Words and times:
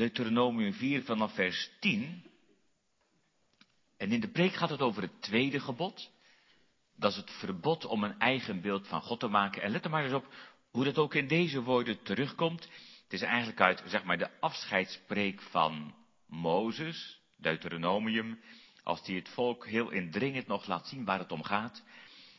Deuteronomium 0.00 0.72
4 0.72 1.02
vanaf 1.02 1.34
vers 1.34 1.70
10. 1.80 2.24
En 3.96 4.12
in 4.12 4.20
de 4.20 4.28
preek 4.28 4.52
gaat 4.52 4.70
het 4.70 4.80
over 4.80 5.02
het 5.02 5.22
tweede 5.22 5.60
gebod. 5.60 6.10
Dat 6.96 7.10
is 7.10 7.16
het 7.16 7.30
verbod 7.30 7.84
om 7.84 8.04
een 8.04 8.18
eigen 8.18 8.60
beeld 8.60 8.88
van 8.88 9.02
God 9.02 9.20
te 9.20 9.28
maken. 9.28 9.62
En 9.62 9.70
let 9.70 9.84
er 9.84 9.90
maar 9.90 10.04
eens 10.04 10.12
op 10.12 10.34
hoe 10.70 10.84
dat 10.84 10.98
ook 10.98 11.14
in 11.14 11.28
deze 11.28 11.62
woorden 11.62 12.02
terugkomt. 12.02 12.62
Het 13.02 13.12
is 13.12 13.22
eigenlijk 13.22 13.60
uit, 13.60 13.82
zeg 13.86 14.04
maar, 14.04 14.18
de 14.18 14.40
afscheidspreek 14.40 15.42
van 15.42 15.94
Mozes, 16.26 17.20
Deuteronomium, 17.36 18.40
als 18.82 19.04
die 19.04 19.16
het 19.16 19.28
volk 19.28 19.66
heel 19.66 19.90
indringend 19.90 20.46
nog 20.46 20.66
laat 20.66 20.88
zien 20.88 21.04
waar 21.04 21.18
het 21.18 21.32
om 21.32 21.42
gaat. 21.42 21.82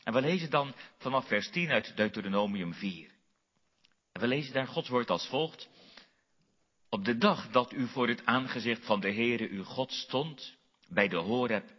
En 0.04 0.12
we 0.12 0.20
lezen 0.20 0.50
dan 0.50 0.74
vanaf 0.98 1.26
vers 1.26 1.50
10 1.50 1.70
uit 1.70 1.96
Deuteronomium 1.96 2.74
4. 2.74 3.10
En 4.12 4.20
we 4.20 4.26
lezen 4.26 4.52
daar 4.52 4.66
Gods 4.66 4.88
woord 4.88 5.10
als 5.10 5.28
volgt. 5.28 5.68
Op 6.94 7.04
de 7.04 7.18
dag 7.18 7.50
dat 7.50 7.72
u 7.72 7.88
voor 7.88 8.08
het 8.08 8.26
aangezicht 8.26 8.84
van 8.84 9.00
de 9.00 9.12
Heere 9.12 9.48
uw 9.48 9.64
God 9.64 9.92
stond, 9.92 10.56
bij 10.88 11.08
de 11.08 11.16
Horeb, 11.16 11.70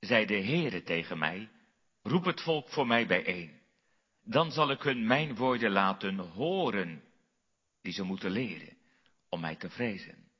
zei 0.00 0.26
de 0.26 0.42
Heere 0.42 0.82
tegen 0.82 1.18
mij, 1.18 1.48
roep 2.02 2.24
het 2.24 2.40
volk 2.40 2.68
voor 2.68 2.86
mij 2.86 3.06
bijeen. 3.06 3.60
Dan 4.24 4.50
zal 4.50 4.70
ik 4.70 4.82
hun 4.82 5.06
mijn 5.06 5.34
woorden 5.34 5.70
laten 5.70 6.18
horen, 6.18 7.02
die 7.82 7.92
ze 7.92 8.02
moeten 8.02 8.30
leren, 8.30 8.76
om 9.28 9.40
mij 9.40 9.56
te 9.56 9.70
vrezen. 9.70 10.30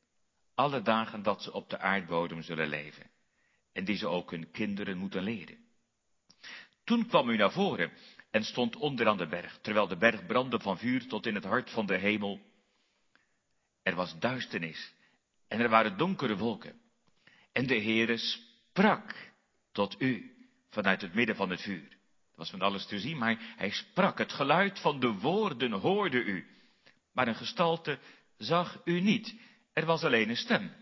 Alle 0.54 0.82
dagen 0.82 1.22
dat 1.22 1.42
ze 1.42 1.52
op 1.52 1.70
de 1.70 1.78
aardbodem 1.78 2.42
zullen 2.42 2.68
leven, 2.68 3.10
en 3.72 3.84
die 3.84 3.96
ze 3.96 4.08
ook 4.08 4.30
hun 4.30 4.50
kinderen 4.50 4.98
moeten 4.98 5.22
leren. 5.22 5.58
Toen 6.84 7.06
kwam 7.06 7.28
u 7.28 7.36
naar 7.36 7.52
voren 7.52 7.92
en 8.30 8.44
stond 8.44 8.76
onder 8.76 9.08
aan 9.08 9.16
de 9.16 9.28
berg, 9.28 9.58
terwijl 9.60 9.86
de 9.86 9.96
berg 9.96 10.26
brandde 10.26 10.60
van 10.60 10.78
vuur 10.78 11.08
tot 11.08 11.26
in 11.26 11.34
het 11.34 11.44
hart 11.44 11.70
van 11.70 11.86
de 11.86 11.96
hemel. 11.96 12.50
Er 13.82 13.94
was 13.94 14.18
duisternis 14.18 14.92
en 15.48 15.60
er 15.60 15.68
waren 15.68 15.96
donkere 15.96 16.36
wolken. 16.36 16.80
En 17.52 17.66
de 17.66 17.82
Heere 17.82 18.16
sprak 18.16 19.32
tot 19.72 20.00
u 20.00 20.34
vanuit 20.70 21.00
het 21.00 21.14
midden 21.14 21.36
van 21.36 21.50
het 21.50 21.60
vuur. 21.60 21.88
Dat 21.88 22.36
was 22.36 22.50
van 22.50 22.60
alles 22.60 22.86
te 22.86 23.00
zien, 23.00 23.18
maar 23.18 23.54
hij 23.56 23.70
sprak. 23.70 24.18
Het 24.18 24.32
geluid 24.32 24.78
van 24.78 25.00
de 25.00 25.12
woorden 25.12 25.72
hoorde 25.72 26.22
u. 26.22 26.46
Maar 27.12 27.28
een 27.28 27.34
gestalte 27.34 27.98
zag 28.36 28.80
u 28.84 29.00
niet. 29.00 29.34
Er 29.72 29.86
was 29.86 30.04
alleen 30.04 30.28
een 30.28 30.36
stem. 30.36 30.72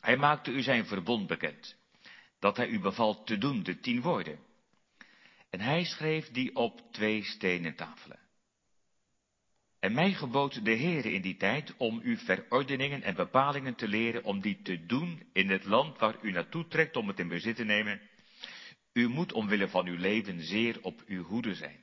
Hij 0.00 0.16
maakte 0.16 0.50
u 0.50 0.62
zijn 0.62 0.86
verbond 0.86 1.26
bekend. 1.26 1.76
Dat 2.38 2.56
hij 2.56 2.68
u 2.68 2.80
bevalt 2.80 3.26
te 3.26 3.38
doen, 3.38 3.62
de 3.62 3.80
tien 3.80 4.00
woorden. 4.00 4.38
En 5.50 5.60
hij 5.60 5.84
schreef 5.84 6.30
die 6.30 6.56
op 6.56 6.92
twee 6.92 7.24
stenen 7.24 7.74
tafelen. 7.74 8.18
En 9.84 9.92
mij 9.92 10.12
gebood 10.12 10.64
de 10.64 10.76
Heere 10.76 11.12
in 11.12 11.22
die 11.22 11.36
tijd 11.36 11.74
om 11.76 12.00
u 12.02 12.16
verordeningen 12.16 13.02
en 13.02 13.14
bepalingen 13.14 13.74
te 13.74 13.88
leren 13.88 14.24
om 14.24 14.40
die 14.40 14.62
te 14.62 14.86
doen 14.86 15.22
in 15.32 15.50
het 15.50 15.64
land 15.64 15.98
waar 15.98 16.16
u 16.22 16.30
naartoe 16.30 16.68
trekt 16.68 16.96
om 16.96 17.08
het 17.08 17.18
in 17.18 17.28
bezit 17.28 17.56
te 17.56 17.64
nemen. 17.64 18.00
U 18.92 19.08
moet 19.08 19.32
omwille 19.32 19.68
van 19.68 19.86
uw 19.86 19.96
leven 19.96 20.40
zeer 20.40 20.78
op 20.82 21.02
uw 21.06 21.22
hoede 21.22 21.54
zijn. 21.54 21.80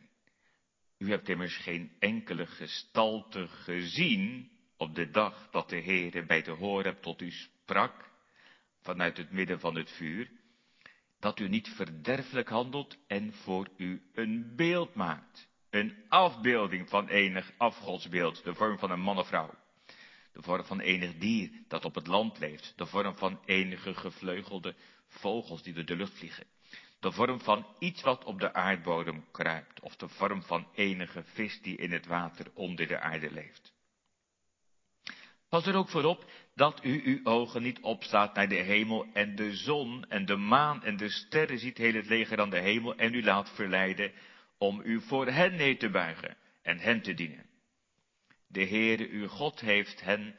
U 0.98 1.10
hebt 1.10 1.30
immers 1.30 1.58
geen 1.58 1.92
enkele 2.00 2.46
gestalte 2.46 3.48
gezien 3.48 4.52
op 4.78 4.96
de 4.96 5.10
dag 5.10 5.50
dat 5.52 5.70
de 5.70 5.82
Heere 5.82 6.26
bij 6.26 6.42
de 6.42 6.52
Horeb 6.52 7.02
tot 7.02 7.22
u 7.22 7.32
sprak, 7.32 8.12
vanuit 8.80 9.18
het 9.18 9.32
midden 9.32 9.60
van 9.60 9.76
het 9.76 9.92
vuur, 9.92 10.32
dat 11.20 11.40
u 11.40 11.48
niet 11.48 11.68
verderfelijk 11.68 12.50
handelt 12.50 12.98
en 13.08 13.34
voor 13.34 13.70
u 13.78 14.02
een 14.14 14.54
beeld 14.56 14.94
maakt. 14.94 15.50
Een 15.72 16.06
afbeelding 16.10 16.90
van 16.90 17.08
enig 17.08 17.52
afgodsbeeld, 17.58 18.44
de 18.44 18.54
vorm 18.54 18.78
van 18.78 18.92
een 18.92 19.00
man 19.00 19.18
of 19.18 19.28
vrouw. 19.28 19.54
De 20.34 20.42
vorm 20.42 20.64
van 20.64 20.80
enig 20.80 21.18
dier 21.18 21.50
dat 21.68 21.86
op 21.86 21.96
het 21.96 22.08
land 22.08 22.40
leeft. 22.40 22.74
De 22.76 22.86
vorm 22.86 23.18
van 23.18 23.40
enige 23.46 23.94
gevleugelde 23.94 24.76
vogels 25.08 25.64
die 25.64 25.74
door 25.74 25.86
de 25.86 25.96
lucht 25.96 26.18
vliegen. 26.18 26.46
De 27.00 27.12
vorm 27.12 27.40
van 27.40 27.66
iets 27.80 28.02
wat 28.02 28.24
op 28.24 28.40
de 28.40 28.54
aardbodem 28.54 29.26
kruipt. 29.32 29.80
Of 29.80 29.96
de 29.96 30.08
vorm 30.08 30.44
van 30.44 30.68
enige 30.74 31.24
vis 31.24 31.62
die 31.62 31.78
in 31.78 31.92
het 31.92 32.06
water 32.06 32.46
onder 32.54 32.88
de 32.88 33.00
aarde 33.00 33.32
leeft. 33.32 33.74
Pas 35.50 35.66
er 35.68 35.76
ook 35.76 35.90
voor 35.90 36.04
op 36.04 36.26
dat 36.56 36.84
u 36.84 37.02
uw 37.06 37.20
ogen 37.24 37.62
niet 37.62 37.80
opstaat 37.82 38.36
naar 38.36 38.48
de 38.48 38.56
hemel 38.56 39.06
en 39.14 39.36
de 39.36 39.56
zon 39.56 40.06
en 40.10 40.26
de 40.26 40.36
maan 40.36 40.84
en 40.84 40.98
de 40.98 41.10
sterren 41.10 41.60
ziet 41.60 41.78
heel 41.78 41.94
het 41.94 42.08
leger 42.08 42.40
aan 42.40 42.50
de 42.50 42.60
hemel 42.60 42.96
en 42.96 43.14
u 43.14 43.24
laat 43.24 43.50
verleiden 43.50 44.12
om 44.62 44.82
u 44.84 45.02
voor 45.02 45.28
hen 45.28 45.56
neer 45.56 45.80
te 45.80 45.90
buigen 45.90 46.38
en 46.62 46.80
hen 46.80 47.02
te 47.02 47.14
dienen. 47.14 47.50
De 48.48 48.68
Heere 48.68 49.10
uw 49.10 49.28
God 49.28 49.60
heeft 49.60 50.02
hen 50.02 50.36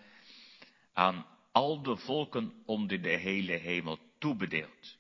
aan 0.93 1.27
al 1.53 1.83
de 1.83 1.97
volken 1.97 2.63
onder 2.67 3.03
de 3.03 3.17
hele 3.17 3.53
hemel 3.53 3.99
toebedeeld. 4.19 4.99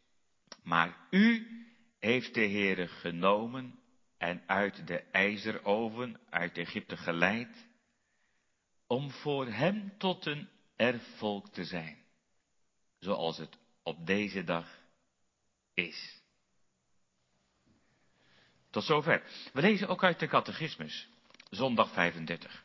Maar 0.62 1.06
u 1.10 1.46
heeft 1.98 2.34
de 2.34 2.46
Heere 2.46 2.88
genomen 2.88 3.78
en 4.18 4.42
uit 4.46 4.86
de 4.86 4.98
ijzeroven 4.98 6.20
uit 6.30 6.58
Egypte 6.58 6.96
geleid, 6.96 7.68
om 8.86 9.10
voor 9.10 9.46
hem 9.46 9.98
tot 9.98 10.26
een 10.26 10.48
erfvolk 10.76 11.48
te 11.48 11.64
zijn, 11.64 12.04
zoals 12.98 13.38
het 13.38 13.58
op 13.82 14.06
deze 14.06 14.44
dag 14.44 14.78
is. 15.74 16.21
Tot 18.72 18.84
zover. 18.84 19.22
We 19.52 19.60
lezen 19.60 19.88
ook 19.88 20.04
uit 20.04 20.18
de 20.18 20.26
catechismus, 20.26 21.08
zondag 21.50 21.92
35. 21.92 22.64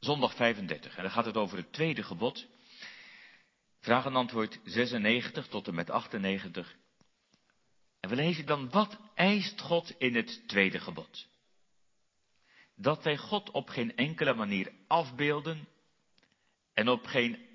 Zondag 0.00 0.34
35, 0.34 0.96
en 0.96 1.02
dan 1.02 1.12
gaat 1.12 1.24
het 1.24 1.36
over 1.36 1.56
het 1.56 1.72
tweede 1.72 2.02
gebod. 2.02 2.46
Vraag 3.80 4.04
en 4.04 4.16
antwoord 4.16 4.60
96 4.64 5.46
tot 5.46 5.68
en 5.68 5.74
met 5.74 5.90
98. 5.90 6.74
En 8.00 8.08
we 8.10 8.16
lezen 8.16 8.46
dan, 8.46 8.70
wat 8.70 8.98
eist 9.14 9.60
God 9.60 9.94
in 9.98 10.14
het 10.14 10.48
tweede 10.48 10.78
gebod? 10.78 11.26
Dat 12.76 13.02
wij 13.02 13.16
God 13.16 13.50
op 13.50 13.68
geen 13.68 13.96
enkele 13.96 14.34
manier 14.34 14.72
afbeelden 14.86 15.68
en 16.72 16.88
op 16.88 17.06
geen 17.06 17.48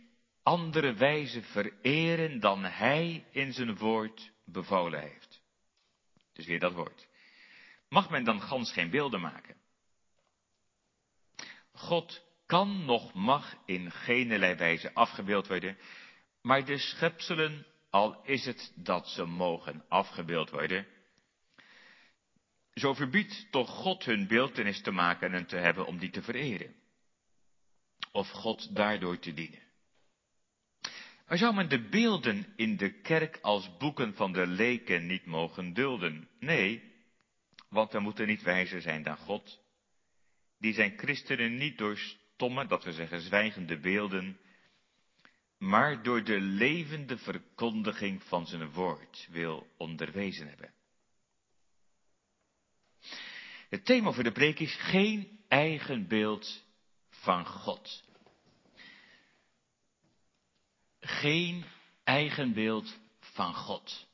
andere 0.44 0.94
wijze 0.94 1.42
vereren 1.42 2.40
dan 2.40 2.64
Hij 2.64 3.26
in 3.32 3.54
zijn 3.54 3.78
woord 3.78 4.32
bevolen 4.46 5.02
heeft. 5.02 5.27
Dus 6.38 6.46
weer 6.46 6.60
dat 6.60 6.74
woord. 6.74 7.08
Mag 7.90 8.10
men 8.10 8.24
dan 8.24 8.42
gans 8.42 8.72
geen 8.72 8.90
beelden 8.90 9.22
maken? 9.22 9.56
God 11.72 12.26
kan 12.46 12.86
nog 12.86 13.14
mag 13.14 13.56
in 13.66 13.92
geen 13.92 14.40
wijze 14.58 14.94
afgebeeld 14.94 15.48
worden, 15.48 15.78
maar 16.42 16.66
de 16.66 16.78
schepselen, 16.78 17.66
al 17.90 18.24
is 18.24 18.46
het 18.46 18.72
dat 18.76 19.08
ze 19.08 19.26
mogen 19.26 19.86
afgebeeld 19.90 20.50
worden, 20.50 20.88
zo 22.74 22.94
verbiedt 22.94 23.52
toch 23.52 23.70
God 23.70 24.06
hun 24.06 24.28
beeldenis 24.28 24.82
te 24.82 24.92
maken 24.92 25.34
en 25.34 25.46
te 25.46 25.58
hebben 25.58 25.86
om 25.86 25.98
die 25.98 26.10
te 26.10 26.22
vereren. 26.22 26.76
Of 28.12 28.30
God 28.30 28.76
daardoor 28.76 29.20
te 29.20 29.34
dienen. 29.34 29.67
Maar 31.28 31.38
zou 31.38 31.54
men 31.54 31.70
de 31.70 31.88
beelden 31.90 32.54
in 32.56 32.78
de 32.78 33.02
kerk 33.02 33.40
als 33.42 33.78
boeken 33.78 34.14
van 34.14 34.32
de 34.32 34.48
leken 34.48 35.06
niet 35.06 35.26
mogen 35.26 35.74
dulden? 35.74 36.30
Nee, 36.40 36.84
want 37.70 37.92
we 37.92 38.00
moeten 38.00 38.28
niet 38.28 38.42
wijzer 38.42 38.82
zijn 38.82 39.04
dan 39.04 39.18
God. 39.18 39.60
Die 40.60 40.74
zijn 40.74 40.98
christenen 40.98 41.58
niet 41.58 41.78
door 41.78 41.98
stomme, 41.98 42.66
dat 42.66 42.84
we 42.84 42.92
zeggen 42.92 43.22
zwijgende 43.22 43.80
beelden, 43.80 44.40
maar 45.58 46.04
door 46.04 46.24
de 46.24 46.40
levende 46.40 47.18
verkondiging 47.18 48.24
van 48.24 48.48
zijn 48.48 48.72
woord 48.72 49.28
wil 49.32 49.68
onderwezen 49.78 50.48
hebben. 50.48 50.74
Het 53.70 53.86
thema 53.86 54.12
voor 54.12 54.24
de 54.24 54.32
preek 54.32 54.60
is 54.60 54.76
geen 54.76 55.40
eigen 55.48 56.08
beeld 56.08 56.64
van 57.10 57.46
God. 57.46 58.07
Geen 61.08 61.66
eigen 62.04 62.54
beeld 62.54 62.98
van 63.20 63.54
God. 63.54 64.08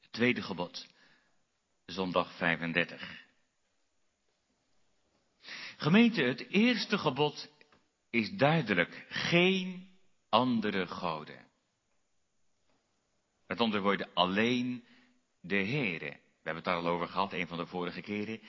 Het 0.00 0.12
tweede 0.12 0.42
gebod. 0.42 0.86
Zondag 1.86 2.36
35. 2.36 3.24
Gemeente, 5.76 6.22
het 6.22 6.48
eerste 6.48 6.98
gebod 6.98 7.48
is 8.10 8.30
duidelijk. 8.30 9.06
Geen 9.08 9.88
andere 10.28 10.86
goden. 10.86 11.46
Met 13.46 13.60
andere 13.60 13.82
woorden, 13.82 14.10
alleen 14.14 14.84
de 15.40 15.64
Heere. 15.64 16.10
We 16.10 16.46
hebben 16.48 16.54
het 16.54 16.64
daar 16.64 16.76
al 16.76 16.86
over 16.86 17.08
gehad, 17.08 17.32
een 17.32 17.48
van 17.48 17.58
de 17.58 17.66
vorige 17.66 18.00
keren. 18.00 18.40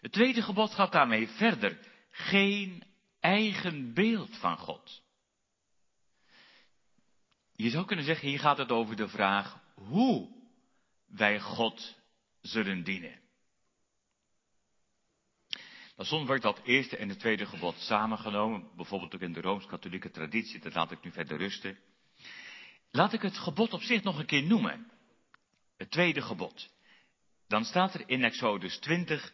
Het 0.00 0.12
tweede 0.12 0.42
gebod 0.42 0.74
gaat 0.74 0.92
daarmee 0.92 1.28
verder. 1.28 1.78
Geen 2.10 2.82
eigen 3.20 3.94
beeld 3.94 4.36
van 4.36 4.58
God. 4.58 5.01
Je 7.54 7.70
zou 7.70 7.86
kunnen 7.86 8.04
zeggen, 8.04 8.28
hier 8.28 8.38
gaat 8.38 8.58
het 8.58 8.70
over 8.70 8.96
de 8.96 9.08
vraag 9.08 9.60
hoe 9.74 10.28
wij 11.06 11.40
God 11.40 11.98
zullen 12.40 12.84
dienen. 12.84 13.20
Dat 15.96 16.06
Soms 16.06 16.26
wordt 16.26 16.42
dat 16.42 16.60
eerste 16.64 16.96
en 16.96 17.08
het 17.08 17.18
tweede 17.18 17.46
gebod 17.46 17.78
samengenomen, 17.78 18.76
bijvoorbeeld 18.76 19.14
ook 19.14 19.20
in 19.20 19.32
de 19.32 19.40
Rooms-Katholieke 19.40 20.10
traditie, 20.10 20.60
dat 20.60 20.74
laat 20.74 20.90
ik 20.90 21.04
nu 21.04 21.12
verder 21.12 21.38
rusten. 21.38 21.78
Laat 22.90 23.12
ik 23.12 23.22
het 23.22 23.38
gebod 23.38 23.72
op 23.72 23.82
zich 23.82 24.02
nog 24.02 24.18
een 24.18 24.26
keer 24.26 24.42
noemen. 24.42 24.90
Het 25.76 25.90
tweede 25.90 26.22
gebod. 26.22 26.70
Dan 27.48 27.64
staat 27.64 27.94
er 27.94 28.08
in 28.08 28.24
Exodus 28.24 28.78
20, 28.78 29.32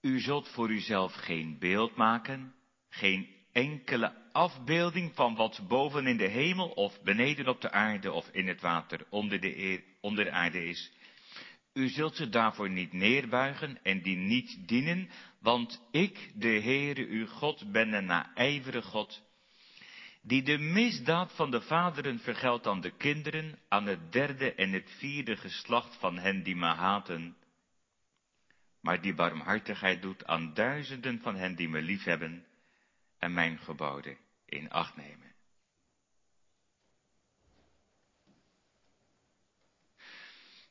u 0.00 0.20
zult 0.20 0.48
voor 0.48 0.70
uzelf 0.70 1.12
geen 1.12 1.58
beeld 1.58 1.96
maken, 1.96 2.54
geen 2.88 3.46
enkele 3.52 4.23
afbeelding 4.34 5.14
van 5.14 5.34
wat 5.34 5.60
boven 5.68 6.06
in 6.06 6.16
de 6.16 6.28
hemel 6.28 6.68
of 6.68 7.02
beneden 7.02 7.48
op 7.48 7.60
de 7.60 7.70
aarde 7.70 8.12
of 8.12 8.28
in 8.28 8.48
het 8.48 8.60
water 8.60 9.06
onder 9.08 9.40
de, 9.40 9.82
onder 10.00 10.24
de 10.24 10.30
aarde 10.30 10.64
is. 10.68 10.92
U 11.72 11.88
zult 11.88 12.16
ze 12.16 12.28
daarvoor 12.28 12.70
niet 12.70 12.92
neerbuigen 12.92 13.82
en 13.82 14.02
die 14.02 14.16
niet 14.16 14.68
dienen, 14.68 15.10
want 15.40 15.88
ik, 15.90 16.32
de 16.34 16.48
Heere 16.48 17.06
uw 17.06 17.26
God, 17.26 17.72
ben 17.72 17.92
een 17.92 18.04
naijvere 18.04 18.82
God, 18.82 19.22
die 20.22 20.42
de 20.42 20.58
misdaad 20.58 21.32
van 21.32 21.50
de 21.50 21.60
vaderen 21.60 22.18
vergeldt 22.18 22.66
aan 22.66 22.80
de 22.80 22.96
kinderen, 22.96 23.58
aan 23.68 23.86
het 23.86 24.12
derde 24.12 24.54
en 24.54 24.72
het 24.72 24.90
vierde 24.98 25.36
geslacht 25.36 25.96
van 25.96 26.18
hen 26.18 26.42
die 26.42 26.56
me 26.56 26.66
haten, 26.66 27.36
maar 28.80 29.00
die 29.00 29.14
barmhartigheid 29.14 30.02
doet 30.02 30.26
aan 30.26 30.54
duizenden 30.54 31.20
van 31.20 31.36
hen 31.36 31.54
die 31.54 31.68
me 31.68 31.82
liefhebben 31.82 32.46
en 33.18 33.32
mijn 33.32 33.58
geboden 33.58 34.23
in 34.54 34.70
acht 34.70 34.96
nemen. 34.96 35.34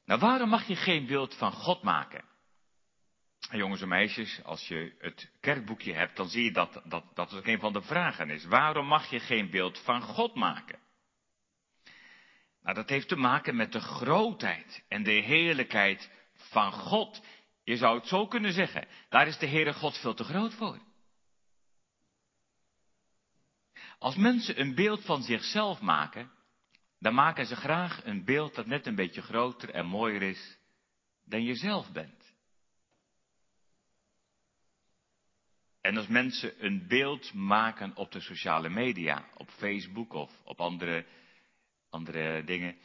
Nou, 0.05 0.19
waarom 0.19 0.49
mag 0.49 0.67
je 0.67 0.75
geen 0.75 1.05
beeld 1.05 1.35
van 1.35 1.51
God 1.51 1.81
maken? 1.81 2.25
Jongens 3.51 3.81
en 3.81 3.87
meisjes, 3.87 4.43
als 4.43 4.67
je 4.67 4.95
het 4.99 5.31
kerkboekje 5.39 5.93
hebt, 5.93 6.17
dan 6.17 6.29
zie 6.29 6.43
je 6.43 6.51
dat 6.51 6.81
dat, 6.85 7.15
dat 7.15 7.33
ook 7.33 7.47
een 7.47 7.59
van 7.59 7.73
de 7.73 7.81
vragen 7.81 8.29
is. 8.29 8.45
Waarom 8.45 8.85
mag 8.85 9.09
je 9.09 9.19
geen 9.19 9.49
beeld 9.49 9.79
van 9.79 10.01
God 10.01 10.35
maken? 10.35 10.79
Nou, 12.61 12.75
dat 12.75 12.89
heeft 12.89 13.07
te 13.07 13.15
maken 13.15 13.55
met 13.55 13.71
de 13.71 13.79
grootheid 13.79 14.83
en 14.87 15.03
de 15.03 15.11
heerlijkheid 15.11 16.11
van 16.33 16.71
God. 16.71 17.25
Je 17.63 17.77
zou 17.77 17.97
het 17.97 18.07
zo 18.07 18.27
kunnen 18.27 18.53
zeggen, 18.53 18.87
daar 19.09 19.27
is 19.27 19.37
de 19.37 19.47
Heere 19.47 19.73
God 19.73 19.97
veel 19.97 20.13
te 20.13 20.23
groot 20.23 20.53
voor. 20.53 20.79
Als 24.03 24.15
mensen 24.15 24.59
een 24.59 24.75
beeld 24.75 25.05
van 25.05 25.23
zichzelf 25.23 25.81
maken, 25.81 26.31
dan 26.99 27.13
maken 27.13 27.45
ze 27.45 27.55
graag 27.55 28.05
een 28.05 28.25
beeld 28.25 28.55
dat 28.55 28.65
net 28.65 28.85
een 28.85 28.95
beetje 28.95 29.21
groter 29.21 29.69
en 29.69 29.85
mooier 29.85 30.21
is 30.21 30.57
dan 31.25 31.43
je 31.43 31.55
zelf 31.55 31.91
bent. 31.91 32.33
En 35.81 35.97
als 35.97 36.07
mensen 36.07 36.65
een 36.65 36.87
beeld 36.87 37.33
maken 37.33 37.95
op 37.95 38.11
de 38.11 38.19
sociale 38.19 38.69
media, 38.69 39.25
op 39.37 39.49
Facebook 39.49 40.13
of 40.13 40.41
op 40.43 40.59
andere, 40.59 41.05
andere 41.89 42.43
dingen, 42.43 42.77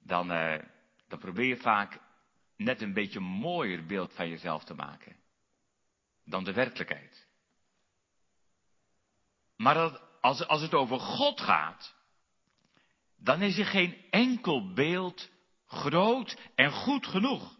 dan, 0.00 0.32
uh, 0.32 0.58
dan 1.08 1.18
probeer 1.18 1.46
je 1.46 1.56
vaak 1.56 2.00
net 2.56 2.80
een 2.80 2.92
beetje 2.92 3.20
mooier 3.20 3.86
beeld 3.86 4.12
van 4.14 4.28
jezelf 4.28 4.64
te 4.64 4.74
maken 4.74 5.16
dan 6.24 6.44
de 6.44 6.52
werkelijkheid. 6.52 7.28
Maar 9.56 9.74
dat, 9.74 10.09
als, 10.20 10.46
als 10.46 10.60
het 10.60 10.74
over 10.74 11.00
God 11.00 11.40
gaat, 11.40 11.94
dan 13.16 13.42
is 13.42 13.58
er 13.58 13.66
geen 13.66 13.96
enkel 14.10 14.72
beeld 14.72 15.30
groot 15.66 16.36
en 16.54 16.70
goed 16.70 17.06
genoeg. 17.06 17.58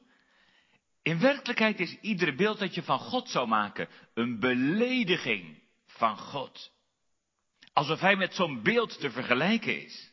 In 1.02 1.20
werkelijkheid 1.20 1.80
is 1.80 1.98
ieder 2.00 2.34
beeld 2.34 2.58
dat 2.58 2.74
je 2.74 2.82
van 2.82 2.98
God 2.98 3.28
zou 3.28 3.48
maken 3.48 3.88
een 4.14 4.38
belediging 4.40 5.62
van 5.86 6.18
God. 6.18 6.72
Alsof 7.72 8.00
hij 8.00 8.16
met 8.16 8.34
zo'n 8.34 8.62
beeld 8.62 9.00
te 9.00 9.10
vergelijken 9.10 9.82
is. 9.82 10.12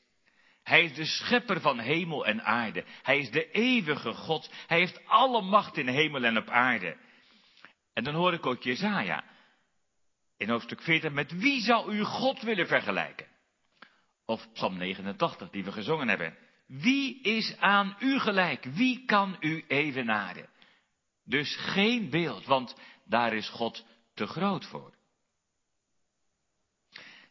Hij 0.64 0.84
is 0.84 0.94
de 0.94 1.06
schepper 1.06 1.62
van 1.62 1.80
hemel 1.80 2.26
en 2.26 2.44
aarde. 2.44 2.86
Hij 3.02 3.20
is 3.20 3.32
de 3.32 3.52
eeuwige 3.52 4.14
God. 4.14 4.52
Hij 4.68 4.78
heeft 4.78 5.06
alle 5.06 5.42
macht 5.42 5.78
in 5.78 5.88
hemel 5.88 6.24
en 6.24 6.38
op 6.38 6.50
aarde. 6.50 6.98
En 7.94 8.04
dan 8.04 8.14
hoor 8.14 8.34
ik 8.34 8.46
ook 8.46 8.64
Jezaja. 8.64 9.24
In 10.38 10.50
hoofdstuk 10.50 10.82
40, 10.82 11.12
met 11.12 11.32
wie 11.32 11.62
zou 11.62 11.94
u 11.94 12.04
God 12.04 12.42
willen 12.42 12.68
vergelijken? 12.68 13.28
Of 14.26 14.52
Psalm 14.54 14.78
89, 14.78 15.50
die 15.50 15.64
we 15.64 15.72
gezongen 15.72 16.08
hebben. 16.08 16.38
Wie 16.68 17.22
is 17.22 17.58
aan 17.58 17.96
u 18.00 18.20
gelijk? 18.20 18.64
Wie 18.64 19.06
kan 19.06 19.38
u 19.40 19.66
evenaren? 19.68 20.50
Dus 21.26 21.56
geen 21.56 22.10
beeld, 22.10 22.46
want 22.46 22.76
daar 23.06 23.34
is 23.34 23.50
God 23.50 23.86
te 24.14 24.28
groot 24.28 24.66
voor. 24.66 24.94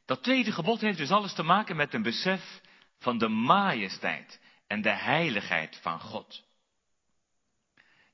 Dat 0.05 0.23
tweede 0.23 0.53
gebod 0.53 0.81
heeft 0.81 0.99
dus 0.99 1.11
alles 1.11 1.35
te 1.35 1.43
maken 1.43 1.77
met 1.77 1.95
een 1.95 2.03
besef 2.03 2.61
van 2.99 3.19
de 3.19 3.29
majesteit 3.29 4.41
en 4.67 4.83
de 4.83 4.95
heiligheid 4.95 5.79
van 5.83 6.01
God. 6.01 6.45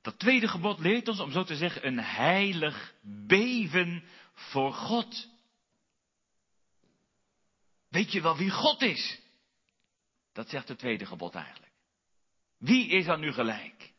Dat 0.03 0.19
tweede 0.19 0.49
gebod 0.49 0.79
leert 0.79 1.09
ons, 1.09 1.21
om 1.21 1.31
zo 1.31 1.45
te 1.45 1.56
zeggen, 1.56 1.87
een 1.87 2.00
heilig 2.00 2.95
beven 3.27 4.05
voor 4.32 4.73
God. 4.73 5.29
Weet 7.88 8.12
je 8.12 8.20
wel 8.20 8.37
wie 8.37 8.50
God 8.50 8.82
is? 8.82 9.20
Dat 10.32 10.49
zegt 10.49 10.69
het 10.69 10.79
tweede 10.79 11.06
gebod 11.06 11.34
eigenlijk. 11.34 11.73
Wie 12.58 12.88
is 12.88 13.06
aan 13.06 13.23
u 13.23 13.32
gelijk? 13.32 13.93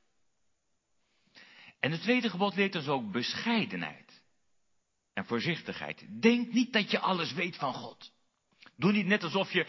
En 1.79 1.91
het 1.91 2.01
tweede 2.01 2.29
gebod 2.29 2.55
leert 2.55 2.75
ons 2.75 2.87
ook 2.87 3.11
bescheidenheid 3.11 4.21
en 5.13 5.25
voorzichtigheid. 5.25 6.21
Denk 6.21 6.53
niet 6.53 6.73
dat 6.73 6.91
je 6.91 6.99
alles 6.99 7.33
weet 7.33 7.55
van 7.55 7.73
God. 7.73 8.11
Doe 8.75 8.91
niet 8.91 9.05
net 9.05 9.23
alsof 9.23 9.51
je 9.51 9.67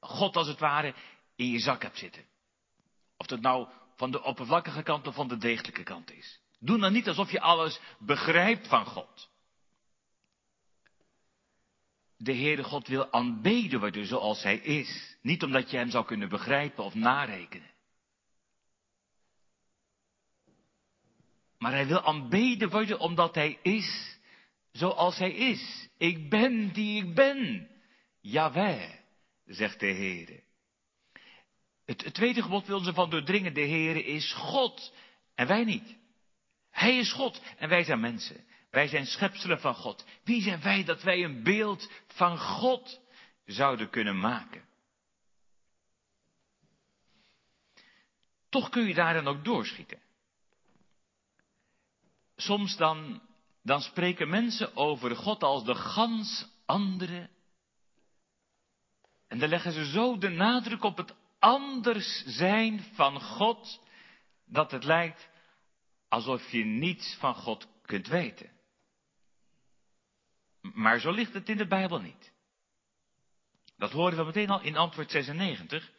God 0.00 0.36
als 0.36 0.46
het 0.46 0.58
ware 0.58 0.94
in 1.36 1.46
je 1.46 1.58
zak 1.58 1.82
hebt 1.82 1.98
zitten. 1.98 2.24
Of 3.16 3.26
dat 3.26 3.40
nou 3.40 3.68
van 3.96 4.10
de 4.10 4.22
oppervlakkige 4.22 4.82
kant 4.82 5.06
of 5.06 5.14
van 5.14 5.28
de 5.28 5.36
degelijke 5.36 5.82
kant 5.82 6.12
is. 6.12 6.40
Doe 6.58 6.78
dan 6.78 6.92
niet 6.92 7.08
alsof 7.08 7.30
je 7.30 7.40
alles 7.40 7.80
begrijpt 7.98 8.68
van 8.68 8.86
God. 8.86 9.30
De 12.24 12.34
Heere 12.34 12.62
God 12.62 12.88
wil 12.88 13.12
aanbeden 13.12 13.80
worden 13.80 14.06
zoals 14.06 14.42
Hij 14.42 14.56
is. 14.56 15.16
Niet 15.22 15.42
omdat 15.42 15.70
je 15.70 15.76
Hem 15.76 15.90
zou 15.90 16.04
kunnen 16.04 16.28
begrijpen 16.28 16.84
of 16.84 16.94
narekenen. 16.94 17.70
Maar 21.58 21.72
Hij 21.72 21.86
wil 21.86 22.02
aanbeden 22.02 22.70
worden 22.70 22.98
omdat 22.98 23.34
Hij 23.34 23.58
is 23.62 24.18
zoals 24.72 25.18
Hij 25.18 25.32
is. 25.32 25.88
Ik 25.98 26.30
ben 26.30 26.72
die 26.72 27.04
ik 27.04 27.14
ben. 27.14 27.68
Jawel, 28.20 28.88
zegt 29.46 29.80
de 29.80 29.86
Heere. 29.86 30.42
Het, 31.84 32.04
het 32.04 32.14
tweede 32.14 32.42
gebod 32.42 32.66
wil 32.66 32.80
ze 32.80 32.92
van 32.92 33.10
doordringen. 33.10 33.54
De 33.54 33.66
Heere 33.66 34.04
is 34.04 34.32
God 34.32 34.92
en 35.34 35.46
wij 35.46 35.64
niet. 35.64 35.96
Hij 36.70 36.98
is 36.98 37.12
God 37.12 37.42
en 37.56 37.68
wij 37.68 37.84
zijn 37.84 38.00
mensen. 38.00 38.44
Wij 38.74 38.88
zijn 38.88 39.06
schepselen 39.06 39.60
van 39.60 39.74
God. 39.74 40.04
Wie 40.24 40.42
zijn 40.42 40.60
wij 40.60 40.84
dat 40.84 41.02
wij 41.02 41.24
een 41.24 41.42
beeld 41.42 41.90
van 42.06 42.38
God 42.38 43.00
zouden 43.44 43.90
kunnen 43.90 44.18
maken? 44.18 44.64
Toch 48.48 48.68
kun 48.68 48.86
je 48.86 48.94
daar 48.94 49.14
dan 49.14 49.26
ook 49.26 49.44
doorschieten. 49.44 50.00
Soms 52.36 52.76
dan, 52.76 53.22
dan 53.62 53.80
spreken 53.80 54.28
mensen 54.28 54.76
over 54.76 55.16
God 55.16 55.42
als 55.42 55.64
de 55.64 55.74
gans 55.74 56.48
andere. 56.66 57.28
En 59.28 59.38
dan 59.38 59.48
leggen 59.48 59.72
ze 59.72 59.84
zo 59.86 60.18
de 60.18 60.28
nadruk 60.28 60.82
op 60.82 60.96
het 60.96 61.14
anders 61.38 62.22
zijn 62.26 62.82
van 62.82 63.20
God, 63.20 63.80
dat 64.44 64.70
het 64.70 64.84
lijkt 64.84 65.28
alsof 66.08 66.50
je 66.50 66.64
niets 66.64 67.16
van 67.18 67.34
God 67.34 67.68
kunt 67.82 68.06
weten. 68.06 68.53
Maar 70.72 71.00
zo 71.00 71.10
ligt 71.10 71.32
het 71.34 71.48
in 71.48 71.56
de 71.56 71.66
Bijbel 71.66 72.00
niet. 72.00 72.32
Dat 73.76 73.90
horen 73.92 74.16
we 74.16 74.24
meteen 74.24 74.50
al 74.50 74.62
in 74.62 74.76
antwoord 74.76 75.10
96. 75.10 75.92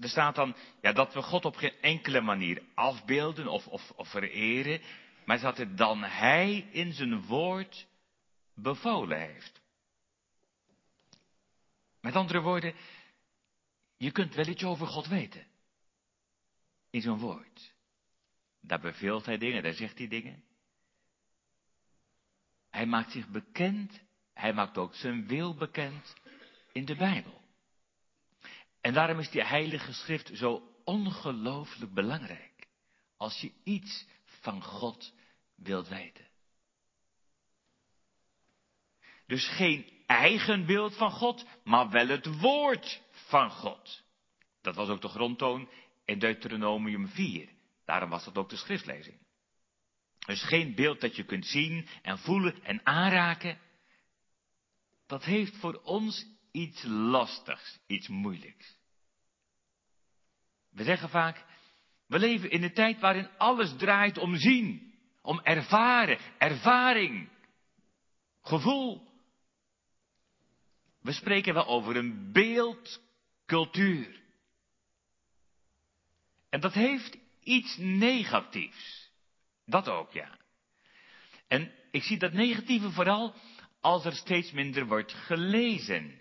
Er 0.00 0.08
staat 0.08 0.34
dan 0.34 0.56
ja, 0.80 0.92
dat 0.92 1.14
we 1.14 1.22
God 1.22 1.44
op 1.44 1.56
geen 1.56 1.80
enkele 1.80 2.20
manier 2.20 2.62
afbeelden 2.74 3.46
of, 3.46 3.66
of, 3.66 3.92
vereren, 4.08 4.80
maar 5.24 5.40
dat 5.40 5.56
het 5.56 5.76
dan 5.76 6.02
Hij 6.02 6.68
in 6.70 6.92
zijn 6.92 7.22
woord 7.22 7.86
bevolen 8.54 9.20
heeft. 9.20 9.60
Met 12.00 12.14
andere 12.16 12.40
woorden, 12.40 12.74
je 13.96 14.10
kunt 14.10 14.34
wel 14.34 14.46
iets 14.46 14.64
over 14.64 14.86
God 14.86 15.06
weten. 15.06 15.46
In 16.90 17.00
zo'n 17.00 17.18
woord. 17.18 17.74
Daar 18.60 18.80
beveelt 18.80 19.26
hij 19.26 19.38
dingen, 19.38 19.62
daar 19.62 19.72
zegt 19.72 19.98
hij 19.98 20.08
dingen. 20.08 20.44
Hij 22.74 22.86
maakt 22.86 23.12
zich 23.12 23.28
bekend, 23.28 24.00
hij 24.32 24.52
maakt 24.52 24.78
ook 24.78 24.94
zijn 24.94 25.26
wil 25.26 25.54
bekend 25.54 26.14
in 26.72 26.84
de 26.84 26.96
Bijbel. 26.96 27.40
En 28.80 28.94
daarom 28.94 29.18
is 29.18 29.30
die 29.30 29.44
heilige 29.44 29.92
schrift 29.92 30.30
zo 30.32 30.62
ongelooflijk 30.84 31.94
belangrijk. 31.94 32.68
Als 33.16 33.40
je 33.40 33.52
iets 33.64 34.06
van 34.24 34.62
God 34.62 35.12
wilt 35.54 35.88
weten. 35.88 36.26
Dus 39.26 39.48
geen 39.48 39.92
eigen 40.06 40.66
beeld 40.66 40.96
van 40.96 41.10
God, 41.10 41.46
maar 41.64 41.90
wel 41.90 42.08
het 42.08 42.40
woord 42.40 43.02
van 43.10 43.50
God. 43.50 44.02
Dat 44.60 44.74
was 44.74 44.88
ook 44.88 45.00
de 45.00 45.08
grondtoon 45.08 45.68
in 46.04 46.18
Deuteronomium 46.18 47.08
4. 47.08 47.48
Daarom 47.84 48.10
was 48.10 48.24
dat 48.24 48.38
ook 48.38 48.48
de 48.48 48.56
schriftlezing. 48.56 49.23
Dus 50.26 50.42
geen 50.42 50.74
beeld 50.74 51.00
dat 51.00 51.16
je 51.16 51.24
kunt 51.24 51.46
zien 51.46 51.88
en 52.02 52.18
voelen 52.18 52.62
en 52.62 52.86
aanraken. 52.86 53.58
Dat 55.06 55.24
heeft 55.24 55.56
voor 55.56 55.80
ons 55.82 56.26
iets 56.52 56.82
lastigs, 56.82 57.78
iets 57.86 58.08
moeilijks. 58.08 58.76
We 60.70 60.84
zeggen 60.84 61.08
vaak, 61.08 61.44
we 62.06 62.18
leven 62.18 62.50
in 62.50 62.62
een 62.62 62.74
tijd 62.74 63.00
waarin 63.00 63.28
alles 63.38 63.76
draait 63.76 64.18
om 64.18 64.36
zien, 64.36 64.94
om 65.22 65.40
ervaren, 65.40 66.18
ervaring, 66.38 67.28
gevoel. 68.42 69.12
We 71.00 71.12
spreken 71.12 71.54
wel 71.54 71.66
over 71.66 71.96
een 71.96 72.32
beeldcultuur. 72.32 74.22
En 76.48 76.60
dat 76.60 76.72
heeft 76.72 77.18
iets 77.42 77.76
negatiefs. 77.76 79.03
Dat 79.64 79.88
ook, 79.88 80.12
ja. 80.12 80.38
En 81.46 81.72
ik 81.90 82.02
zie 82.02 82.18
dat 82.18 82.32
negatieve 82.32 82.90
vooral 82.90 83.34
als 83.80 84.04
er 84.04 84.12
steeds 84.12 84.52
minder 84.52 84.86
wordt 84.86 85.12
gelezen. 85.12 86.20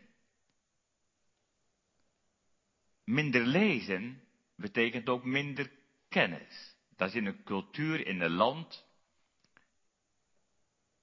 Minder 3.04 3.46
lezen 3.46 4.24
betekent 4.56 5.10
ook 5.10 5.24
minder 5.24 5.72
kennis. 6.10 6.76
Dat 6.96 7.08
is 7.10 7.16
in 7.16 7.26
een 7.26 7.44
cultuur, 7.44 8.08
in 8.08 8.22
een 8.22 8.32
land, 8.32 8.86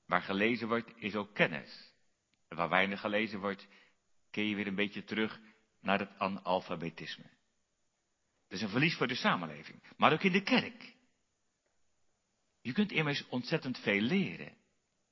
waar 0.07 0.23
gelezen 0.23 0.69
wordt, 0.69 0.93
is 0.97 1.15
ook 1.15 1.35
kennis. 1.35 1.93
En 2.49 2.57
waar 2.57 2.69
weinig 2.69 3.01
gelezen 3.01 3.41
wordt, 3.41 3.69
keer 4.31 4.45
je 4.45 4.55
weer 4.55 4.67
een 4.67 4.75
beetje 4.75 5.05
terug 5.05 5.41
naar 5.81 5.99
het 5.99 6.19
analfabetisme. 6.19 7.31
Dat 8.49 8.59
is 8.59 8.63
een 8.63 8.69
verlies 8.69 8.97
voor 8.97 9.07
de 9.07 9.15
samenleving, 9.15 9.83
maar 9.97 10.13
ook 10.13 10.23
in 10.23 10.33
de 10.33 10.43
kerk. 10.43 10.99
Je 12.61 12.73
kunt 12.73 12.91
immers 12.91 13.29
ontzettend 13.29 13.79
veel 13.79 14.01
leren 14.01 14.57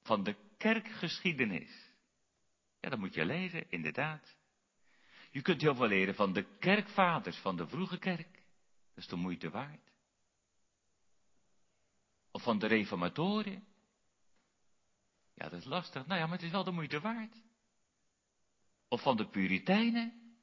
van 0.03 0.25
de 0.25 0.37
kerkgeschiedenis. 0.57 1.93
Ja, 2.81 2.89
dat 2.89 2.99
moet 2.99 3.15
je 3.15 3.25
lezen, 3.25 3.71
inderdaad. 3.71 4.37
Je 5.31 5.43
kunt 5.43 5.61
heel 5.61 5.75
veel 5.75 5.87
leren 5.87 6.15
van 6.15 6.33
de 6.33 6.59
kerkvaders 6.59 7.37
van 7.37 7.57
de 7.57 7.69
vroege 7.69 7.99
kerk. 7.99 8.33
Dat 8.95 9.05
is 9.05 9.07
de 9.07 9.17
moeite 9.17 9.51
waard. 9.51 9.93
Of 12.31 12.43
van 12.43 12.59
de 12.59 12.67
reformatoren. 12.67 13.67
Ja, 15.35 15.49
dat 15.49 15.61
is 15.61 15.65
lastig. 15.65 16.07
Nou 16.07 16.21
ja, 16.21 16.27
maar 16.27 16.37
het 16.37 16.47
is 16.47 16.53
wel 16.53 16.65
de 16.65 16.71
moeite 16.71 17.01
waard. 17.01 17.37
Of 18.89 19.03
van 19.03 19.17
de 19.17 19.29
Puritijnen. 19.29 20.37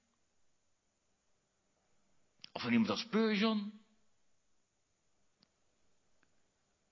Of 2.52 2.62
van 2.62 2.72
iemand 2.72 2.90
als 2.90 3.00
Spurgeon. 3.00 3.85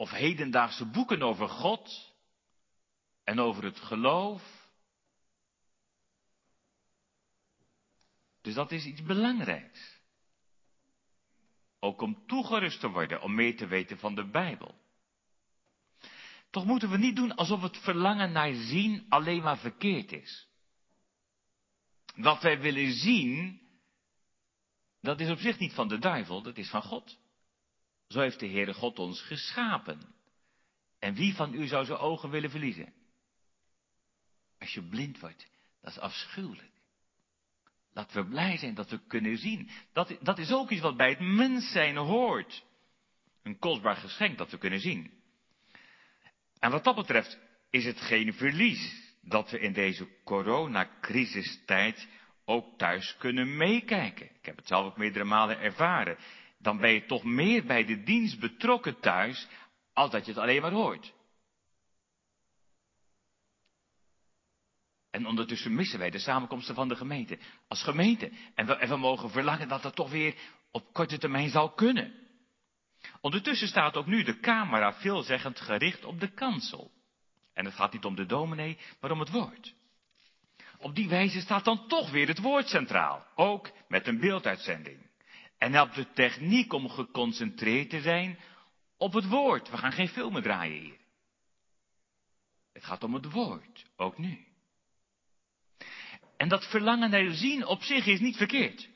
Of 0.03 0.09
hedendaagse 0.09 0.85
boeken 0.85 1.21
over 1.21 1.49
God 1.49 2.13
en 3.23 3.39
over 3.39 3.63
het 3.63 3.79
geloof. 3.79 4.69
Dus 8.41 8.53
dat 8.53 8.71
is 8.71 8.85
iets 8.85 9.03
belangrijks. 9.03 9.99
Ook 11.79 12.01
om 12.01 12.27
toegerust 12.27 12.79
te 12.79 12.89
worden, 12.89 13.21
om 13.21 13.35
mee 13.35 13.53
te 13.53 13.67
weten 13.67 13.97
van 13.97 14.15
de 14.15 14.29
Bijbel. 14.29 14.75
Toch 16.49 16.65
moeten 16.65 16.89
we 16.89 16.97
niet 16.97 17.15
doen 17.15 17.35
alsof 17.35 17.61
het 17.61 17.77
verlangen 17.77 18.31
naar 18.31 18.53
zien 18.53 19.05
alleen 19.09 19.41
maar 19.41 19.57
verkeerd 19.57 20.11
is. 20.11 20.47
Wat 22.15 22.41
wij 22.41 22.59
willen 22.59 22.93
zien, 22.93 23.61
dat 25.01 25.19
is 25.19 25.29
op 25.29 25.39
zich 25.39 25.59
niet 25.59 25.73
van 25.73 25.87
de 25.87 25.97
duivel, 25.97 26.41
dat 26.41 26.57
is 26.57 26.69
van 26.69 26.83
God. 26.83 27.21
Zo 28.13 28.19
heeft 28.19 28.39
de 28.39 28.47
Heere 28.47 28.73
God 28.73 28.99
ons 28.99 29.21
geschapen. 29.21 30.01
En 30.99 31.13
wie 31.13 31.35
van 31.35 31.53
u 31.53 31.67
zou 31.67 31.85
zijn 31.85 31.97
ogen 31.97 32.29
willen 32.29 32.49
verliezen? 32.49 32.93
Als 34.59 34.73
je 34.73 34.81
blind 34.81 35.19
wordt, 35.19 35.47
dat 35.81 35.91
is 35.91 35.99
afschuwelijk. 35.99 36.71
Laten 37.93 38.23
we 38.23 38.29
blij 38.29 38.57
zijn 38.57 38.73
dat 38.73 38.89
we 38.89 38.99
kunnen 39.07 39.37
zien. 39.37 39.69
Dat, 39.93 40.17
dat 40.21 40.37
is 40.37 40.51
ook 40.51 40.69
iets 40.69 40.81
wat 40.81 40.97
bij 40.97 41.09
het 41.09 41.19
mens 41.19 41.71
zijn 41.71 41.97
hoort. 41.97 42.63
Een 43.43 43.59
kostbaar 43.59 43.95
geschenk 43.95 44.37
dat 44.37 44.51
we 44.51 44.57
kunnen 44.57 44.79
zien. 44.79 45.11
En 46.59 46.71
wat 46.71 46.83
dat 46.83 46.95
betreft 46.95 47.39
is 47.69 47.85
het 47.85 48.01
geen 48.01 48.33
verlies 48.33 49.11
dat 49.21 49.51
we 49.51 49.59
in 49.59 49.73
deze 49.73 50.07
coronacrisistijd 50.23 52.07
ook 52.45 52.77
thuis 52.77 53.15
kunnen 53.17 53.57
meekijken. 53.57 54.25
Ik 54.25 54.45
heb 54.45 54.55
het 54.55 54.67
zelf 54.67 54.85
ook 54.85 54.97
meerdere 54.97 55.25
malen 55.25 55.59
ervaren. 55.59 56.17
Dan 56.63 56.77
ben 56.77 56.91
je 56.91 57.05
toch 57.05 57.23
meer 57.23 57.65
bij 57.65 57.85
de 57.85 58.03
dienst 58.03 58.39
betrokken 58.39 58.99
thuis, 58.99 59.47
als 59.93 60.11
dat 60.11 60.25
je 60.25 60.31
het 60.31 60.41
alleen 60.41 60.61
maar 60.61 60.71
hoort. 60.71 61.13
En 65.11 65.27
ondertussen 65.27 65.75
missen 65.75 65.99
wij 65.99 66.09
de 66.09 66.19
samenkomsten 66.19 66.75
van 66.75 66.87
de 66.87 66.95
gemeente. 66.95 67.39
Als 67.67 67.83
gemeente. 67.83 68.31
En 68.55 68.65
we, 68.65 68.75
en 68.75 68.89
we 68.89 68.95
mogen 68.95 69.29
verlangen 69.29 69.67
dat 69.67 69.81
dat 69.81 69.95
toch 69.95 70.09
weer 70.09 70.35
op 70.71 70.93
korte 70.93 71.17
termijn 71.17 71.49
zal 71.49 71.71
kunnen. 71.71 72.13
Ondertussen 73.21 73.67
staat 73.67 73.97
ook 73.97 74.05
nu 74.05 74.23
de 74.23 74.39
camera 74.39 74.93
veelzeggend 74.93 75.59
gericht 75.59 76.05
op 76.05 76.19
de 76.19 76.33
kansel. 76.33 76.91
En 77.53 77.65
het 77.65 77.73
gaat 77.73 77.93
niet 77.93 78.05
om 78.05 78.15
de 78.15 78.25
dominee, 78.25 78.77
maar 78.99 79.11
om 79.11 79.19
het 79.19 79.29
woord. 79.29 79.73
Op 80.77 80.95
die 80.95 81.09
wijze 81.09 81.41
staat 81.41 81.65
dan 81.65 81.87
toch 81.87 82.11
weer 82.11 82.27
het 82.27 82.39
woord 82.39 82.67
centraal, 82.67 83.25
ook 83.35 83.71
met 83.87 84.07
een 84.07 84.19
beelduitzending. 84.19 85.11
En 85.63 85.73
helpt 85.73 85.95
de 85.95 86.13
techniek 86.13 86.73
om 86.73 86.89
geconcentreerd 86.89 87.89
te 87.89 88.01
zijn 88.01 88.39
op 88.97 89.13
het 89.13 89.27
woord. 89.27 89.69
We 89.69 89.77
gaan 89.77 89.91
geen 89.91 90.07
filmen 90.07 90.41
draaien 90.41 90.81
hier. 90.81 90.97
Het 92.73 92.83
gaat 92.83 93.03
om 93.03 93.13
het 93.13 93.31
woord, 93.31 93.85
ook 93.95 94.17
nu. 94.17 94.47
En 96.37 96.49
dat 96.49 96.69
verlangen 96.69 97.09
naar 97.09 97.31
zien 97.31 97.65
op 97.65 97.81
zich 97.81 98.05
is 98.05 98.19
niet 98.19 98.37
verkeerd. 98.37 98.89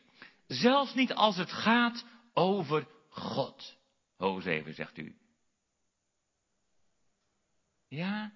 Zelfs 0.48 0.94
niet 0.94 1.14
als 1.14 1.38
het 1.38 1.52
gaat 1.52 2.06
over 2.34 2.88
God. 3.10 3.78
Ho 4.18 4.40
even, 4.40 4.74
zegt 4.74 4.98
u. 4.98 5.16
Ja, 7.88 8.34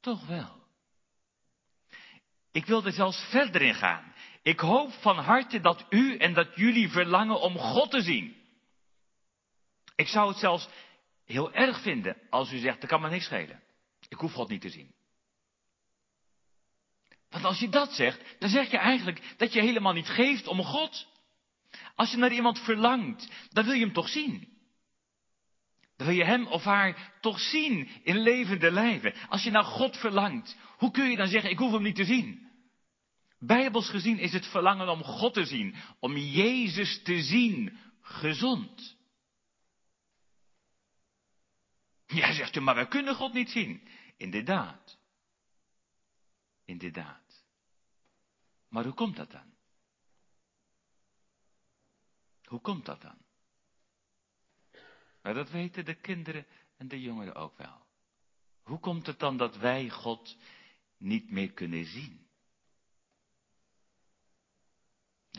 toch 0.00 0.26
wel. 0.26 0.66
Ik 2.52 2.66
wil 2.66 2.84
er 2.84 2.92
zelfs 2.92 3.28
verder 3.30 3.62
in 3.62 3.74
gaan. 3.74 4.07
Ik 4.42 4.60
hoop 4.60 4.92
van 4.92 5.18
harte 5.18 5.60
dat 5.60 5.86
u 5.90 6.16
en 6.16 6.34
dat 6.34 6.48
jullie 6.54 6.88
verlangen 6.88 7.40
om 7.40 7.56
God 7.56 7.90
te 7.90 8.00
zien. 8.00 8.36
Ik 9.96 10.08
zou 10.08 10.28
het 10.28 10.38
zelfs 10.38 10.68
heel 11.24 11.52
erg 11.52 11.82
vinden 11.82 12.16
als 12.30 12.52
u 12.52 12.58
zegt, 12.58 12.82
er 12.82 12.88
kan 12.88 13.00
me 13.00 13.08
niks 13.08 13.24
schelen. 13.24 13.62
Ik 14.08 14.18
hoef 14.18 14.32
God 14.32 14.48
niet 14.48 14.60
te 14.60 14.70
zien. 14.70 14.94
Want 17.30 17.44
als 17.44 17.58
je 17.58 17.68
dat 17.68 17.92
zegt, 17.92 18.20
dan 18.38 18.48
zeg 18.48 18.70
je 18.70 18.78
eigenlijk 18.78 19.34
dat 19.36 19.52
je 19.52 19.60
helemaal 19.60 19.92
niet 19.92 20.08
geeft 20.08 20.46
om 20.46 20.62
God. 20.62 21.06
Als 21.94 22.10
je 22.10 22.16
naar 22.16 22.32
iemand 22.32 22.58
verlangt, 22.58 23.28
dan 23.48 23.64
wil 23.64 23.74
je 23.74 23.84
hem 23.84 23.92
toch 23.92 24.08
zien. 24.08 24.48
Dan 25.96 26.06
wil 26.06 26.16
je 26.16 26.24
hem 26.24 26.46
of 26.46 26.64
haar 26.64 27.12
toch 27.20 27.40
zien 27.40 27.88
in 28.02 28.18
levende 28.18 28.70
lijven. 28.70 29.14
Als 29.28 29.42
je 29.42 29.50
naar 29.50 29.64
God 29.64 29.96
verlangt, 29.96 30.56
hoe 30.76 30.90
kun 30.90 31.10
je 31.10 31.16
dan 31.16 31.28
zeggen, 31.28 31.50
ik 31.50 31.58
hoef 31.58 31.72
hem 31.72 31.82
niet 31.82 31.96
te 31.96 32.04
zien? 32.04 32.47
Bijbels 33.38 33.90
gezien 33.90 34.18
is 34.18 34.32
het 34.32 34.46
verlangen 34.46 34.88
om 34.88 35.02
God 35.02 35.34
te 35.34 35.44
zien, 35.44 35.74
om 35.98 36.16
Jezus 36.16 37.02
te 37.02 37.22
zien, 37.22 37.78
gezond. 38.00 38.96
Ja, 42.06 42.32
zegt 42.32 42.56
u, 42.56 42.60
maar 42.60 42.74
wij 42.74 42.88
kunnen 42.88 43.14
God 43.14 43.32
niet 43.32 43.50
zien. 43.50 43.88
Inderdaad. 44.16 44.98
Inderdaad. 46.64 47.44
Maar 48.68 48.84
hoe 48.84 48.94
komt 48.94 49.16
dat 49.16 49.30
dan? 49.30 49.54
Hoe 52.44 52.60
komt 52.60 52.84
dat 52.84 53.00
dan? 53.00 53.18
Maar 55.22 55.34
dat 55.34 55.50
weten 55.50 55.84
de 55.84 55.94
kinderen 55.94 56.46
en 56.76 56.88
de 56.88 57.00
jongeren 57.00 57.34
ook 57.34 57.58
wel. 57.58 57.86
Hoe 58.62 58.78
komt 58.78 59.06
het 59.06 59.18
dan 59.18 59.36
dat 59.36 59.56
wij 59.56 59.90
God 59.90 60.36
niet 60.96 61.30
meer 61.30 61.52
kunnen 61.52 61.84
zien? 61.84 62.27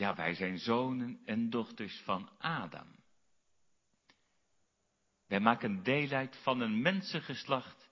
Ja, 0.00 0.14
wij 0.14 0.34
zijn 0.34 0.58
zonen 0.58 1.20
en 1.24 1.50
dochters 1.50 2.00
van 2.00 2.30
Adam. 2.38 2.96
Wij 5.26 5.40
maken 5.40 5.82
deel 5.82 6.10
uit 6.10 6.36
van 6.42 6.60
een 6.60 6.80
mensengeslacht 6.80 7.90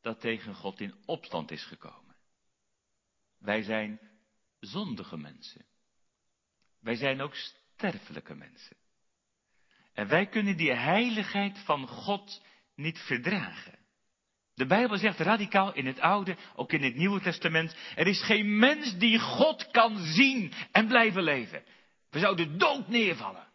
dat 0.00 0.20
tegen 0.20 0.54
God 0.54 0.80
in 0.80 0.94
opstand 1.06 1.50
is 1.50 1.64
gekomen. 1.66 2.16
Wij 3.38 3.62
zijn 3.62 4.00
zondige 4.60 5.16
mensen. 5.16 5.64
Wij 6.80 6.94
zijn 6.94 7.20
ook 7.20 7.34
sterfelijke 7.34 8.34
mensen. 8.34 8.76
En 9.92 10.08
wij 10.08 10.26
kunnen 10.26 10.56
die 10.56 10.72
heiligheid 10.72 11.58
van 11.58 11.88
God 11.88 12.44
niet 12.74 12.98
verdragen. 12.98 13.78
De 14.54 14.66
Bijbel 14.66 14.98
zegt 14.98 15.18
radicaal 15.18 15.74
in 15.74 15.86
het 15.86 16.00
Oude, 16.00 16.36
ook 16.54 16.72
in 16.72 16.82
het 16.82 16.94
Nieuwe 16.94 17.20
Testament, 17.20 17.76
er 17.96 18.06
is 18.06 18.22
geen 18.22 18.58
mens 18.58 18.96
die 18.98 19.18
God 19.18 19.70
kan 19.70 19.96
zien 19.98 20.52
en 20.72 20.86
blijven 20.86 21.22
leven. 21.22 21.64
We 22.10 22.18
zouden 22.18 22.58
dood 22.58 22.88
neervallen. 22.88 23.46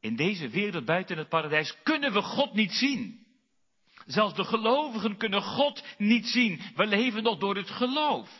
In 0.00 0.16
deze 0.16 0.48
wereld 0.48 0.84
buiten 0.84 1.18
het 1.18 1.28
paradijs 1.28 1.76
kunnen 1.82 2.12
we 2.12 2.22
God 2.22 2.54
niet 2.54 2.72
zien. 2.72 3.26
Zelfs 4.06 4.34
de 4.34 4.44
gelovigen 4.44 5.16
kunnen 5.16 5.42
God 5.42 5.84
niet 5.98 6.26
zien. 6.26 6.60
We 6.74 6.86
leven 6.86 7.22
nog 7.22 7.38
door 7.38 7.56
het 7.56 7.70
geloof. 7.70 8.30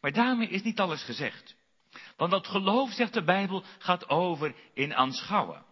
Maar 0.00 0.12
daarmee 0.12 0.48
is 0.48 0.62
niet 0.62 0.80
alles 0.80 1.02
gezegd. 1.02 1.56
Want 2.16 2.30
dat 2.30 2.46
geloof, 2.46 2.92
zegt 2.92 3.12
de 3.12 3.24
Bijbel, 3.24 3.64
gaat 3.78 4.08
over 4.08 4.54
in 4.74 4.94
aanschouwen. 4.94 5.64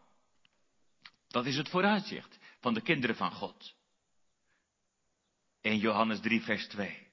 Dat 1.29 1.47
is 1.47 1.57
het 1.57 1.69
vooruitzicht 1.69 2.39
van 2.61 2.75
de 2.75 2.81
kinderen 2.81 3.17
van 3.17 3.33
God. 3.33 3.75
In 5.61 5.77
Johannes 5.77 6.21
3, 6.21 6.43
vers 6.43 6.67
2. 6.69 7.07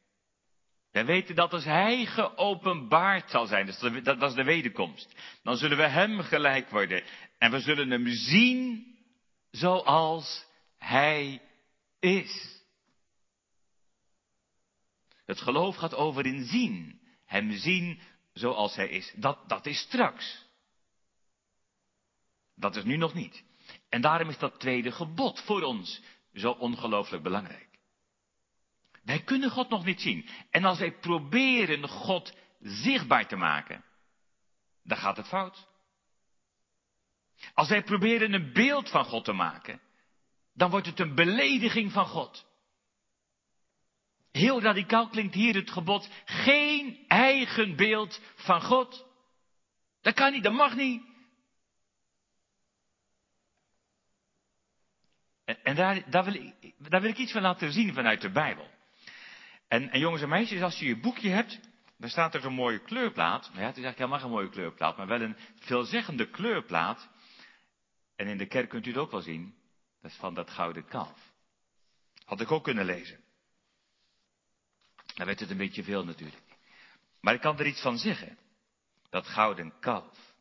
Wij 0.92 1.06
weten 1.06 1.36
dat 1.36 1.54
als 1.54 1.64
Hij 1.64 2.06
geopenbaard 2.06 3.30
zal 3.30 3.46
zijn, 3.46 3.66
dat 4.04 4.22
is 4.22 4.34
de 4.34 4.44
wederkomst, 4.44 5.16
dan 5.44 5.58
zullen 5.58 5.78
we 5.78 5.88
Hem 5.88 6.20
gelijk 6.20 6.70
worden. 6.70 7.04
En 7.38 7.52
we 7.52 7.60
zullen 7.60 7.90
Hem 7.90 8.08
zien 8.08 8.86
zoals 9.52 10.46
Hij 10.78 11.42
is. 12.00 12.64
Het 15.26 15.42
geloof 15.42 15.76
gaat 15.76 15.96
over 15.96 16.26
in 16.26 16.46
zien. 16.46 17.02
Hem 17.26 17.52
zien 17.52 18.00
zoals 18.34 18.76
Hij 18.76 18.90
is. 18.90 19.14
Dat, 19.16 19.50
dat 19.50 19.66
is 19.66 19.80
straks. 19.80 20.46
Dat 22.56 22.76
is 22.76 22.84
nu 22.84 22.98
nog 22.98 23.14
niet. 23.14 23.44
En 23.96 24.02
daarom 24.02 24.30
is 24.30 24.38
dat 24.38 24.60
tweede 24.60 24.92
gebod 24.92 25.42
voor 25.42 25.62
ons 25.62 26.02
zo 26.34 26.52
ongelooflijk 26.52 27.24
belangrijk. 27.24 27.80
Wij 29.04 29.24
kunnen 29.24 29.50
God 29.50 29.70
nog 29.70 29.86
niet 29.86 30.02
zien. 30.02 30.30
En 30.50 30.66
als 30.66 30.80
wij 30.80 30.92
proberen 30.92 31.88
God 31.88 32.38
zichtbaar 32.60 33.28
te 33.28 33.36
maken, 33.36 33.84
dan 34.84 34.98
gaat 34.98 35.18
het 35.18 35.28
fout. 35.28 35.68
Als 37.54 37.70
wij 37.70 37.84
proberen 37.84 38.34
een 38.34 38.54
beeld 38.54 38.90
van 38.90 39.06
God 39.06 39.26
te 39.26 39.34
maken, 39.34 39.82
dan 40.54 40.70
wordt 40.70 40.88
het 40.88 41.00
een 41.00 41.16
belediging 41.16 41.92
van 41.92 42.06
God. 42.06 42.46
Heel 44.32 44.62
radicaal 44.62 45.08
klinkt 45.08 45.34
hier 45.34 45.56
het 45.56 45.72
gebod, 45.72 46.10
geen 46.26 47.06
eigen 47.08 47.76
beeld 47.76 48.22
van 48.36 48.62
God. 48.62 49.06
Dat 50.02 50.14
kan 50.14 50.32
niet, 50.32 50.44
dat 50.44 50.54
mag 50.54 50.76
niet. 50.76 51.14
En, 55.46 55.64
en 55.64 55.76
daar, 55.76 56.10
daar, 56.10 56.24
wil 56.24 56.34
ik, 56.34 56.74
daar 56.78 57.02
wil 57.02 57.10
ik 57.10 57.18
iets 57.18 57.32
van 57.32 57.42
laten 57.42 57.72
zien 57.72 57.94
vanuit 57.94 58.22
de 58.22 58.32
Bijbel. 58.32 58.70
En, 59.68 59.90
en 59.90 60.00
jongens 60.00 60.22
en 60.22 60.30
meisjes, 60.30 60.62
als 60.62 60.80
je 60.80 60.86
je 60.86 61.00
boekje 61.00 61.30
hebt, 61.30 61.60
dan 61.98 62.10
staat 62.10 62.36
er 62.36 62.46
een 62.46 62.54
mooie 62.54 62.80
kleurplaat. 62.80 63.42
Nou 63.42 63.60
ja, 63.60 63.66
het 63.66 63.78
is 63.78 63.84
eigenlijk 63.84 63.98
helemaal 63.98 64.20
geen 64.20 64.30
mooie 64.30 64.50
kleurplaat, 64.50 64.98
maar 64.98 65.08
wel 65.08 65.22
een 65.22 65.38
veelzeggende 65.60 66.30
kleurplaat. 66.30 67.10
En 68.16 68.28
in 68.28 68.38
de 68.38 68.48
kerk 68.48 68.70
kunt 68.70 68.86
u 68.86 68.90
het 68.90 69.00
ook 69.00 69.12
wel 69.12 69.22
zien. 69.22 69.56
Dat 70.02 70.12
is 70.12 70.18
van 70.18 70.34
dat 70.34 70.50
gouden 70.50 70.86
kalf. 70.86 71.34
Had 72.26 72.42
ik 72.42 72.52
ook 72.52 72.64
kunnen 72.64 72.86
lezen. 72.86 73.24
Dan 75.16 75.26
werd 75.26 75.40
het 75.40 75.50
een 75.50 75.58
beetje 75.58 75.84
veel 75.84 76.06
natuurlijk. 76.06 76.58
Maar 77.22 77.34
ik 77.34 77.42
kan 77.42 77.60
er 77.60 77.66
iets 77.66 77.82
van 77.82 77.98
zeggen. 77.98 78.38
Dat 79.10 79.28
gouden 79.28 79.74
kalf. 79.80 80.34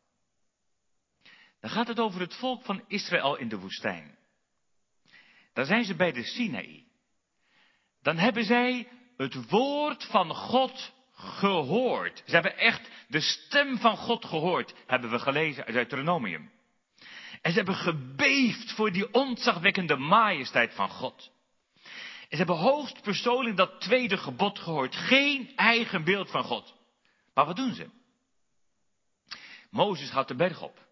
Dan 1.59 1.69
gaat 1.69 1.87
het 1.87 1.99
over 1.99 2.19
het 2.19 2.35
volk 2.35 2.63
van 2.63 2.83
Israël 2.87 3.35
in 3.35 3.49
de 3.49 3.57
woestijn. 3.57 4.17
Daar 5.55 5.65
zijn 5.65 5.83
ze 5.83 5.95
bij 5.95 6.11
de 6.11 6.23
Sinaï. 6.23 6.83
Dan 8.01 8.17
hebben 8.17 8.43
zij 8.43 8.87
het 9.17 9.49
woord 9.49 10.03
van 10.03 10.35
God 10.35 10.93
gehoord. 11.13 12.23
Ze 12.25 12.33
hebben 12.33 12.57
echt 12.57 12.89
de 13.07 13.19
stem 13.19 13.77
van 13.77 13.97
God 13.97 14.25
gehoord, 14.25 14.73
hebben 14.87 15.09
we 15.09 15.19
gelezen 15.19 15.65
uit 15.65 15.73
Deuteronomium. 15.73 16.51
En 17.41 17.51
ze 17.51 17.57
hebben 17.57 17.75
gebeefd 17.75 18.71
voor 18.71 18.91
die 18.91 19.13
ontzagwekkende 19.13 19.95
majesteit 19.95 20.73
van 20.73 20.89
God. 20.89 21.31
En 22.19 22.29
ze 22.29 22.37
hebben 22.37 22.57
hoogst 22.57 23.01
persoonlijk 23.01 23.57
dat 23.57 23.81
tweede 23.81 24.17
gebod 24.17 24.59
gehoord. 24.59 24.95
Geen 24.95 25.55
eigen 25.55 26.03
beeld 26.03 26.31
van 26.31 26.43
God. 26.43 26.75
Maar 27.33 27.45
wat 27.45 27.55
doen 27.55 27.73
ze? 27.73 27.89
Mozes 29.69 30.09
gaat 30.09 30.27
de 30.27 30.35
berg 30.35 30.61
op. 30.61 30.85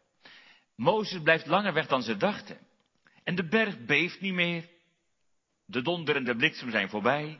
Mozes 0.76 1.22
blijft 1.22 1.46
langer 1.46 1.74
weg 1.74 1.88
dan 1.88 2.02
ze 2.02 2.18
dachten. 2.18 2.72
En 3.24 3.36
de 3.36 3.48
berg 3.48 3.86
beeft 3.86 4.22
niet 4.22 4.34
meer. 4.34 4.70
De 5.66 5.82
donder 5.82 6.16
en 6.16 6.24
de 6.24 6.36
bliksem 6.36 6.72
zijn 6.72 6.90
voorbij. 6.90 7.40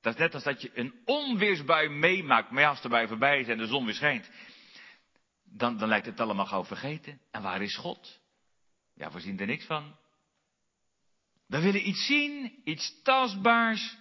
Dat 0.00 0.14
is 0.14 0.20
net 0.20 0.34
als 0.34 0.42
dat 0.42 0.62
je 0.62 0.70
een 0.74 0.94
onweersbui 1.04 1.88
meemaakt, 1.88 2.50
maar 2.50 2.66
als 2.66 2.82
de 2.82 2.88
bui 2.88 3.06
voorbij 3.08 3.40
is 3.40 3.48
en 3.48 3.58
de 3.58 3.66
zon 3.66 3.84
weer 3.84 3.94
schijnt, 3.94 4.30
dan, 5.44 5.76
dan 5.76 5.88
lijkt 5.88 6.06
het 6.06 6.20
allemaal 6.20 6.46
gauw 6.46 6.64
vergeten. 6.64 7.20
En 7.30 7.42
waar 7.42 7.62
is 7.62 7.76
God? 7.76 8.20
Ja, 8.94 9.10
we 9.10 9.20
zien 9.20 9.40
er 9.40 9.46
niks 9.46 9.64
van. 9.64 9.96
We 11.46 11.60
willen 11.60 11.88
iets 11.88 12.06
zien, 12.06 12.60
iets 12.64 13.02
tastbaars. 13.02 13.96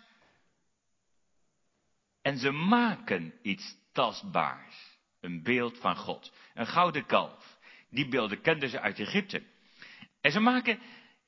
En 2.22 2.38
ze 2.38 2.52
maken 2.52 3.34
iets 3.42 3.76
tastbaars. 3.92 4.98
Een 5.20 5.44
beeld 5.44 5.78
van 5.78 5.96
God. 5.96 6.34
Een 6.54 6.68
gouden 6.68 7.06
kalf. 7.06 7.58
Die 7.90 8.08
beelden 8.08 8.42
kenden 8.42 8.70
ze 8.70 8.80
uit 8.80 9.00
Egypte. 9.00 9.44
En 10.24 10.32
ze 10.32 10.40
maken, 10.40 10.80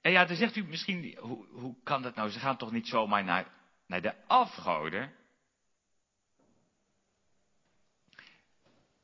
en 0.01 0.11
ja, 0.11 0.25
dan 0.25 0.35
zegt 0.35 0.55
u 0.55 0.63
misschien, 0.63 1.17
hoe, 1.19 1.47
hoe 1.47 1.75
kan 1.83 2.01
dat 2.01 2.15
nou? 2.15 2.29
Ze 2.29 2.39
gaan 2.39 2.57
toch 2.57 2.71
niet 2.71 2.87
zomaar 2.87 3.23
naar 3.23 3.53
naar 3.87 4.01
de 4.01 4.27
afgoden. 4.27 5.13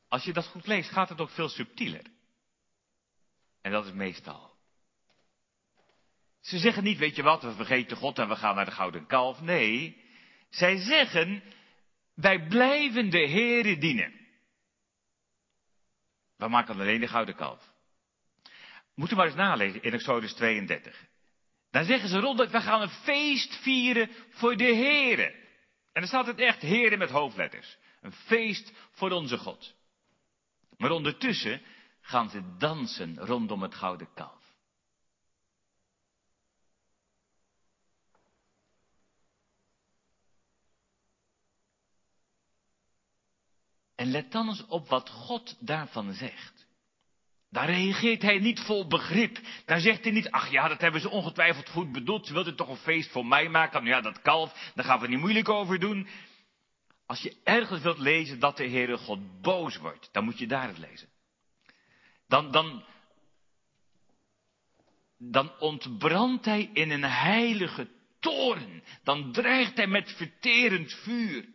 Als 0.08 0.24
je 0.24 0.34
dat 0.34 0.46
goed 0.46 0.68
leest, 0.68 0.90
gaat 0.90 1.10
het 1.10 1.22
ook 1.22 1.30
veel 1.30 1.50
subtieler. 1.50 2.06
En 3.62 3.72
dat 3.72 3.86
is 3.86 3.92
meestal. 3.92 4.50
Ze 6.40 6.58
zeggen 6.58 6.84
niet, 6.84 6.98
weet 6.98 7.16
je 7.16 7.24
wat, 7.24 7.42
we 7.42 7.54
vergeten 7.54 7.98
God 7.98 8.20
en 8.20 8.28
we 8.28 8.36
gaan 8.36 8.56
naar 8.56 8.66
de 8.66 8.72
gouden 8.72 9.06
kalf. 9.06 9.42
Nee, 9.42 10.04
zij 10.50 10.78
zeggen, 10.78 11.44
wij 12.14 12.48
blijven 12.48 13.10
de 13.10 13.30
Heere 13.30 13.78
dienen. 13.78 14.20
We 16.36 16.48
maken 16.48 16.74
alleen 16.74 17.00
de 17.00 17.08
gouden 17.08 17.36
kalf. 17.36 17.72
Moet 18.96 19.12
u 19.12 19.16
maar 19.16 19.26
eens 19.26 19.36
nalezen 19.36 19.84
in 19.84 19.94
Exodus 19.94 20.34
32. 20.34 21.10
Dan 21.72 21.86
zeggen 21.86 22.10
ze 22.10 22.20
ronduit, 22.20 22.52
we 22.52 22.62
gaan 22.62 22.82
een 22.82 22.90
feest 22.90 23.56
vieren 23.56 24.10
voor 24.30 24.58
de 24.58 24.76
Here. 24.76 25.32
En 25.92 26.02
dan 26.02 26.08
staat 26.08 26.26
het 26.26 26.40
echt 26.40 26.62
Here 26.62 26.98
met 26.98 27.10
hoofdletters. 27.10 27.78
Een 28.02 28.12
feest 28.12 28.74
voor 28.92 29.12
onze 29.12 29.38
God. 29.38 29.76
Maar 30.78 30.92
ondertussen 30.92 31.62
gaan 32.02 32.30
ze 32.30 32.58
dansen 32.58 33.18
rondom 33.18 33.62
het 33.62 33.76
gouden 33.76 34.14
kalf. 34.14 34.40
En 43.96 44.12
let 44.12 44.32
dan 44.32 44.48
eens 44.48 44.66
op 44.66 44.88
wat 44.88 45.10
God 45.10 45.58
daarvan 45.60 46.14
zegt. 46.14 46.61
Daar 47.52 47.70
reageert 47.70 48.22
hij 48.22 48.40
niet 48.40 48.60
vol 48.60 48.88
begrip. 48.88 49.40
Daar 49.66 49.80
zegt 49.80 50.04
hij 50.04 50.12
niet, 50.12 50.32
ach 50.32 50.52
ja, 50.52 50.68
dat 50.68 50.82
hebben 50.82 51.02
ze 51.02 51.10
ongetwijfeld 51.10 51.70
goed 51.70 51.92
bedoeld. 51.92 52.28
Ze 52.28 52.34
wilden 52.34 52.56
toch 52.56 52.70
een 52.70 52.76
feest 52.76 53.12
voor 53.12 53.26
mij 53.26 53.50
maken. 53.50 53.84
Nou 53.84 53.96
ja, 53.96 54.02
dat 54.02 54.22
kalf, 54.22 54.72
daar 54.76 54.86
gaan 54.86 55.00
we 55.00 55.08
niet 55.08 55.20
moeilijk 55.20 55.50
over 55.50 55.80
doen. 55.80 56.08
Als 57.06 57.22
je 57.22 57.36
ergens 57.44 57.82
wilt 57.82 57.98
lezen 57.98 58.40
dat 58.40 58.58
de 58.58 58.68
Heere 58.68 58.98
God 58.98 59.42
boos 59.42 59.78
wordt, 59.78 60.10
dan 60.12 60.24
moet 60.24 60.40
je 60.40 60.48
daar 60.48 60.68
het 60.68 60.78
lezen. 60.78 61.08
Dan, 62.28 62.52
dan, 62.52 62.84
dan 65.18 65.60
ontbrandt 65.60 66.46
hij 66.46 66.70
in 66.74 66.92
een 66.92 67.04
heilige 67.04 67.90
toren. 68.20 68.84
Dan 69.04 69.32
dreigt 69.32 69.78
hij 69.78 69.88
met 69.88 70.12
verterend 70.12 70.94
vuur. 70.94 71.46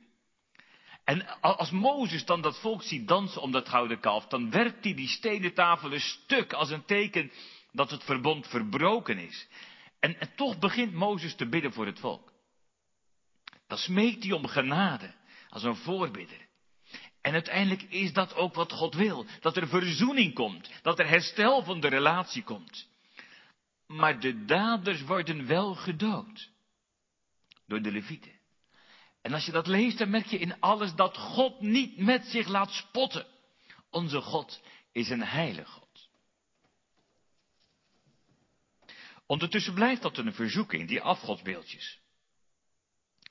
En 1.06 1.40
als 1.40 1.70
Mozes 1.70 2.24
dan 2.24 2.40
dat 2.40 2.60
volk 2.60 2.82
ziet 2.82 3.08
dansen 3.08 3.42
om 3.42 3.52
dat 3.52 3.68
gouden 3.68 4.00
kalf, 4.00 4.26
dan 4.26 4.50
werpt 4.50 4.84
hij 4.84 4.94
die 4.94 5.08
stenen 5.08 5.54
tafelen 5.54 6.00
stuk 6.00 6.52
als 6.52 6.70
een 6.70 6.84
teken 6.84 7.32
dat 7.72 7.90
het 7.90 8.04
verbond 8.04 8.46
verbroken 8.46 9.18
is. 9.18 9.48
En, 10.00 10.20
en 10.20 10.34
toch 10.36 10.58
begint 10.58 10.92
Mozes 10.92 11.34
te 11.34 11.48
bidden 11.48 11.72
voor 11.72 11.86
het 11.86 11.98
volk. 11.98 12.32
Dan 13.66 13.78
smeekt 13.78 14.22
hij 14.22 14.32
om 14.32 14.46
genade, 14.46 15.14
als 15.48 15.62
een 15.62 15.76
voorbidder. 15.76 16.46
En 17.20 17.32
uiteindelijk 17.32 17.82
is 17.82 18.12
dat 18.12 18.34
ook 18.34 18.54
wat 18.54 18.72
God 18.72 18.94
wil. 18.94 19.26
Dat 19.40 19.56
er 19.56 19.68
verzoening 19.68 20.34
komt. 20.34 20.70
Dat 20.82 20.98
er 20.98 21.08
herstel 21.08 21.64
van 21.64 21.80
de 21.80 21.88
relatie 21.88 22.42
komt. 22.42 22.88
Maar 23.86 24.20
de 24.20 24.44
daders 24.44 25.02
worden 25.02 25.46
wel 25.46 25.74
gedood. 25.74 26.50
Door 27.66 27.82
de 27.82 27.92
levieten. 27.92 28.35
En 29.26 29.32
als 29.32 29.46
je 29.46 29.52
dat 29.52 29.66
leest, 29.66 29.98
dan 29.98 30.10
merk 30.10 30.26
je 30.26 30.38
in 30.38 30.60
alles 30.60 30.94
dat 30.94 31.16
God 31.16 31.60
niet 31.60 31.96
met 31.96 32.24
zich 32.24 32.48
laat 32.48 32.70
spotten. 32.70 33.26
Onze 33.90 34.20
God 34.20 34.60
is 34.92 35.10
een 35.10 35.22
heilige 35.22 35.70
God. 35.70 36.08
Ondertussen 39.26 39.74
blijft 39.74 40.02
dat 40.02 40.18
een 40.18 40.32
verzoeking, 40.32 40.88
die 40.88 41.00
afgodsbeeldjes. 41.00 42.00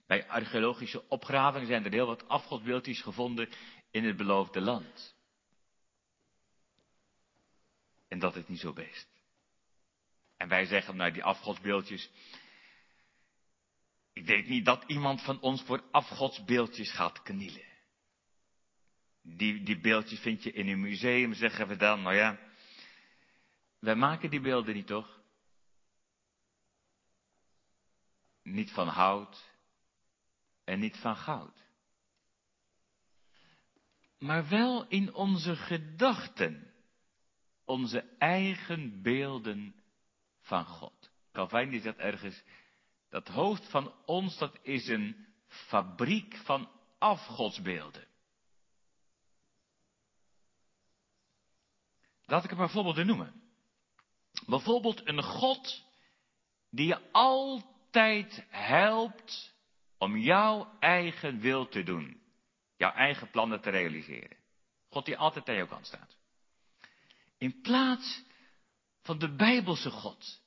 Bij 0.07 0.27
archeologische 0.27 1.09
opgravingen 1.09 1.67
zijn 1.67 1.85
er 1.85 1.91
heel 1.91 2.05
wat 2.05 2.27
afgodsbeeldjes 2.27 3.01
gevonden 3.01 3.49
in 3.91 4.05
het 4.05 4.17
beloofde 4.17 4.61
land. 4.61 5.15
En 8.07 8.19
dat 8.19 8.35
is 8.35 8.47
niet 8.47 8.59
zo 8.59 8.73
best. 8.73 9.07
En 10.37 10.47
wij 10.47 10.65
zeggen, 10.65 10.95
nou 10.95 11.11
die 11.11 11.23
afgodsbeeldjes. 11.23 12.09
Ik 14.15 14.25
denk 14.25 14.47
niet 14.47 14.65
dat 14.65 14.83
iemand 14.87 15.21
van 15.21 15.39
ons 15.41 15.63
voor 15.63 15.83
afgodsbeeldjes 15.91 16.91
gaat 16.91 17.21
knielen. 17.21 17.65
Die, 19.21 19.63
die 19.63 19.79
beeldjes 19.79 20.19
vind 20.19 20.43
je 20.43 20.51
in 20.51 20.67
een 20.67 20.79
museum, 20.79 21.33
zeggen 21.33 21.67
we 21.67 21.75
dan. 21.75 22.01
Nou 22.01 22.15
ja, 22.15 22.39
wij 23.79 23.95
maken 23.95 24.29
die 24.29 24.39
beelden 24.39 24.73
niet 24.73 24.87
toch? 24.87 25.19
Niet 28.43 28.71
van 28.71 28.87
hout 28.87 29.51
en 30.63 30.79
niet 30.79 30.97
van 30.97 31.15
goud. 31.15 31.63
Maar 34.19 34.49
wel 34.49 34.87
in 34.87 35.13
onze 35.13 35.55
gedachten. 35.55 36.73
Onze 37.65 38.15
eigen 38.17 39.01
beelden 39.01 39.75
van 40.39 40.65
God. 40.65 41.11
Calvijn 41.31 41.69
die 41.69 41.81
zegt 41.81 41.97
ergens, 41.97 42.43
dat 43.15 43.27
hoofd 43.27 43.69
van 43.69 43.93
ons, 44.05 44.37
dat 44.37 44.59
is 44.61 44.87
een 44.87 45.25
fabriek 45.47 46.35
van 46.35 46.69
afgodsbeelden. 46.97 48.07
Laat 52.25 52.43
ik 52.43 52.51
er 52.51 52.57
maar 52.57 52.69
voorbeelden 52.69 53.05
noemen. 53.05 53.41
Bijvoorbeeld 54.45 55.07
een 55.07 55.23
God 55.23 55.83
die 56.69 56.87
je 56.87 57.11
altijd 57.11 58.45
helpt 58.49 59.53
om 59.97 60.17
jouw 60.17 60.77
eigen 60.79 61.39
wil 61.39 61.67
te 61.67 61.83
doen. 61.83 62.21
Jouw 62.77 62.91
eigen 62.91 63.29
plannen 63.29 63.61
te 63.61 63.69
realiseren. 63.69 64.37
God 64.89 65.05
die 65.05 65.17
altijd 65.17 65.49
aan 65.49 65.55
jouw 65.55 65.67
kant 65.67 65.87
staat. 65.87 66.17
In 67.37 67.61
plaats 67.61 68.23
van 69.01 69.19
de 69.19 69.35
Bijbelse 69.35 69.89
God, 69.89 70.41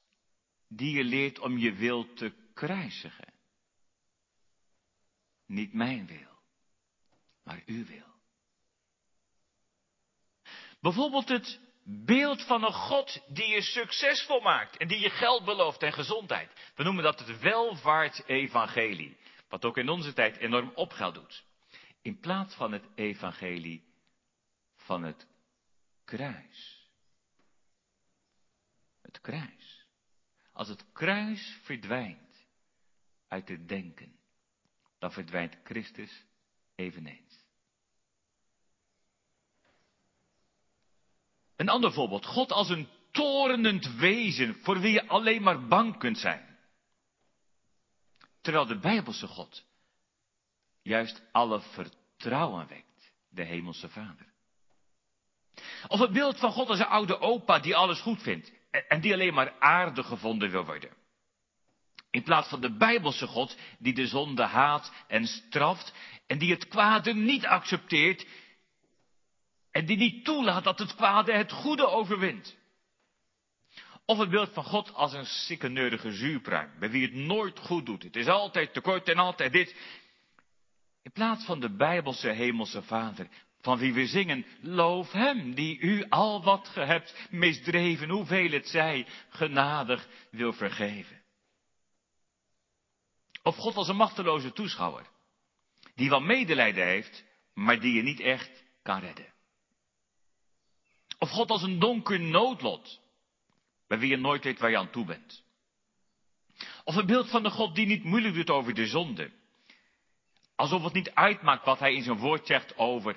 die 0.66 0.96
je 0.96 1.04
leert 1.04 1.38
om 1.38 1.59
je 1.59 1.72
wil 1.72 2.14
te 2.14 2.46
kruisigen. 2.59 3.33
Niet 5.47 5.73
mijn 5.73 6.07
wil, 6.07 6.38
maar 7.42 7.62
uw 7.66 7.85
wil. 7.85 8.16
Bijvoorbeeld 10.81 11.29
het 11.29 11.61
beeld 11.85 12.42
van 12.42 12.64
een 12.64 12.73
God 12.73 13.23
die 13.29 13.47
je 13.47 13.62
succesvol 13.62 14.40
maakt 14.40 14.77
en 14.77 14.88
die 14.88 15.01
je 15.01 15.11
geld 15.11 15.44
belooft 15.44 15.83
en 15.83 15.92
gezondheid. 15.92 16.73
We 16.75 16.83
noemen 16.83 17.05
dat 17.05 17.18
het 17.18 17.40
welvaartsevangelie, 17.40 19.16
wat 19.49 19.64
ook 19.64 19.77
in 19.77 19.88
onze 19.88 20.12
tijd 20.12 20.37
enorm 20.37 20.73
opgeld 20.75 21.14
doet. 21.14 21.44
In 22.03 22.21
plaats 22.21 22.55
van 22.55 22.73
het 22.73 22.85
evangelie 22.94 23.85
van 24.75 25.03
het 25.03 25.27
kruis. 26.05 26.88
Het 29.03 29.21
kruis. 29.21 29.87
Als 30.53 30.68
het 30.68 30.92
kruis 30.92 31.59
verdwijnt 31.62 32.27
uit 33.28 33.48
het 33.48 33.68
denken, 33.68 34.16
dan 34.98 35.12
verdwijnt 35.12 35.56
Christus 35.64 36.24
eveneens. 36.74 37.46
Een 41.56 41.68
ander 41.68 41.92
voorbeeld. 41.92 42.26
God 42.26 42.52
als 42.52 42.68
een 42.68 42.88
torenend 43.10 43.94
wezen 43.94 44.54
voor 44.54 44.80
wie 44.80 44.92
je 44.92 45.08
alleen 45.08 45.42
maar 45.42 45.66
bang 45.66 45.98
kunt 45.98 46.18
zijn. 46.18 46.58
Terwijl 48.40 48.66
de 48.66 48.78
Bijbelse 48.78 49.26
God 49.26 49.64
juist 50.82 51.22
alle 51.32 51.60
vertrouwen 51.60 52.66
wekt, 52.66 53.12
de 53.28 53.44
Hemelse 53.44 53.88
Vader. 53.88 54.26
Of 55.88 56.00
het 56.00 56.12
beeld 56.12 56.38
van 56.38 56.52
God 56.52 56.68
als 56.68 56.78
een 56.78 56.86
oude 56.86 57.20
opa 57.20 57.58
die 57.58 57.76
alles 57.76 58.00
goed 58.00 58.22
vindt 58.22 58.52
en 58.88 59.00
die 59.00 59.12
alleen 59.12 59.34
maar 59.34 59.58
aardig 59.58 60.06
gevonden 60.06 60.50
wil 60.50 60.64
worden. 60.64 60.97
In 62.18 62.24
plaats 62.24 62.48
van 62.48 62.61
de 62.61 62.76
Bijbelse 62.76 63.26
God 63.26 63.57
die 63.78 63.94
de 63.94 64.07
zonde 64.07 64.42
haat 64.42 64.92
en 65.07 65.26
straft 65.26 65.92
en 66.26 66.38
die 66.38 66.50
het 66.50 66.68
kwade 66.68 67.14
niet 67.14 67.46
accepteert, 67.46 68.26
en 69.70 69.87
die 69.87 69.96
niet 69.96 70.24
toelaat 70.24 70.64
dat 70.64 70.78
het 70.78 70.94
kwade 70.94 71.33
het 71.33 71.52
goede 71.52 71.88
overwint. 71.88 72.57
Of 74.04 74.18
het 74.18 74.31
beeld 74.31 74.52
van 74.52 74.64
God 74.64 74.94
als 74.94 75.12
een 75.12 75.26
sikkeneurige 75.26 76.12
zuurpruim, 76.12 76.70
bij 76.78 76.90
wie 76.90 77.02
het 77.02 77.14
nooit 77.14 77.59
goed 77.59 77.87
doet. 77.87 78.02
Het 78.02 78.16
is 78.16 78.26
altijd 78.26 78.72
tekort 78.72 79.09
en 79.09 79.18
altijd 79.18 79.52
dit. 79.52 79.76
In 81.02 81.12
plaats 81.12 81.44
van 81.44 81.61
de 81.61 81.76
Bijbelse 81.76 82.28
hemelse 82.28 82.83
Vader, 82.83 83.28
van 83.61 83.78
wie 83.78 83.92
we 83.92 84.07
zingen, 84.07 84.46
loof 84.61 85.12
hem 85.12 85.54
die 85.54 85.78
u 85.78 86.07
al 86.09 86.42
wat 86.42 86.68
ge 86.68 86.81
hebt 86.81 87.28
misdreven, 87.31 88.09
hoeveel 88.09 88.50
het 88.50 88.68
zij, 88.68 89.07
genadig 89.28 90.09
wil 90.31 90.52
vergeven. 90.52 91.26
Of 93.42 93.57
God 93.57 93.74
als 93.74 93.88
een 93.88 93.96
machteloze 93.96 94.53
toeschouwer, 94.53 95.07
die 95.94 96.09
wel 96.09 96.20
medelijden 96.20 96.87
heeft, 96.87 97.24
maar 97.55 97.81
die 97.81 97.94
je 97.94 98.03
niet 98.03 98.20
echt 98.20 98.64
kan 98.83 99.01
redden. 99.01 99.33
Of 101.18 101.31
God 101.31 101.51
als 101.51 101.62
een 101.62 101.79
donker 101.79 102.20
noodlot, 102.20 103.01
bij 103.87 103.98
wie 103.98 104.11
je 104.11 104.16
nooit 104.16 104.44
weet 104.44 104.59
waar 104.59 104.70
je 104.70 104.79
aan 104.79 104.90
toe 104.90 105.05
bent. 105.05 105.42
Of 106.85 106.96
een 106.96 107.07
beeld 107.07 107.31
van 107.31 107.42
de 107.42 107.51
God 107.51 107.74
die 107.74 107.87
niet 107.87 108.05
moeilijk 108.05 108.35
doet 108.35 108.51
over 108.51 108.74
de 108.74 108.87
zonde. 108.87 109.31
Alsof 110.57 110.83
het 110.83 110.92
niet 110.92 111.11
uitmaakt 111.14 111.64
wat 111.64 111.79
hij 111.79 111.94
in 111.94 112.03
zijn 112.03 112.18
woord 112.18 112.46
zegt 112.46 112.77
over 112.77 113.16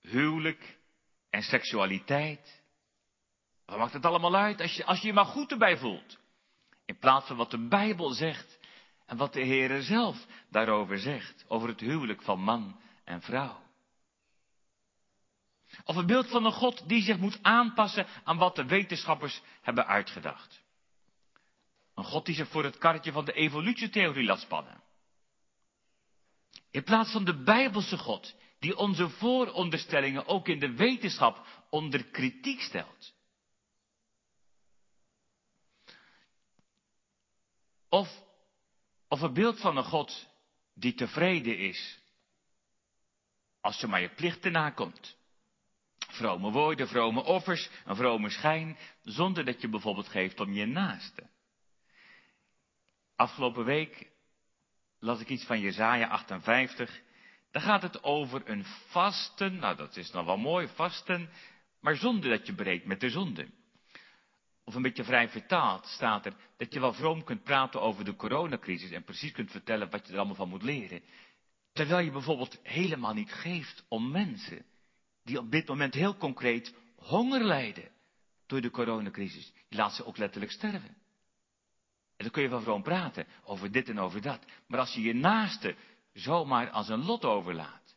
huwelijk 0.00 0.78
en 1.30 1.42
seksualiteit. 1.42 2.62
Wat 3.66 3.78
maakt 3.78 3.92
het 3.92 4.04
allemaal 4.04 4.36
uit 4.36 4.60
als 4.60 4.74
je, 4.74 4.84
als 4.84 5.00
je 5.00 5.06
je 5.06 5.12
maar 5.12 5.24
goed 5.24 5.50
erbij 5.50 5.76
voelt? 5.76 6.18
In 6.84 6.98
plaats 6.98 7.26
van 7.26 7.36
wat 7.36 7.50
de 7.50 7.68
Bijbel 7.68 8.10
zegt 8.10 8.55
en 9.06 9.16
wat 9.16 9.32
de 9.32 9.44
Heere 9.44 9.82
zelf 9.82 10.26
daarover 10.50 10.98
zegt, 10.98 11.44
over 11.48 11.68
het 11.68 11.80
huwelijk 11.80 12.22
van 12.22 12.40
man 12.40 12.80
en 13.04 13.22
vrouw. 13.22 13.64
Of 15.84 15.96
een 15.96 16.06
beeld 16.06 16.28
van 16.28 16.44
een 16.44 16.52
God 16.52 16.88
die 16.88 17.02
zich 17.02 17.18
moet 17.18 17.38
aanpassen 17.42 18.06
aan 18.24 18.36
wat 18.36 18.56
de 18.56 18.64
wetenschappers 18.64 19.42
hebben 19.62 19.86
uitgedacht. 19.86 20.64
Een 21.94 22.04
God 22.04 22.26
die 22.26 22.34
zich 22.34 22.48
voor 22.48 22.64
het 22.64 22.78
karretje 22.78 23.12
van 23.12 23.24
de 23.24 23.32
evolutietheorie 23.32 24.24
laat 24.24 24.40
spannen. 24.40 24.82
In 26.70 26.84
plaats 26.84 27.12
van 27.12 27.24
de 27.24 27.42
Bijbelse 27.42 27.98
God 27.98 28.34
die 28.58 28.76
onze 28.76 29.08
vooronderstellingen 29.08 30.26
ook 30.26 30.48
in 30.48 30.58
de 30.58 30.74
wetenschap 30.74 31.46
onder 31.70 32.04
kritiek 32.04 32.60
stelt. 32.60 33.14
Of, 37.88 38.24
of 39.08 39.20
een 39.20 39.32
beeld 39.32 39.60
van 39.60 39.76
een 39.76 39.84
God 39.84 40.28
die 40.74 40.94
tevreden 40.94 41.58
is 41.58 41.98
als 43.60 43.80
je 43.80 43.86
maar 43.86 44.00
je 44.00 44.14
plichten 44.14 44.52
nakomt. 44.52 45.16
Vrome 45.98 46.50
woorden, 46.50 46.88
vrome 46.88 47.24
offers, 47.24 47.70
een 47.84 47.96
vrome 47.96 48.30
schijn, 48.30 48.76
zonder 49.02 49.44
dat 49.44 49.60
je 49.60 49.68
bijvoorbeeld 49.68 50.08
geeft 50.08 50.40
om 50.40 50.52
je 50.52 50.66
naaste. 50.66 51.30
Afgelopen 53.16 53.64
week 53.64 54.10
las 54.98 55.20
ik 55.20 55.28
iets 55.28 55.44
van 55.44 55.60
Jezaja 55.60 56.08
58. 56.08 57.00
Daar 57.50 57.62
gaat 57.62 57.82
het 57.82 58.02
over 58.02 58.50
een 58.50 58.64
vasten, 58.64 59.58
nou 59.58 59.76
dat 59.76 59.96
is 59.96 60.10
nog 60.10 60.24
wel 60.24 60.36
mooi, 60.36 60.68
vasten, 60.68 61.30
maar 61.80 61.96
zonder 61.96 62.30
dat 62.30 62.46
je 62.46 62.54
breekt 62.54 62.86
met 62.86 63.00
de 63.00 63.10
zonde. 63.10 63.48
Of 64.66 64.74
een 64.74 64.82
beetje 64.82 65.04
vrij 65.04 65.28
vertaald 65.28 65.86
staat 65.86 66.26
er 66.26 66.34
dat 66.56 66.72
je 66.72 66.80
wel 66.80 66.92
vroom 66.92 67.24
kunt 67.24 67.42
praten 67.42 67.80
over 67.80 68.04
de 68.04 68.16
coronacrisis 68.16 68.90
en 68.90 69.04
precies 69.04 69.32
kunt 69.32 69.50
vertellen 69.50 69.90
wat 69.90 70.06
je 70.06 70.12
er 70.12 70.18
allemaal 70.18 70.36
van 70.36 70.48
moet 70.48 70.62
leren. 70.62 71.02
Terwijl 71.72 72.04
je 72.04 72.10
bijvoorbeeld 72.10 72.58
helemaal 72.62 73.14
niet 73.14 73.32
geeft 73.32 73.84
om 73.88 74.10
mensen 74.10 74.64
die 75.24 75.38
op 75.38 75.50
dit 75.50 75.68
moment 75.68 75.94
heel 75.94 76.16
concreet 76.16 76.74
honger 76.96 77.44
lijden 77.44 77.90
door 78.46 78.60
de 78.60 78.70
coronacrisis. 78.70 79.52
Je 79.68 79.76
laat 79.76 79.94
ze 79.94 80.04
ook 80.04 80.16
letterlijk 80.16 80.52
sterven. 80.52 80.96
En 82.16 82.24
dan 82.24 82.30
kun 82.30 82.42
je 82.42 82.48
wel 82.48 82.60
gewoon 82.60 82.82
praten 82.82 83.26
over 83.44 83.72
dit 83.72 83.88
en 83.88 83.98
over 83.98 84.22
dat. 84.22 84.44
Maar 84.66 84.78
als 84.78 84.94
je 84.94 85.02
je 85.02 85.14
naaste 85.14 85.76
zomaar 86.12 86.70
als 86.70 86.88
een 86.88 87.04
lot 87.04 87.24
overlaat, 87.24 87.96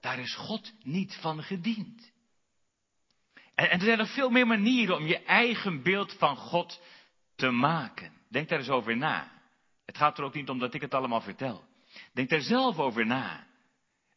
daar 0.00 0.18
is 0.18 0.34
God 0.34 0.72
niet 0.82 1.14
van 1.20 1.42
gediend. 1.42 2.12
En, 3.60 3.70
er 3.70 3.80
zijn 3.80 3.98
nog 3.98 4.14
veel 4.14 4.30
meer 4.30 4.46
manieren 4.46 4.96
om 4.96 5.06
je 5.06 5.22
eigen 5.22 5.82
beeld 5.82 6.12
van 6.18 6.36
God 6.36 6.82
te 7.36 7.50
maken. 7.50 8.12
Denk 8.28 8.48
daar 8.48 8.58
eens 8.58 8.68
over 8.68 8.96
na. 8.96 9.32
Het 9.86 9.96
gaat 9.96 10.18
er 10.18 10.24
ook 10.24 10.34
niet 10.34 10.48
om 10.48 10.58
dat 10.58 10.74
ik 10.74 10.80
het 10.80 10.94
allemaal 10.94 11.20
vertel. 11.20 11.64
Denk 12.12 12.28
daar 12.28 12.40
zelf 12.40 12.78
over 12.78 13.06
na. 13.06 13.46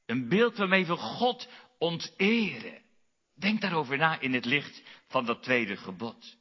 Een 0.06 0.28
beeld 0.28 0.58
waarmee 0.58 0.86
we 0.86 0.96
God 0.96 1.50
onteren. 1.78 2.82
Denk 3.36 3.62
daarover 3.62 3.98
na 3.98 4.20
in 4.20 4.34
het 4.34 4.46
licht 4.46 4.84
van 5.08 5.26
dat 5.26 5.44
tweede 5.44 5.78
gebod. 5.78 6.38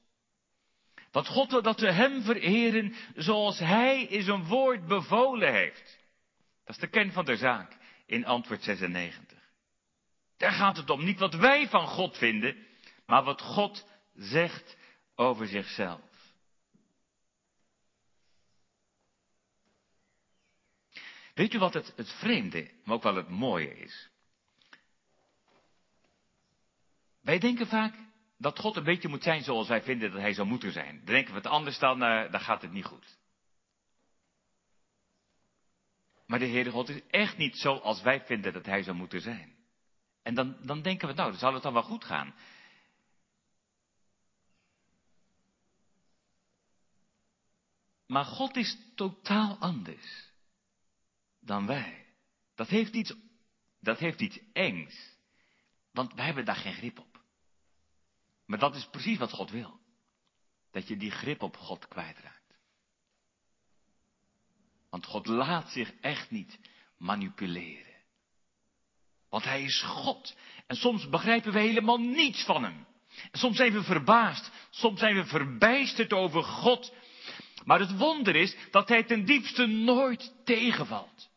Want 1.11 1.27
God 1.27 1.51
wil 1.51 1.62
dat 1.62 1.81
we 1.81 1.93
Hem 1.93 2.23
vereren 2.23 2.95
zoals 3.15 3.59
Hij 3.59 4.03
in 4.03 4.23
zijn 4.23 4.45
woord 4.45 4.87
bevolen 4.87 5.53
heeft. 5.53 5.99
Dat 6.65 6.75
is 6.75 6.81
de 6.81 6.88
kern 6.88 7.12
van 7.12 7.25
de 7.25 7.37
zaak 7.37 7.77
in 8.07 8.25
antwoord 8.25 8.62
96. 8.62 9.38
Daar 10.37 10.53
gaat 10.53 10.77
het 10.77 10.91
om, 10.91 11.05
niet 11.05 11.19
wat 11.19 11.35
wij 11.35 11.69
van 11.69 11.87
God 11.87 12.19
vinden, 12.19 12.71
maar 13.12 13.25
wat 13.25 13.40
God 13.40 13.87
zegt 14.14 14.77
over 15.14 15.46
zichzelf. 15.46 16.35
Weet 21.35 21.55
u 21.55 21.59
wat 21.59 21.75
het, 21.75 21.92
het 21.96 22.12
vreemde, 22.12 22.70
maar 22.85 22.94
ook 22.94 23.03
wel 23.03 23.14
het 23.14 23.29
mooie 23.29 23.79
is? 23.79 24.11
Wij 27.20 27.38
denken 27.38 27.66
vaak 27.66 27.94
dat 28.38 28.59
God 28.59 28.77
een 28.77 28.85
beetje 28.85 29.09
moet 29.09 29.22
zijn 29.22 29.42
zoals 29.42 29.68
wij 29.68 29.83
vinden 29.83 30.11
dat 30.11 30.20
hij 30.20 30.33
zou 30.33 30.48
moeten 30.48 30.72
zijn. 30.72 31.05
Denken 31.05 31.33
we 31.33 31.38
het 31.38 31.48
anders 31.48 31.79
dan, 31.79 32.03
uh, 32.03 32.31
dan 32.31 32.40
gaat 32.40 32.62
het 32.62 32.72
niet 32.72 32.85
goed. 32.85 33.18
Maar 36.27 36.38
de 36.38 36.46
Heere 36.46 36.70
God 36.70 36.88
is 36.88 37.07
echt 37.11 37.37
niet 37.37 37.57
zo 37.57 37.75
als 37.75 38.03
wij 38.03 38.25
vinden 38.25 38.53
dat 38.53 38.66
hij 38.66 38.83
zou 38.83 38.96
moeten 38.96 39.20
zijn. 39.20 39.57
En 40.22 40.35
dan, 40.35 40.57
dan 40.62 40.83
denken 40.83 41.09
we, 41.09 41.14
nou, 41.14 41.31
dan 41.31 41.38
zal 41.38 41.55
het 41.55 41.62
dan 41.62 41.72
wel 41.72 41.83
goed 41.83 42.05
gaan. 42.05 42.35
Maar 48.12 48.25
God 48.25 48.57
is 48.57 48.77
totaal 48.94 49.57
anders 49.59 50.33
dan 51.40 51.66
wij. 51.66 52.07
Dat 52.55 52.68
heeft 52.68 52.94
iets, 52.94 53.14
dat 53.81 53.98
heeft 53.98 54.20
iets 54.20 54.38
engs. 54.53 55.16
Want 55.92 56.14
wij 56.14 56.25
hebben 56.25 56.44
daar 56.44 56.57
geen 56.57 56.72
grip 56.72 56.98
op. 56.98 57.22
Maar 58.46 58.59
dat 58.59 58.75
is 58.75 58.88
precies 58.90 59.18
wat 59.18 59.33
God 59.33 59.51
wil. 59.51 59.81
Dat 60.70 60.88
je 60.88 60.96
die 60.96 61.11
grip 61.11 61.42
op 61.42 61.57
God 61.57 61.88
kwijtraakt. 61.88 62.59
Want 64.90 65.07
God 65.07 65.27
laat 65.27 65.70
zich 65.70 65.92
echt 66.01 66.31
niet 66.31 66.59
manipuleren. 66.96 67.96
Want 69.29 69.44
Hij 69.44 69.62
is 69.62 69.83
God. 69.83 70.37
En 70.66 70.77
soms 70.77 71.09
begrijpen 71.09 71.53
we 71.53 71.59
helemaal 71.59 71.98
niets 71.98 72.44
van 72.44 72.62
Hem. 72.62 72.87
En 73.31 73.38
soms 73.38 73.57
zijn 73.57 73.72
we 73.72 73.83
verbaasd. 73.83 74.51
Soms 74.70 74.98
zijn 74.98 75.14
we 75.14 75.25
verbijsterd 75.25 76.12
over 76.12 76.42
God. 76.42 76.92
Maar 77.64 77.79
het 77.79 77.96
wonder 77.96 78.37
is 78.37 78.57
dat 78.70 78.88
Hij 78.88 79.03
ten 79.03 79.25
diepste 79.25 79.66
nooit 79.66 80.33
tegenvalt. 80.44 81.31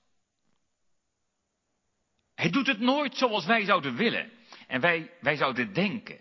Hij 2.35 2.49
doet 2.49 2.67
het 2.67 2.79
nooit 2.79 3.17
zoals 3.17 3.45
wij 3.45 3.65
zouden 3.65 3.95
willen. 3.95 4.31
En 4.67 4.81
wij, 4.81 5.11
wij 5.21 5.35
zouden 5.35 5.73
denken. 5.73 6.19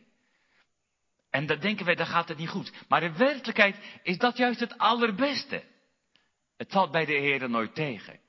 En 1.31 1.47
dan 1.47 1.59
denken 1.59 1.87
wij, 1.87 1.95
dan 1.95 2.07
gaat 2.07 2.29
het 2.29 2.39
niet 2.39 2.49
goed. 2.49 2.73
Maar 2.89 3.03
in 3.03 3.17
werkelijkheid 3.17 3.77
is 4.03 4.19
dat 4.19 4.37
juist 4.37 4.61
het 4.61 4.79
allerbeste. 4.79 5.65
Het 6.57 6.73
valt 6.73 6.91
bij 6.91 7.05
de 7.05 7.13
Heer 7.13 7.51
nooit 7.51 7.75
tegen. 7.75 8.21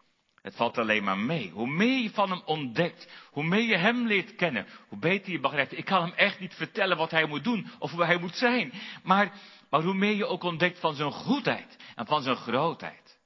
Het 0.42 0.56
valt 0.56 0.78
alleen 0.78 1.04
maar 1.04 1.18
mee. 1.18 1.50
Hoe 1.50 1.68
meer 1.68 2.02
je 2.02 2.10
van 2.10 2.30
hem 2.30 2.42
ontdekt, 2.46 3.08
hoe 3.32 3.44
meer 3.44 3.64
je 3.64 3.78
hem 3.78 4.08
leert 4.08 4.36
kennen, 4.36 4.68
hoe 4.88 5.00
beter 5.00 5.32
je 5.32 5.40
begrijpt. 5.40 5.78
Ik 5.78 5.86
kan 5.86 6.02
hem 6.02 6.14
echt 6.14 6.40
niet 6.40 6.54
vertellen 6.54 6.98
wat 6.98 7.12
hij 7.12 7.26
moet 7.26 7.44
doen 7.44 7.68
of 7.80 7.92
hoe 7.92 8.06
hij 8.06 8.18
moet 8.18 8.36
zijn. 8.36 8.74
Maar, 9.04 9.32
maar 9.76 9.84
hoe 9.84 9.94
meer 9.94 10.16
je 10.16 10.26
ook 10.26 10.44
ontdekt 10.44 10.80
van 10.80 10.96
zijn 10.96 11.12
goedheid 11.12 11.78
en 11.96 12.06
van 12.06 12.22
zijn 12.22 12.36
grootheid. 12.36 13.20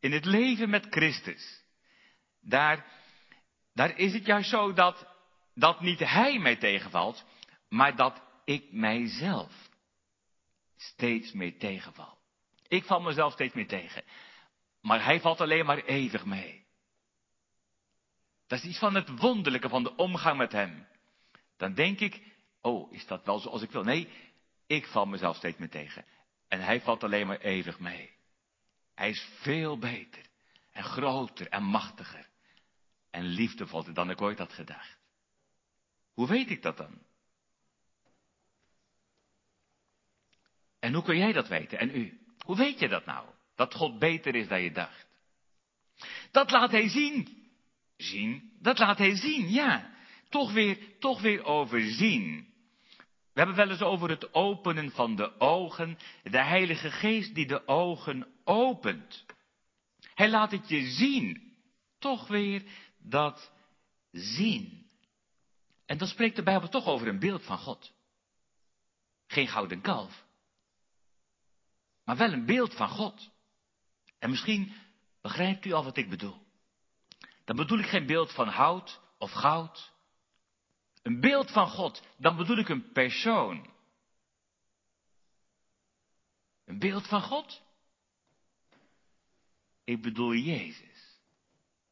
In 0.00 0.12
het 0.12 0.24
leven 0.24 0.70
met 0.70 0.86
Christus, 0.90 1.62
daar, 2.40 2.86
daar 3.74 3.98
is 3.98 4.12
het 4.12 4.26
juist 4.26 4.50
zo 4.50 4.72
dat, 4.72 5.06
dat 5.54 5.80
niet 5.80 5.98
hij 5.98 6.38
mij 6.38 6.56
tegenvalt, 6.56 7.24
maar 7.68 7.96
dat 7.96 8.22
ik 8.44 8.72
mijzelf 8.72 9.52
steeds 10.76 11.32
meer 11.32 11.58
tegenval. 11.58 12.18
Ik 12.68 12.84
val 12.84 13.00
mezelf 13.00 13.32
steeds 13.32 13.54
meer 13.54 13.68
tegen. 13.68 14.04
Maar 14.80 15.04
hij 15.04 15.20
valt 15.20 15.40
alleen 15.40 15.66
maar 15.66 15.84
eeuwig 15.84 16.24
mee. 16.24 16.66
Dat 18.46 18.58
is 18.58 18.64
iets 18.64 18.78
van 18.78 18.94
het 18.94 19.18
wonderlijke 19.20 19.68
van 19.68 19.82
de 19.82 19.96
omgang 19.96 20.38
met 20.38 20.52
hem. 20.52 20.86
Dan 21.56 21.74
denk 21.74 22.00
ik, 22.00 22.22
oh, 22.60 22.92
is 22.92 23.06
dat 23.06 23.24
wel 23.24 23.38
zoals 23.38 23.62
ik 23.62 23.70
wil? 23.70 23.82
Nee, 23.82 24.08
ik 24.66 24.86
val 24.86 25.06
mezelf 25.06 25.36
steeds 25.36 25.58
meer 25.58 25.70
tegen. 25.70 26.04
En 26.48 26.60
hij 26.60 26.80
valt 26.80 27.04
alleen 27.04 27.26
maar 27.26 27.40
eeuwig 27.40 27.78
mee. 27.78 28.14
Hij 28.94 29.10
is 29.10 29.28
veel 29.40 29.78
beter 29.78 30.26
en 30.72 30.84
groter 30.84 31.48
en 31.48 31.62
machtiger 31.62 32.28
en 33.10 33.24
liefdevoller 33.24 33.94
dan 33.94 34.10
ik 34.10 34.20
ooit 34.20 34.38
had 34.38 34.52
gedacht. 34.52 34.98
Hoe 36.12 36.26
weet 36.28 36.50
ik 36.50 36.62
dat 36.62 36.76
dan? 36.76 36.98
En 40.78 40.94
hoe 40.94 41.02
kun 41.02 41.16
jij 41.16 41.32
dat 41.32 41.48
weten? 41.48 41.78
En 41.78 41.96
u? 41.96 42.20
Hoe 42.38 42.56
weet 42.56 42.78
je 42.78 42.88
dat 42.88 43.04
nou? 43.04 43.28
Dat 43.54 43.74
God 43.74 43.98
beter 43.98 44.34
is 44.34 44.48
dan 44.48 44.62
je 44.62 44.72
dacht. 44.72 45.06
Dat 46.30 46.50
laat 46.50 46.70
hij 46.70 46.88
zien. 46.88 47.48
Zien? 47.96 48.52
Dat 48.60 48.78
laat 48.78 48.98
hij 48.98 49.16
zien, 49.16 49.48
ja. 49.48 49.94
Toch 50.28 50.52
weer, 50.52 50.98
toch 50.98 51.20
weer 51.20 51.44
overzien. 51.44 52.54
We 53.36 53.42
hebben 53.42 53.56
wel 53.56 53.70
eens 53.70 53.82
over 53.82 54.08
het 54.08 54.34
openen 54.34 54.90
van 54.90 55.16
de 55.16 55.40
ogen. 55.40 55.98
De 56.22 56.42
Heilige 56.42 56.90
Geest 56.90 57.34
die 57.34 57.46
de 57.46 57.68
ogen 57.68 58.26
opent. 58.44 59.24
Hij 60.14 60.30
laat 60.30 60.50
het 60.50 60.68
je 60.68 60.86
zien. 60.86 61.56
Toch 61.98 62.26
weer 62.26 62.62
dat 62.98 63.52
zien. 64.10 64.90
En 65.86 65.98
dan 65.98 66.08
spreekt 66.08 66.36
de 66.36 66.42
Bijbel 66.42 66.68
toch 66.68 66.86
over 66.86 67.08
een 67.08 67.18
beeld 67.18 67.44
van 67.44 67.58
God. 67.58 67.92
Geen 69.26 69.48
gouden 69.48 69.80
kalf 69.80 70.24
maar 72.06 72.16
wel 72.16 72.32
een 72.32 72.46
beeld 72.46 72.74
van 72.74 72.88
God. 72.88 73.30
En 74.18 74.30
misschien 74.30 74.72
begrijpt 75.20 75.64
u 75.64 75.72
al 75.72 75.84
wat 75.84 75.96
ik 75.96 76.10
bedoel. 76.10 76.46
Dan 77.44 77.56
bedoel 77.56 77.78
ik 77.78 77.86
geen 77.86 78.06
beeld 78.06 78.32
van 78.32 78.48
hout 78.48 79.00
of 79.18 79.32
goud. 79.32 79.92
Een 81.06 81.20
beeld 81.20 81.50
van 81.50 81.68
God, 81.68 82.02
dan 82.16 82.36
bedoel 82.36 82.56
ik 82.56 82.68
een 82.68 82.92
persoon. 82.92 83.70
Een 86.64 86.78
beeld 86.78 87.08
van 87.08 87.22
God? 87.22 87.62
Ik 89.84 90.02
bedoel 90.02 90.34
Jezus. 90.34 91.18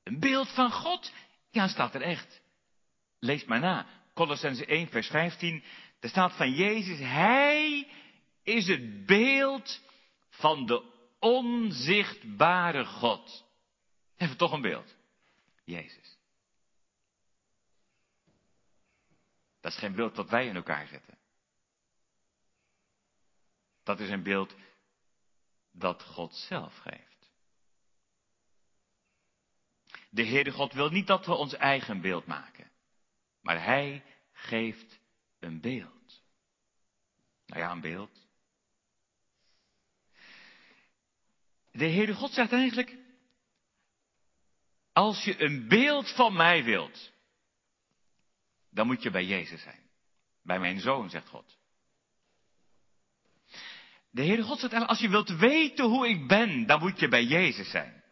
Een 0.02 0.18
beeld 0.18 0.48
van 0.48 0.70
God? 0.72 1.12
Ja, 1.50 1.68
staat 1.68 1.94
er 1.94 2.02
echt. 2.02 2.42
Lees 3.18 3.44
maar 3.44 3.60
na. 3.60 3.86
Colossense 4.14 4.66
1, 4.66 4.88
vers 4.88 5.08
15. 5.08 5.64
Er 6.00 6.08
staat 6.08 6.36
van 6.36 6.52
Jezus, 6.52 6.98
Hij 6.98 7.90
is 8.42 8.66
het 8.66 9.06
beeld 9.06 9.80
van 10.28 10.66
de 10.66 10.82
onzichtbare 11.18 12.84
God. 12.84 13.44
Even 14.16 14.36
toch 14.36 14.52
een 14.52 14.62
beeld. 14.62 14.94
Jezus. 15.64 16.13
Dat 19.64 19.72
is 19.72 19.78
geen 19.78 19.94
beeld 19.94 20.14
dat 20.14 20.30
wij 20.30 20.46
in 20.46 20.56
elkaar 20.56 20.86
zetten. 20.86 21.18
Dat 23.82 24.00
is 24.00 24.10
een 24.10 24.22
beeld 24.22 24.54
dat 25.72 26.02
God 26.02 26.34
zelf 26.34 26.76
geeft. 26.76 27.30
De 30.10 30.26
Heere 30.26 30.50
God 30.50 30.72
wil 30.72 30.90
niet 30.90 31.06
dat 31.06 31.26
we 31.26 31.34
ons 31.34 31.54
eigen 31.54 32.00
beeld 32.00 32.26
maken, 32.26 32.70
maar 33.40 33.64
Hij 33.64 34.04
geeft 34.32 35.00
een 35.38 35.60
beeld. 35.60 36.22
Nou 37.46 37.60
ja, 37.60 37.70
een 37.70 37.80
beeld. 37.80 38.26
De 41.70 41.88
Heere 41.88 42.14
God 42.14 42.32
zegt 42.32 42.52
eigenlijk, 42.52 42.96
als 44.92 45.24
je 45.24 45.42
een 45.42 45.68
beeld 45.68 46.14
van 46.14 46.36
mij 46.36 46.64
wilt, 46.64 47.12
dan 48.74 48.86
moet 48.86 49.02
je 49.02 49.10
bij 49.10 49.24
Jezus 49.24 49.62
zijn. 49.62 49.90
Bij 50.42 50.58
mijn 50.58 50.80
zoon, 50.80 51.10
zegt 51.10 51.28
God. 51.28 51.58
De 54.10 54.24
Heere 54.24 54.42
God 54.42 54.58
zegt 54.58 54.86
als 54.86 55.00
je 55.00 55.08
wilt 55.08 55.36
weten 55.36 55.84
hoe 55.84 56.08
ik 56.08 56.28
ben, 56.28 56.66
dan 56.66 56.80
moet 56.80 57.00
je 57.00 57.08
bij 57.08 57.24
Jezus 57.24 57.70
zijn. 57.70 58.02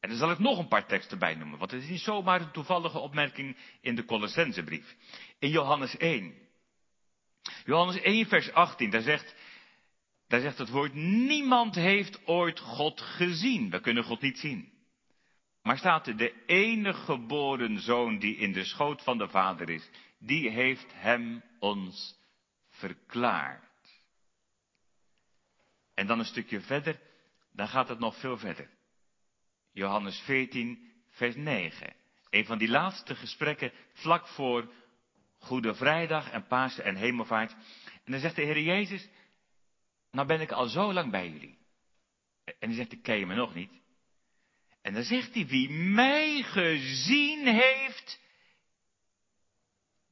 En 0.00 0.08
dan 0.08 0.18
zal 0.18 0.30
ik 0.30 0.38
nog 0.38 0.58
een 0.58 0.68
paar 0.68 0.86
teksten 0.86 1.18
bij 1.18 1.34
noemen, 1.34 1.58
want 1.58 1.70
het 1.70 1.82
is 1.82 1.88
niet 1.88 2.00
zomaar 2.00 2.40
een 2.40 2.52
toevallige 2.52 2.98
opmerking 2.98 3.56
in 3.80 3.94
de 3.94 4.04
Colossensebrief. 4.04 4.96
In 5.38 5.50
Johannes 5.50 5.96
1. 5.96 6.34
Johannes 7.64 8.00
1 8.00 8.26
vers 8.26 8.52
18, 8.52 8.90
daar 8.90 9.02
zegt 9.02 9.34
daar 10.26 10.40
zegt 10.40 10.58
het 10.58 10.70
woord, 10.70 10.94
niemand 10.94 11.74
heeft 11.74 12.26
ooit 12.26 12.60
God 12.60 13.00
gezien. 13.00 13.70
We 13.70 13.80
kunnen 13.80 14.04
God 14.04 14.20
niet 14.20 14.38
zien. 14.38 14.73
Maar 15.64 15.78
staat 15.78 16.06
er, 16.06 16.16
de 16.16 16.44
enige 16.46 17.00
geboren 17.04 17.80
zoon 17.80 18.18
die 18.18 18.36
in 18.36 18.52
de 18.52 18.64
schoot 18.64 19.02
van 19.02 19.18
de 19.18 19.28
vader 19.28 19.70
is, 19.70 19.90
die 20.18 20.50
heeft 20.50 20.92
hem 20.92 21.42
ons 21.58 22.18
verklaard. 22.68 23.62
En 25.94 26.06
dan 26.06 26.18
een 26.18 26.24
stukje 26.24 26.60
verder, 26.60 27.00
dan 27.52 27.68
gaat 27.68 27.88
het 27.88 27.98
nog 27.98 28.16
veel 28.20 28.38
verder. 28.38 28.70
Johannes 29.72 30.20
14, 30.20 30.92
vers 31.10 31.36
9. 31.36 31.94
Een 32.30 32.44
van 32.44 32.58
die 32.58 32.68
laatste 32.68 33.14
gesprekken 33.14 33.72
vlak 33.92 34.26
voor 34.26 34.72
Goede 35.38 35.74
Vrijdag 35.74 36.30
en 36.30 36.46
Pasen 36.46 36.84
en 36.84 36.96
Hemelvaart. 36.96 37.52
En 38.04 38.12
dan 38.12 38.20
zegt 38.20 38.36
de 38.36 38.42
Heer 38.42 38.60
Jezus, 38.60 39.08
nou 40.10 40.26
ben 40.26 40.40
ik 40.40 40.52
al 40.52 40.66
zo 40.66 40.92
lang 40.92 41.10
bij 41.10 41.28
jullie. 41.28 41.58
En 42.44 42.68
hij 42.68 42.74
zegt, 42.74 42.92
ik 42.92 43.02
ken 43.02 43.18
je 43.18 43.26
me 43.26 43.34
nog 43.34 43.54
niet. 43.54 43.82
En 44.84 44.94
dan 44.94 45.02
zegt 45.02 45.34
hij, 45.34 45.46
wie 45.46 45.70
mij 45.70 46.42
gezien 46.42 47.46
heeft, 47.46 48.20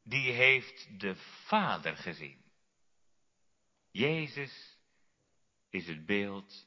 die 0.05 0.31
heeft 0.31 1.01
de 1.01 1.17
Vader 1.47 1.97
gezien. 1.97 2.43
Jezus 3.91 4.79
is 5.71 5.87
het 5.87 6.07
beeld 6.07 6.67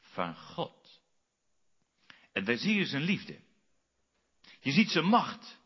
van 0.00 0.36
God. 0.36 1.00
En 2.32 2.44
daar 2.44 2.56
zie 2.56 2.74
je 2.74 2.84
zijn 2.84 3.02
liefde. 3.02 3.40
Je 4.60 4.72
ziet 4.72 4.90
zijn 4.90 5.06
macht. 5.06 5.58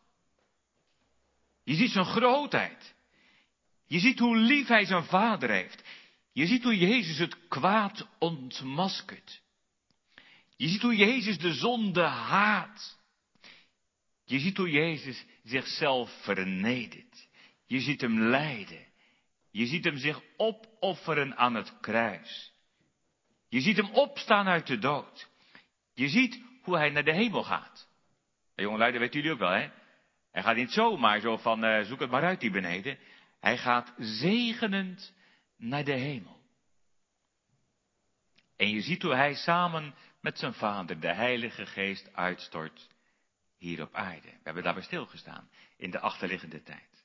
Je 1.63 1.75
ziet 1.75 1.91
zijn 1.91 2.05
grootheid. 2.05 2.95
Je 3.85 3.99
ziet 3.99 4.19
hoe 4.19 4.37
lief 4.37 4.67
hij 4.67 4.85
zijn 4.85 5.05
vader 5.05 5.49
heeft. 5.49 5.83
Je 6.31 6.45
ziet 6.45 6.63
hoe 6.63 6.77
Jezus 6.77 7.17
het 7.17 7.47
kwaad 7.47 8.07
ontmaskert. 8.19 9.41
Je 10.59 10.67
ziet 10.67 10.81
hoe 10.81 10.95
Jezus 10.95 11.37
de 11.37 11.53
zonde 11.53 12.03
haat. 12.03 12.99
Je 14.25 14.39
ziet 14.39 14.57
hoe 14.57 14.69
Jezus 14.69 15.25
zichzelf 15.43 16.23
vernedert. 16.23 17.27
Je 17.65 17.79
ziet 17.79 18.01
hem 18.01 18.19
lijden. 18.19 18.85
Je 19.51 19.65
ziet 19.65 19.83
hem 19.83 19.97
zich 19.97 20.21
opofferen 20.37 21.37
aan 21.37 21.55
het 21.55 21.79
kruis. 21.79 22.53
Je 23.49 23.61
ziet 23.61 23.77
hem 23.77 23.89
opstaan 23.89 24.47
uit 24.47 24.67
de 24.67 24.77
dood. 24.77 25.29
Je 25.93 26.09
ziet 26.09 26.41
hoe 26.61 26.77
hij 26.77 26.89
naar 26.89 27.05
de 27.05 27.13
hemel 27.13 27.43
gaat. 27.43 27.89
Jongelui, 28.55 28.91
dat 28.91 29.01
weten 29.01 29.15
jullie 29.15 29.33
ook 29.33 29.39
wel, 29.39 29.51
hè? 29.51 29.69
Hij 30.31 30.43
gaat 30.43 30.55
niet 30.55 30.71
zomaar 30.71 31.19
zo 31.19 31.37
van, 31.37 31.65
uh, 31.65 31.81
zoek 31.81 31.99
het 31.99 32.11
maar 32.11 32.23
uit 32.23 32.39
die 32.39 32.51
beneden. 32.51 32.99
Hij 33.39 33.57
gaat 33.57 33.93
zegenend 33.97 35.13
naar 35.57 35.83
de 35.83 35.93
hemel. 35.93 36.38
En 38.59 38.69
je 38.69 38.81
ziet 38.81 39.01
hoe 39.01 39.15
hij 39.15 39.33
samen 39.33 39.95
met 40.21 40.39
zijn 40.39 40.53
vader 40.53 40.99
de 40.99 41.13
Heilige 41.13 41.65
Geest 41.65 42.09
uitstort 42.13 42.87
hier 43.57 43.81
op 43.81 43.93
aarde. 43.93 44.27
We 44.27 44.39
hebben 44.43 44.63
daarbij 44.63 44.83
stilgestaan 44.83 45.49
in 45.77 45.91
de 45.91 45.99
achterliggende 45.99 46.63
tijd. 46.63 47.03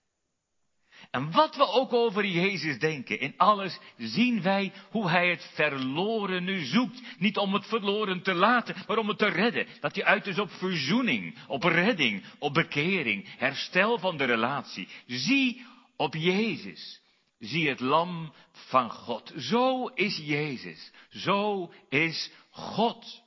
En 1.10 1.30
wat 1.30 1.56
we 1.56 1.66
ook 1.66 1.92
over 1.92 2.26
Jezus 2.26 2.78
denken, 2.78 3.20
in 3.20 3.34
alles 3.36 3.78
zien 3.96 4.42
wij 4.42 4.72
hoe 4.90 5.10
Hij 5.10 5.30
het 5.30 5.50
verloren 5.54 6.44
nu 6.44 6.64
zoekt. 6.64 7.02
Niet 7.18 7.36
om 7.36 7.54
het 7.54 7.66
verloren 7.66 8.22
te 8.22 8.34
laten, 8.34 8.76
maar 8.86 8.98
om 8.98 9.08
het 9.08 9.18
te 9.18 9.28
redden. 9.28 9.66
Dat 9.80 9.94
hij 9.94 10.04
uit 10.04 10.26
is 10.26 10.38
op 10.38 10.50
verzoening, 10.50 11.38
op 11.48 11.62
redding, 11.62 12.24
op 12.38 12.54
bekering, 12.54 13.38
herstel 13.38 13.98
van 13.98 14.16
de 14.16 14.24
relatie. 14.24 14.88
Zie 15.06 15.66
op 15.96 16.14
Jezus. 16.14 17.02
Zie 17.38 17.68
het 17.68 17.80
lam 17.80 18.34
van 18.50 18.90
God. 18.90 19.32
Zo 19.36 19.86
is 19.86 20.16
Jezus. 20.16 20.92
Zo 21.08 21.72
is 21.88 22.30
God. 22.50 23.22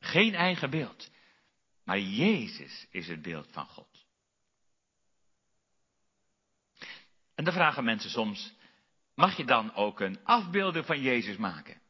Geen 0.00 0.34
eigen 0.34 0.70
beeld. 0.70 1.10
Maar 1.84 1.98
Jezus 1.98 2.86
is 2.90 3.08
het 3.08 3.22
beeld 3.22 3.48
van 3.50 3.66
God. 3.66 4.06
En 7.34 7.44
dan 7.44 7.52
vragen 7.52 7.84
mensen 7.84 8.10
soms, 8.10 8.54
mag 9.14 9.36
je 9.36 9.44
dan 9.44 9.74
ook 9.74 10.00
een 10.00 10.24
afbeelding 10.24 10.86
van 10.86 11.00
Jezus 11.00 11.36
maken? 11.36 11.80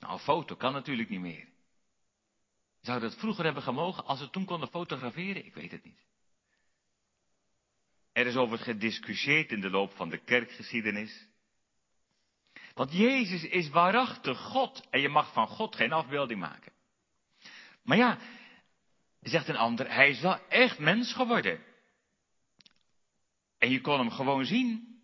Nou, 0.00 0.12
een 0.12 0.18
foto 0.18 0.54
kan 0.54 0.72
natuurlijk 0.72 1.08
niet 1.08 1.20
meer. 1.20 1.48
Zou 2.80 3.00
dat 3.00 3.16
vroeger 3.16 3.44
hebben 3.44 3.62
gemogen 3.62 4.04
als 4.04 4.18
ze 4.18 4.30
toen 4.30 4.44
konden 4.44 4.68
fotograferen? 4.68 5.44
Ik 5.44 5.54
weet 5.54 5.70
het 5.70 5.84
niet. 5.84 6.00
Er 8.12 8.26
is 8.26 8.36
over 8.36 8.58
gediscussieerd 8.58 9.52
in 9.52 9.60
de 9.60 9.70
loop 9.70 9.92
van 9.92 10.08
de 10.08 10.18
kerkgeschiedenis. 10.18 11.26
Want 12.74 12.92
Jezus 12.92 13.44
is 13.44 13.68
waarachtig 13.68 14.38
God 14.38 14.88
en 14.90 15.00
je 15.00 15.08
mag 15.08 15.32
van 15.32 15.46
God 15.46 15.76
geen 15.76 15.92
afbeelding 15.92 16.40
maken. 16.40 16.72
Maar 17.82 17.96
ja, 17.96 18.18
zegt 19.20 19.48
een 19.48 19.56
ander, 19.56 19.94
hij 19.94 20.10
is 20.10 20.20
wel 20.20 20.48
echt 20.48 20.78
mens 20.78 21.12
geworden. 21.12 21.64
En 23.58 23.70
je 23.70 23.80
kon 23.80 23.98
hem 23.98 24.10
gewoon 24.10 24.44
zien. 24.44 25.00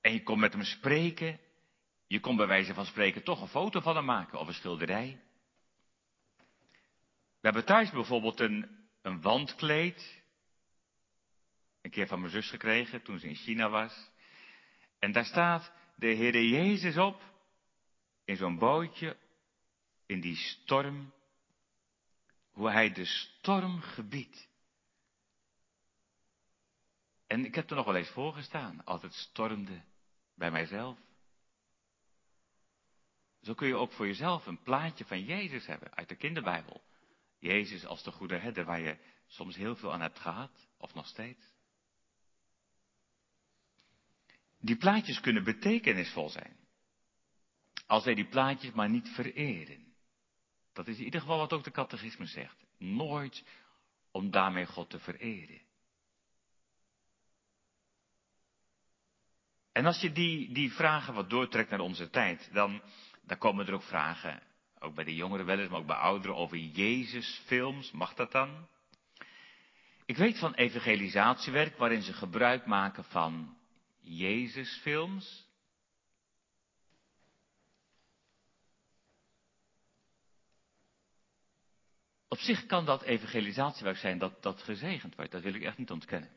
En 0.00 0.12
je 0.12 0.22
kon 0.22 0.38
met 0.38 0.52
hem 0.52 0.62
spreken. 0.62 1.40
Je 2.06 2.20
kon 2.20 2.36
bij 2.36 2.46
wijze 2.46 2.74
van 2.74 2.86
spreken 2.86 3.22
toch 3.22 3.40
een 3.40 3.48
foto 3.48 3.80
van 3.80 3.96
hem 3.96 4.04
maken 4.04 4.38
of 4.38 4.48
een 4.48 4.54
schilderij. 4.54 5.20
We 7.40 7.52
hebben 7.52 7.64
thuis 7.64 7.90
bijvoorbeeld 7.90 8.40
een, 8.40 8.88
een 9.02 9.20
wandkleed. 9.20 10.24
Een 11.86 11.92
keer 11.92 12.06
van 12.06 12.20
mijn 12.20 12.32
zus 12.32 12.50
gekregen 12.50 13.02
toen 13.02 13.18
ze 13.18 13.28
in 13.28 13.34
China 13.34 13.68
was. 13.68 14.10
En 14.98 15.12
daar 15.12 15.24
staat 15.24 15.72
de 15.96 16.06
Heer 16.06 16.42
Jezus 16.42 16.96
op. 16.96 17.22
In 18.24 18.36
zo'n 18.36 18.58
bootje 18.58 19.16
in 20.06 20.20
die 20.20 20.36
storm, 20.36 21.12
hoe 22.50 22.70
hij 22.70 22.92
de 22.92 23.04
storm 23.04 23.80
gebiedt. 23.80 24.48
En 27.26 27.44
ik 27.44 27.54
heb 27.54 27.70
er 27.70 27.76
nog 27.76 27.86
wel 27.86 27.96
eens 27.96 28.10
voor 28.10 28.32
gestaan, 28.32 28.84
als 28.84 29.02
het 29.02 29.14
stormde 29.14 29.82
bij 30.34 30.50
mijzelf. 30.50 30.98
Zo 33.42 33.54
kun 33.54 33.68
je 33.68 33.76
ook 33.76 33.92
voor 33.92 34.06
jezelf 34.06 34.46
een 34.46 34.62
plaatje 34.62 35.04
van 35.04 35.24
Jezus 35.24 35.66
hebben 35.66 35.94
uit 35.94 36.08
de 36.08 36.16
kinderbijbel. 36.16 36.82
Jezus 37.38 37.84
als 37.84 38.02
de 38.02 38.12
goede 38.12 38.36
herder 38.36 38.64
waar 38.64 38.80
je 38.80 38.98
soms 39.26 39.56
heel 39.56 39.76
veel 39.76 39.92
aan 39.92 40.00
hebt 40.00 40.18
gehad, 40.18 40.68
of 40.78 40.94
nog 40.94 41.06
steeds. 41.06 41.55
Die 44.66 44.76
plaatjes 44.76 45.20
kunnen 45.20 45.44
betekenisvol 45.44 46.28
zijn. 46.28 46.56
Als 47.86 48.04
wij 48.04 48.14
die 48.14 48.28
plaatjes 48.28 48.72
maar 48.72 48.90
niet 48.90 49.08
vereren. 49.08 49.94
Dat 50.72 50.88
is 50.88 50.98
in 50.98 51.04
ieder 51.04 51.20
geval 51.20 51.38
wat 51.38 51.52
ook 51.52 51.64
de 51.64 51.70
catechisme 51.70 52.26
zegt. 52.26 52.64
Nooit 52.78 53.44
om 54.10 54.30
daarmee 54.30 54.66
God 54.66 54.90
te 54.90 54.98
vereren. 54.98 55.60
En 59.72 59.86
als 59.86 60.00
je 60.00 60.12
die, 60.12 60.52
die 60.52 60.72
vragen 60.72 61.14
wat 61.14 61.30
doortrekt 61.30 61.70
naar 61.70 61.80
onze 61.80 62.10
tijd, 62.10 62.50
dan, 62.52 62.82
dan 63.22 63.38
komen 63.38 63.66
er 63.66 63.74
ook 63.74 63.82
vragen, 63.82 64.42
ook 64.78 64.94
bij 64.94 65.04
de 65.04 65.14
jongeren 65.14 65.46
wel 65.46 65.58
eens, 65.58 65.70
maar 65.70 65.80
ook 65.80 65.86
bij 65.86 65.96
ouderen, 65.96 66.36
over 66.36 66.56
Jezusfilms. 66.56 67.90
Mag 67.90 68.14
dat 68.14 68.32
dan? 68.32 68.68
Ik 70.04 70.16
weet 70.16 70.38
van 70.38 70.54
evangelisatiewerk 70.54 71.76
waarin 71.76 72.02
ze 72.02 72.12
gebruik 72.12 72.66
maken 72.66 73.04
van 73.04 73.55
Jezusfilms. 74.06 75.44
Op 82.28 82.38
zich 82.38 82.66
kan 82.66 82.84
dat 82.84 83.02
evangelisatiewerk 83.02 83.96
zijn 83.96 84.18
dat, 84.18 84.42
dat 84.42 84.62
gezegend 84.62 85.14
wordt, 85.14 85.30
dat 85.32 85.42
wil 85.42 85.54
ik 85.54 85.62
echt 85.62 85.78
niet 85.78 85.90
ontkennen. 85.90 86.30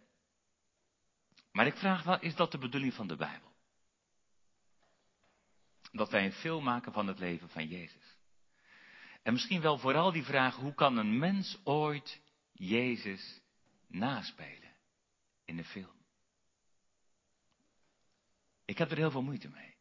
Maar 1.52 1.68
ik 1.68 1.76
vraag 1.76 2.04
wel, 2.04 2.20
is 2.20 2.36
dat 2.36 2.52
de 2.52 2.58
bedoeling 2.58 2.94
van 2.94 3.08
de 3.08 3.16
Bijbel? 3.16 3.52
Dat 5.92 6.12
wij 6.12 6.26
een 6.26 6.32
film 6.32 6.64
maken 6.64 6.94
van 6.94 7.08
het 7.08 7.20
leven 7.20 7.50
van 7.50 7.68
Jezus. 7.68 8.18
En 9.24 9.34
misschien 9.34 9.62
wel 9.62 9.78
vooral 9.78 10.12
die 10.12 10.24
vraag, 10.24 10.56
hoe 10.56 10.74
kan 10.74 10.98
een 10.98 11.18
mens 11.18 11.60
ooit 11.64 12.22
Jezus 12.52 13.42
naspelen 13.88 14.74
in 15.46 15.56
de 15.56 15.66
film? 15.66 15.99
Ik 18.70 18.78
heb 18.78 18.92
er 18.92 18.98
heel 18.98 19.12
veel 19.12 19.22
moeite 19.22 19.50
mee. 19.50 19.76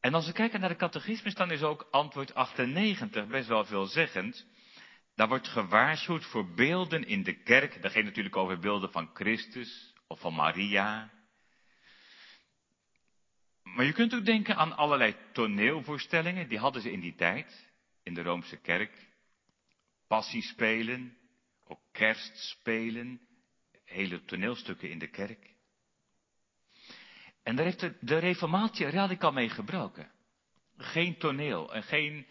En 0.00 0.14
als 0.14 0.26
we 0.26 0.32
kijken 0.32 0.60
naar 0.60 0.68
de 0.68 0.76
catechismus, 0.76 1.34
dan 1.34 1.50
is 1.50 1.62
ook 1.62 1.88
antwoord 1.90 2.34
98 2.34 3.26
best 3.26 3.48
wel 3.48 3.64
veelzeggend. 3.64 4.46
Daar 5.14 5.28
wordt 5.28 5.48
gewaarschuwd 5.48 6.24
voor 6.24 6.54
beelden 6.54 7.06
in 7.06 7.22
de 7.22 7.42
kerk. 7.42 7.82
Dat 7.82 7.92
gaat 7.92 8.04
natuurlijk 8.04 8.36
over 8.36 8.58
beelden 8.58 8.90
van 8.90 9.10
Christus 9.14 9.94
of 10.06 10.20
van 10.20 10.34
Maria. 10.34 11.10
Maar 13.62 13.84
je 13.84 13.92
kunt 13.92 14.14
ook 14.14 14.24
denken 14.24 14.56
aan 14.56 14.76
allerlei 14.76 15.16
toneelvoorstellingen, 15.32 16.48
die 16.48 16.58
hadden 16.58 16.82
ze 16.82 16.92
in 16.92 17.00
die 17.00 17.14
tijd, 17.14 17.70
in 18.02 18.14
de 18.14 18.22
Roomse 18.22 18.56
kerk. 18.56 19.08
Passiespelen, 20.06 21.18
ook 21.64 21.80
kerstspelen, 21.92 23.27
hele 23.88 24.24
toneelstukken 24.24 24.90
in 24.90 24.98
de 24.98 25.08
kerk. 25.08 25.56
En 27.42 27.56
daar 27.56 27.64
heeft 27.64 27.90
de, 28.00 28.18
reformatie 28.18 28.86
radicaal 28.86 29.32
mee 29.32 29.48
gebroken. 29.48 30.10
Geen 30.76 31.18
toneel 31.18 31.74
en 31.74 31.82
geen, 31.82 32.26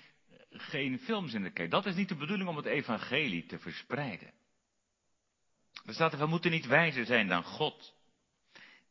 geen 0.50 1.00
films 1.00 1.34
in 1.34 1.44
de 1.44 1.52
kerk. 1.52 1.72
Dat 1.72 1.86
is 1.86 1.96
niet 1.96 2.10
de 2.10 2.16
bedoeling 2.16 2.50
om 2.50 2.56
het 2.56 2.66
evangelie 2.66 3.46
te 3.46 3.60
verspreiden. 3.60 4.34
Er 5.86 5.94
staat 5.94 6.14
er, 6.14 6.20
we 6.20 6.26
moeten 6.26 6.52
niet 6.52 6.66
wijzer 6.66 7.06
zijn 7.06 7.28
dan 7.28 7.44
God. 7.44 7.96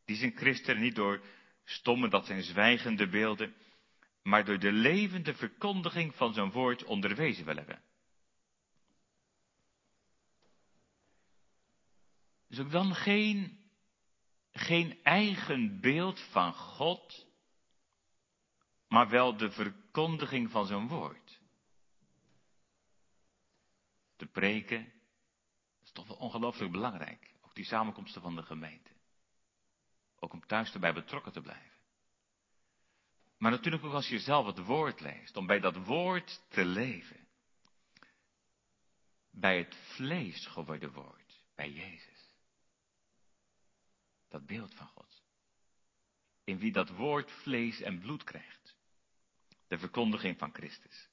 Die 0.04 0.16
zijn 0.16 0.36
christen 0.36 0.80
niet 0.80 0.94
door 0.94 1.24
stomme, 1.64 2.08
dat 2.08 2.26
zijn 2.26 2.42
zwijgende 2.42 3.08
beelden, 3.08 3.54
maar 4.22 4.44
door 4.44 4.58
de 4.58 4.72
levende 4.72 5.34
verkondiging 5.34 6.14
van 6.14 6.34
zijn 6.34 6.50
woord 6.50 6.84
onderwezen 6.84 7.44
wil 7.44 7.56
hebben. 7.56 7.82
Dus 12.56 12.64
ook 12.64 12.70
dan 12.70 12.94
geen, 12.94 13.58
geen 14.52 15.02
eigen 15.02 15.80
beeld 15.80 16.20
van 16.20 16.54
God, 16.54 17.26
maar 18.88 19.08
wel 19.08 19.36
de 19.36 19.50
verkondiging 19.50 20.50
van 20.50 20.66
zijn 20.66 20.88
woord. 20.88 21.40
Te 24.16 24.26
preken, 24.26 24.92
is 25.82 25.92
toch 25.92 26.06
wel 26.06 26.16
ongelooflijk 26.16 26.72
belangrijk. 26.72 27.34
Ook 27.42 27.54
die 27.54 27.64
samenkomsten 27.64 28.22
van 28.22 28.36
de 28.36 28.42
gemeente. 28.42 28.90
Ook 30.18 30.32
om 30.32 30.46
thuis 30.46 30.72
erbij 30.72 30.92
betrokken 30.92 31.32
te 31.32 31.40
blijven. 31.40 31.76
Maar 33.38 33.50
natuurlijk 33.50 33.84
ook 33.84 33.92
als 33.92 34.08
je 34.08 34.18
zelf 34.18 34.46
het 34.46 34.58
woord 34.58 35.00
leest, 35.00 35.36
om 35.36 35.46
bij 35.46 35.60
dat 35.60 35.76
woord 35.76 36.42
te 36.48 36.64
leven. 36.64 37.28
Bij 39.30 39.58
het 39.58 39.74
vlees 39.74 40.46
geworden 40.46 40.92
woord, 40.92 41.44
bij 41.54 41.70
Jezus. 41.70 42.15
Dat 44.36 44.46
beeld 44.46 44.74
van 44.74 44.86
God. 44.86 45.22
In 46.44 46.58
wie 46.58 46.72
dat 46.72 46.90
woord 46.90 47.30
vlees 47.30 47.80
en 47.80 47.98
bloed 48.00 48.24
krijgt. 48.24 48.76
De 49.68 49.78
verkondiging 49.78 50.38
van 50.38 50.54
Christus. 50.54 51.08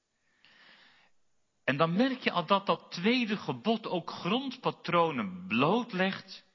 En 1.64 1.78
dan 1.78 1.94
merk 1.94 2.20
je 2.20 2.32
al 2.32 2.46
dat 2.46 2.66
dat 2.66 2.92
tweede 2.92 3.38
gebod 3.38 3.88
ook 3.88 4.10
grondpatronen 4.10 5.48
blootlegt 5.48 6.46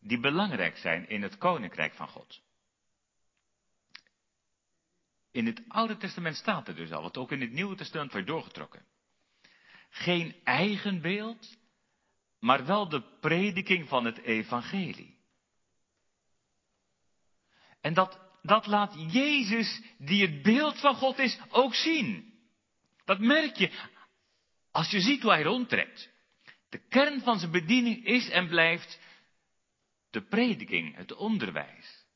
die 0.00 0.20
belangrijk 0.20 0.76
zijn 0.76 1.08
in 1.08 1.22
het 1.22 1.38
koninkrijk 1.38 1.94
van 1.94 2.08
God. 2.08 2.42
In 5.30 5.46
het 5.46 5.62
Oude 5.68 5.96
Testament 5.96 6.36
staat 6.36 6.68
er 6.68 6.74
dus 6.74 6.92
al, 6.92 7.02
wat 7.02 7.16
ook 7.16 7.32
in 7.32 7.40
het 7.40 7.52
Nieuwe 7.52 7.76
Testament 7.76 8.12
wordt 8.12 8.26
doorgetrokken. 8.26 8.86
Geen 9.90 10.36
eigen 10.44 11.00
beeld, 11.00 11.58
maar 12.38 12.66
wel 12.66 12.88
de 12.88 13.18
prediking 13.20 13.88
van 13.88 14.04
het 14.04 14.18
evangelie. 14.18 15.16
En 17.80 17.94
dat, 17.94 18.20
dat 18.42 18.66
laat 18.66 18.94
Jezus, 19.12 19.82
die 19.98 20.26
het 20.26 20.42
beeld 20.42 20.80
van 20.80 20.94
God 20.94 21.18
is, 21.18 21.38
ook 21.48 21.74
zien. 21.74 22.34
Dat 23.04 23.18
merk 23.18 23.56
je 23.56 23.70
als 24.70 24.90
je 24.90 25.00
ziet 25.00 25.22
hoe 25.22 25.30
hij 25.30 25.42
rondtrekt. 25.42 26.10
De 26.68 26.88
kern 26.88 27.20
van 27.20 27.38
zijn 27.38 27.50
bediening 27.50 28.04
is 28.04 28.28
en 28.28 28.48
blijft 28.48 28.98
de 30.10 30.22
prediking, 30.22 30.96
het 30.96 31.14
onderwijs, 31.14 32.06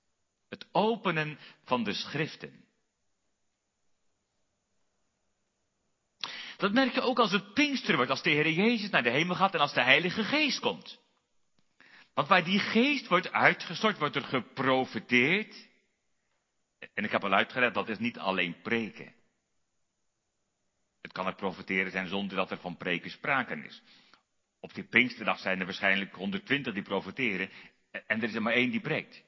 het 0.48 0.66
openen 0.72 1.38
van 1.64 1.84
de 1.84 1.92
schriften. 1.92 2.64
Dat 6.56 6.72
merk 6.72 6.94
je 6.94 7.00
ook 7.00 7.18
als 7.18 7.32
het 7.32 7.54
Pinkster 7.54 7.96
wordt, 7.96 8.10
als 8.10 8.22
de 8.22 8.30
Heer 8.30 8.50
Jezus 8.50 8.90
naar 8.90 9.02
de 9.02 9.10
hemel 9.10 9.34
gaat 9.34 9.54
en 9.54 9.60
als 9.60 9.74
de 9.74 9.82
Heilige 9.82 10.24
Geest 10.24 10.60
komt. 10.60 11.01
Want 12.14 12.28
waar 12.28 12.44
die 12.44 12.58
geest 12.58 13.08
wordt 13.08 13.32
uitgestort, 13.32 13.98
wordt 13.98 14.16
er 14.16 14.24
geprofiteerd. 14.24 15.68
En 16.94 17.04
ik 17.04 17.10
heb 17.10 17.24
al 17.24 17.32
uitgelegd, 17.32 17.74
dat 17.74 17.88
is 17.88 17.98
niet 17.98 18.18
alleen 18.18 18.60
preken. 18.62 19.14
Het 21.00 21.12
kan 21.12 21.26
het 21.26 21.36
profiteren 21.36 21.90
zijn 21.90 22.08
zonder 22.08 22.36
dat 22.36 22.50
er 22.50 22.58
van 22.58 22.76
preken 22.76 23.10
sprake 23.10 23.54
is. 23.54 23.82
Op 24.60 24.74
die 24.74 24.84
Pinksterdag 24.84 25.38
zijn 25.38 25.58
er 25.58 25.64
waarschijnlijk 25.64 26.14
120 26.14 26.74
die 26.74 26.82
profiteren 26.82 27.50
en 27.90 28.22
er 28.22 28.28
is 28.28 28.34
er 28.34 28.42
maar 28.42 28.52
één 28.52 28.70
die 28.70 28.80
preekt. 28.80 29.22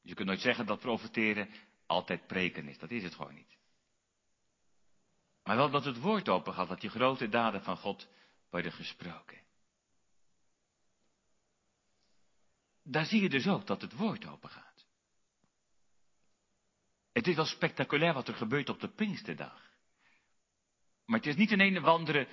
Dus 0.00 0.10
je 0.10 0.14
kunt 0.14 0.28
nooit 0.28 0.40
zeggen 0.40 0.66
dat 0.66 0.80
profiteren 0.80 1.48
altijd 1.86 2.26
preken 2.26 2.68
is. 2.68 2.78
Dat 2.78 2.90
is 2.90 3.02
het 3.02 3.14
gewoon 3.14 3.34
niet. 3.34 3.56
Maar 5.42 5.56
wel 5.56 5.70
dat 5.70 5.84
het 5.84 6.00
woord 6.00 6.28
open 6.28 6.54
gaat, 6.54 6.68
dat 6.68 6.80
die 6.80 6.90
grote 6.90 7.28
daden 7.28 7.62
van 7.62 7.76
God 7.76 8.08
worden 8.50 8.72
gesproken. 8.72 9.38
Daar 12.90 13.06
zie 13.06 13.22
je 13.22 13.28
dus 13.28 13.46
ook 13.46 13.66
dat 13.66 13.82
het 13.82 13.92
woord 13.92 14.26
open 14.26 14.50
gaat. 14.50 14.86
Het 17.12 17.26
is 17.26 17.34
wel 17.34 17.44
spectaculair 17.44 18.14
wat 18.14 18.28
er 18.28 18.34
gebeurt 18.34 18.68
op 18.68 18.80
de 18.80 18.88
Pinksterdag. 18.88 19.70
Maar 21.04 21.18
het 21.18 21.28
is 21.28 21.36
niet 21.36 21.50
een 21.50 21.60
een 21.60 21.78
of 21.78 21.84
andere, 21.84 22.28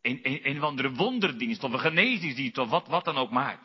een, 0.00 0.20
een, 0.22 0.48
een 0.48 0.56
of 0.56 0.62
andere 0.62 0.92
wonderdienst 0.92 1.64
of 1.64 1.72
een 1.72 1.80
genezingsdienst 1.80 2.58
of 2.58 2.68
wat, 2.68 2.86
wat 2.86 3.04
dan 3.04 3.16
ook 3.16 3.30
maar. 3.30 3.60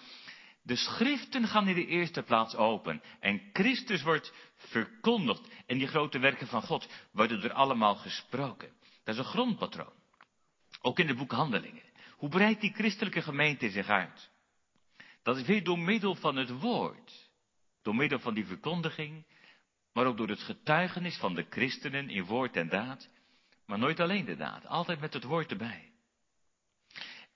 De 0.62 0.76
schriften 0.76 1.48
gaan 1.48 1.68
in 1.68 1.76
de 1.76 1.86
eerste 1.86 2.24
plaats 2.24 2.56
open. 2.56 3.02
En 3.20 3.50
Christus 3.54 4.02
wordt 4.02 4.34
verkondigd. 4.56 5.50
En 5.66 5.78
die 5.78 5.88
grote 5.88 6.20
werken 6.20 6.48
van 6.48 6.62
God 6.62 6.90
worden 7.12 7.44
er 7.44 7.54
allemaal 7.54 7.96
gesproken. 7.96 8.74
Dat 9.04 9.14
is 9.14 9.20
een 9.20 9.26
grondpatroon. 9.26 9.94
Ook 10.82 11.00
in 11.00 11.08
de 11.08 11.16
boek 11.16 11.32
Handelingen. 11.32 11.84
Hoe 12.12 12.30
breidt 12.30 12.62
die 12.62 12.74
christelijke 12.74 13.22
gemeente 13.22 13.70
zich 13.70 13.88
uit? 13.88 14.34
Dat 15.26 15.38
is 15.38 15.46
weer 15.46 15.64
door 15.64 15.80
middel 15.80 16.16
van 16.16 16.36
het 16.36 16.50
woord. 16.50 17.30
Door 17.82 17.96
middel 17.96 18.20
van 18.20 18.34
die 18.34 18.46
verkondiging. 18.46 19.26
Maar 19.94 20.06
ook 20.06 20.18
door 20.18 20.28
het 20.28 20.42
getuigenis 20.42 21.18
van 21.18 21.34
de 21.34 21.46
christenen 21.50 22.10
in 22.10 22.26
woord 22.26 22.56
en 22.56 22.70
daad. 22.70 23.10
Maar 23.66 23.80
nooit 23.80 24.00
alleen 24.00 24.26
de 24.26 24.36
daad. 24.36 24.66
Altijd 24.66 25.00
met 25.00 25.14
het 25.14 25.24
woord 25.24 25.52
erbij. 25.52 25.92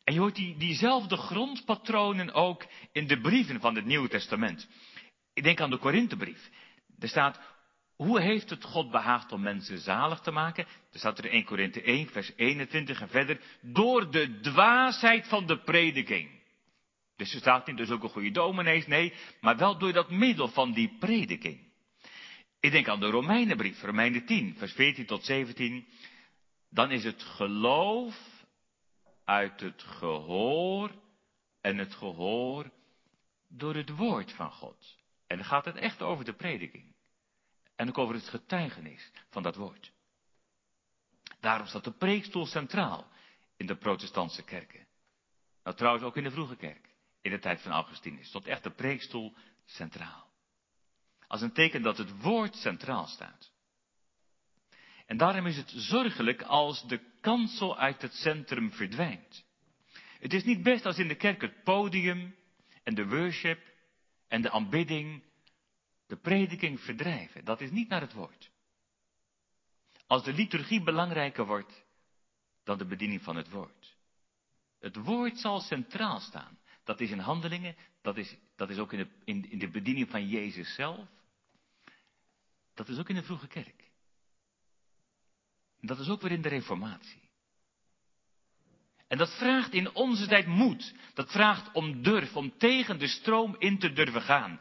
En 0.04 0.14
je 0.14 0.20
hoort 0.20 0.36
die, 0.36 0.58
diezelfde 0.58 1.18
grondpatronen 1.18 2.34
ook 2.34 2.66
in 2.92 3.08
de 3.08 3.22
brieven 3.22 3.60
van 3.60 3.76
het 3.76 3.86
Nieuwe 3.86 4.08
Testament. 4.08 4.68
Ik 5.34 5.44
denk 5.44 5.62
aan 5.62 5.70
de 5.70 5.78
Korinthebrief. 5.78 6.50
Er 7.00 7.08
staat, 7.08 7.40
hoe 7.96 8.22
heeft 8.22 8.50
het 8.50 8.64
God 8.64 8.92
behaagd 8.92 9.32
om 9.32 9.42
mensen 9.42 9.80
zalig 9.80 10.20
te 10.20 10.32
maken? 10.32 10.66
Er 10.92 11.00
staat 11.00 11.18
er 11.18 11.26
in 11.26 11.32
1 11.32 11.44
Korinthe 11.44 11.82
1, 11.82 12.08
vers 12.08 12.32
21 12.36 13.02
en 13.02 13.10
verder. 13.10 13.42
Door 13.62 14.12
de 14.12 14.40
dwaasheid 14.40 15.28
van 15.28 15.48
de 15.48 15.60
prediking. 15.60 16.39
Dus 17.20 17.34
er 17.34 17.40
staat 17.40 17.68
niet 17.68 17.78
dus 17.78 17.90
ook 17.90 18.04
een 18.04 18.10
goede 18.10 18.32
dominees, 18.32 18.88
nee, 18.88 19.14
maar 19.42 19.58
wel 19.58 19.78
door 19.78 19.94
dat 19.94 20.10
middel 20.10 20.48
van 20.48 20.74
die 20.74 20.98
prediking. 21.00 21.72
Ik 22.60 22.72
denk 22.72 22.88
aan 22.88 23.00
de 23.00 23.10
Romeinenbrief, 23.10 23.82
Romeinen 23.82 24.26
10, 24.26 24.56
vers 24.58 24.74
14 24.74 25.06
tot 25.06 25.26
17. 25.26 25.88
Dan 26.70 26.92
is 26.92 27.04
het 27.04 27.24
geloof 27.24 28.46
uit 29.26 29.60
het 29.60 29.84
gehoor 29.84 30.92
en 31.62 31.78
het 31.78 31.96
gehoor 31.96 32.72
door 33.48 33.76
het 33.76 33.90
woord 33.90 34.32
van 34.32 34.52
God. 34.52 34.98
En 35.28 35.38
dan 35.38 35.46
gaat 35.46 35.66
het 35.66 35.76
echt 35.76 36.02
over 36.02 36.26
de 36.26 36.34
prediking. 36.34 36.96
En 37.76 37.88
ook 37.88 37.98
over 37.98 38.16
het 38.16 38.30
getuigenis 38.30 39.12
van 39.30 39.44
dat 39.44 39.56
woord. 39.56 39.92
Daarom 41.40 41.68
staat 41.68 41.84
de 41.84 41.92
preekstoel 41.92 42.46
centraal 42.46 43.08
in 43.58 43.66
de 43.66 43.76
protestantse 43.76 44.44
kerken. 44.44 44.88
Nou 45.64 45.76
trouwens 45.76 46.06
ook 46.06 46.18
in 46.18 46.24
de 46.24 46.32
vroege 46.32 46.56
kerk, 46.56 46.89
de 47.30 47.40
tijd 47.40 47.62
van 47.62 47.72
Augustinus, 47.72 48.28
stond 48.28 48.46
echt 48.46 48.64
de 48.64 48.72
preekstoel 48.72 49.34
centraal. 49.66 50.28
Als 51.28 51.42
een 51.42 51.54
teken 51.54 51.82
dat 51.82 51.98
het 51.98 52.22
woord 52.22 52.56
centraal 52.56 53.08
staat. 53.08 53.52
En 55.06 55.18
daarom 55.18 55.46
is 55.46 55.58
het 55.58 55.72
zorgelijk 55.76 56.42
als 56.42 56.88
de 56.88 57.02
kansel 57.22 57.78
uit 57.78 58.02
het 58.02 58.14
centrum 58.14 58.72
verdwijnt. 58.72 59.46
Het 60.20 60.34
is 60.34 60.44
niet 60.44 60.64
best 60.64 60.86
als 60.86 60.98
in 60.98 61.08
de 61.08 61.16
kerk 61.16 61.42
het 61.42 61.64
podium 61.64 62.36
en 62.84 62.96
de 62.96 63.08
worship 63.08 63.60
en 64.28 64.42
de 64.42 64.52
aanbidding 64.52 65.24
de 66.08 66.18
prediking 66.18 66.80
verdrijven. 66.80 67.46
Dat 67.46 67.62
is 67.62 67.72
niet 67.72 67.90
naar 67.90 68.02
het 68.02 68.14
woord. 68.14 68.52
Als 70.08 70.24
de 70.24 70.34
liturgie 70.34 70.84
belangrijker 70.84 71.46
wordt 71.46 71.86
dan 72.64 72.78
de 72.78 72.86
bediening 72.86 73.22
van 73.22 73.36
het 73.36 73.50
woord. 73.50 73.98
Het 74.80 74.96
woord 74.96 75.38
zal 75.38 75.60
centraal 75.60 76.20
staan. 76.20 76.60
Dat 76.84 77.00
is 77.00 77.12
in 77.12 77.20
handelingen, 77.20 77.76
dat 78.02 78.18
is, 78.18 78.36
dat 78.56 78.70
is 78.70 78.78
ook 78.78 78.94
in 78.94 79.00
de, 79.00 79.08
in, 79.24 79.52
in 79.52 79.60
de 79.60 79.70
bediening 79.70 80.10
van 80.10 80.28
Jezus 80.28 80.74
zelf. 80.74 81.08
Dat 82.74 82.88
is 82.88 83.00
ook 83.00 83.10
in 83.10 83.16
de 83.16 83.24
vroege 83.24 83.48
kerk. 83.48 83.84
Dat 85.82 86.00
is 86.00 86.10
ook 86.10 86.22
weer 86.22 86.32
in 86.32 86.42
de 86.42 86.50
reformatie. 86.50 87.30
En 89.08 89.18
dat 89.18 89.38
vraagt 89.38 89.74
in 89.74 89.96
onze 89.96 90.28
tijd 90.28 90.48
moed. 90.48 90.94
Dat 91.14 91.32
vraagt 91.32 91.72
om 91.74 92.04
durf, 92.04 92.36
om 92.36 92.58
tegen 92.58 93.00
de 93.00 93.08
stroom 93.08 93.56
in 93.58 93.80
te 93.80 93.94
durven 93.94 94.22
gaan. 94.22 94.60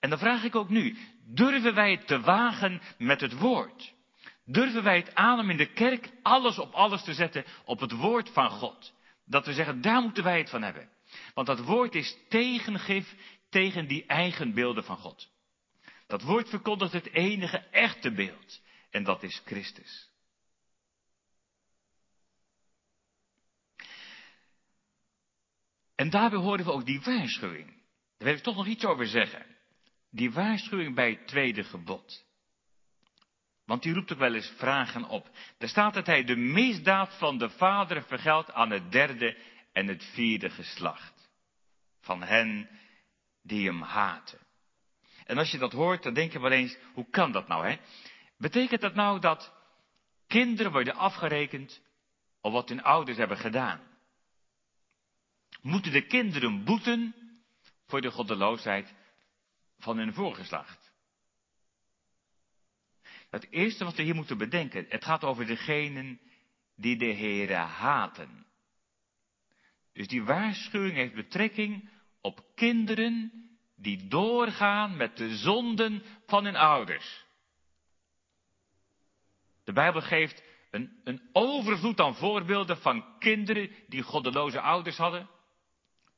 En 0.00 0.10
dan 0.10 0.18
vraag 0.18 0.44
ik 0.44 0.54
ook 0.54 0.68
nu, 0.68 0.96
durven 1.24 1.74
wij 1.74 1.90
het 1.90 2.06
te 2.06 2.20
wagen 2.20 2.80
met 2.98 3.20
het 3.20 3.38
woord? 3.38 3.94
Durven 4.44 4.82
wij 4.82 4.96
het 4.96 5.14
aan 5.14 5.38
om 5.38 5.50
in 5.50 5.56
de 5.56 5.72
kerk 5.72 6.10
alles 6.22 6.58
op 6.58 6.72
alles 6.72 7.02
te 7.02 7.14
zetten 7.14 7.44
op 7.64 7.80
het 7.80 7.92
woord 7.92 8.30
van 8.30 8.50
God? 8.50 8.92
Dat 9.24 9.46
we 9.46 9.52
zeggen, 9.52 9.80
daar 9.80 10.02
moeten 10.02 10.24
wij 10.24 10.38
het 10.38 10.50
van 10.50 10.62
hebben. 10.62 10.88
Want 11.34 11.46
dat 11.46 11.60
woord 11.60 11.94
is 11.94 12.16
tegengif 12.28 13.14
tegen 13.48 13.86
die 13.86 14.06
eigen 14.06 14.54
beelden 14.54 14.84
van 14.84 14.96
God. 14.96 15.30
Dat 16.06 16.22
woord 16.22 16.48
verkondigt 16.48 16.92
het 16.92 17.12
enige 17.12 17.58
echte 17.58 18.12
beeld. 18.12 18.60
En 18.90 19.04
dat 19.04 19.22
is 19.22 19.42
Christus. 19.44 20.10
En 25.94 26.10
daarbij 26.10 26.38
horen 26.38 26.64
we 26.64 26.72
ook 26.72 26.86
die 26.86 27.00
waarschuwing. 27.00 27.66
Daar 27.66 28.28
wil 28.28 28.36
ik 28.36 28.42
toch 28.42 28.56
nog 28.56 28.66
iets 28.66 28.84
over 28.84 29.06
zeggen. 29.06 29.46
Die 30.10 30.32
waarschuwing 30.32 30.94
bij 30.94 31.10
het 31.10 31.26
tweede 31.26 31.64
gebod. 31.64 32.26
Want 33.64 33.82
die 33.82 33.92
roept 33.94 34.12
ook 34.12 34.18
wel 34.18 34.34
eens 34.34 34.52
vragen 34.56 35.04
op. 35.04 35.30
Er 35.58 35.68
staat 35.68 35.94
dat 35.94 36.06
hij 36.06 36.24
de 36.24 36.36
misdaad 36.36 37.18
van 37.18 37.38
de 37.38 37.48
vader 37.48 38.02
vergeldt 38.02 38.52
aan 38.52 38.70
het 38.70 38.92
derde 38.92 39.36
en 39.78 39.86
het 39.86 40.04
vierde 40.04 40.50
geslacht 40.50 41.30
van 42.00 42.22
hen 42.22 42.68
die 43.42 43.66
hem 43.66 43.82
haten. 43.82 44.38
En 45.24 45.38
als 45.38 45.50
je 45.50 45.58
dat 45.58 45.72
hoort, 45.72 46.02
dan 46.02 46.14
denk 46.14 46.32
je 46.32 46.40
wel 46.40 46.50
eens, 46.50 46.76
hoe 46.92 47.10
kan 47.10 47.32
dat 47.32 47.48
nou, 47.48 47.68
hè? 47.68 47.78
Betekent 48.36 48.80
dat 48.80 48.94
nou 48.94 49.20
dat 49.20 49.52
kinderen 50.26 50.72
worden 50.72 50.94
afgerekend 50.94 51.80
op 52.40 52.52
wat 52.52 52.68
hun 52.68 52.82
ouders 52.82 53.18
hebben 53.18 53.36
gedaan? 53.36 53.80
Moeten 55.60 55.92
de 55.92 56.06
kinderen 56.06 56.64
boeten 56.64 57.14
voor 57.86 58.00
de 58.00 58.10
goddeloosheid 58.10 58.94
van 59.78 59.98
hun 59.98 60.14
voorgeslacht? 60.14 60.92
Het 63.30 63.50
eerste 63.50 63.84
wat 63.84 63.96
we 63.96 64.02
hier 64.02 64.14
moeten 64.14 64.38
bedenken, 64.38 64.86
het 64.88 65.04
gaat 65.04 65.24
over 65.24 65.46
degenen 65.46 66.20
die 66.74 66.96
de 66.96 67.12
Heere 67.14 67.54
haten. 67.54 68.46
Dus 69.98 70.08
die 70.08 70.22
waarschuwing 70.22 70.94
heeft 70.94 71.14
betrekking 71.14 71.88
op 72.20 72.44
kinderen 72.54 73.32
die 73.76 74.08
doorgaan 74.08 74.96
met 74.96 75.16
de 75.16 75.36
zonden 75.36 76.02
van 76.26 76.44
hun 76.44 76.56
ouders. 76.56 77.24
De 79.64 79.72
Bijbel 79.72 80.00
geeft 80.00 80.42
een, 80.70 81.00
een 81.04 81.28
overvloed 81.32 82.00
aan 82.00 82.14
voorbeelden 82.14 82.78
van 82.78 83.18
kinderen 83.18 83.70
die 83.88 84.02
goddeloze 84.02 84.60
ouders 84.60 84.96
hadden, 84.96 85.28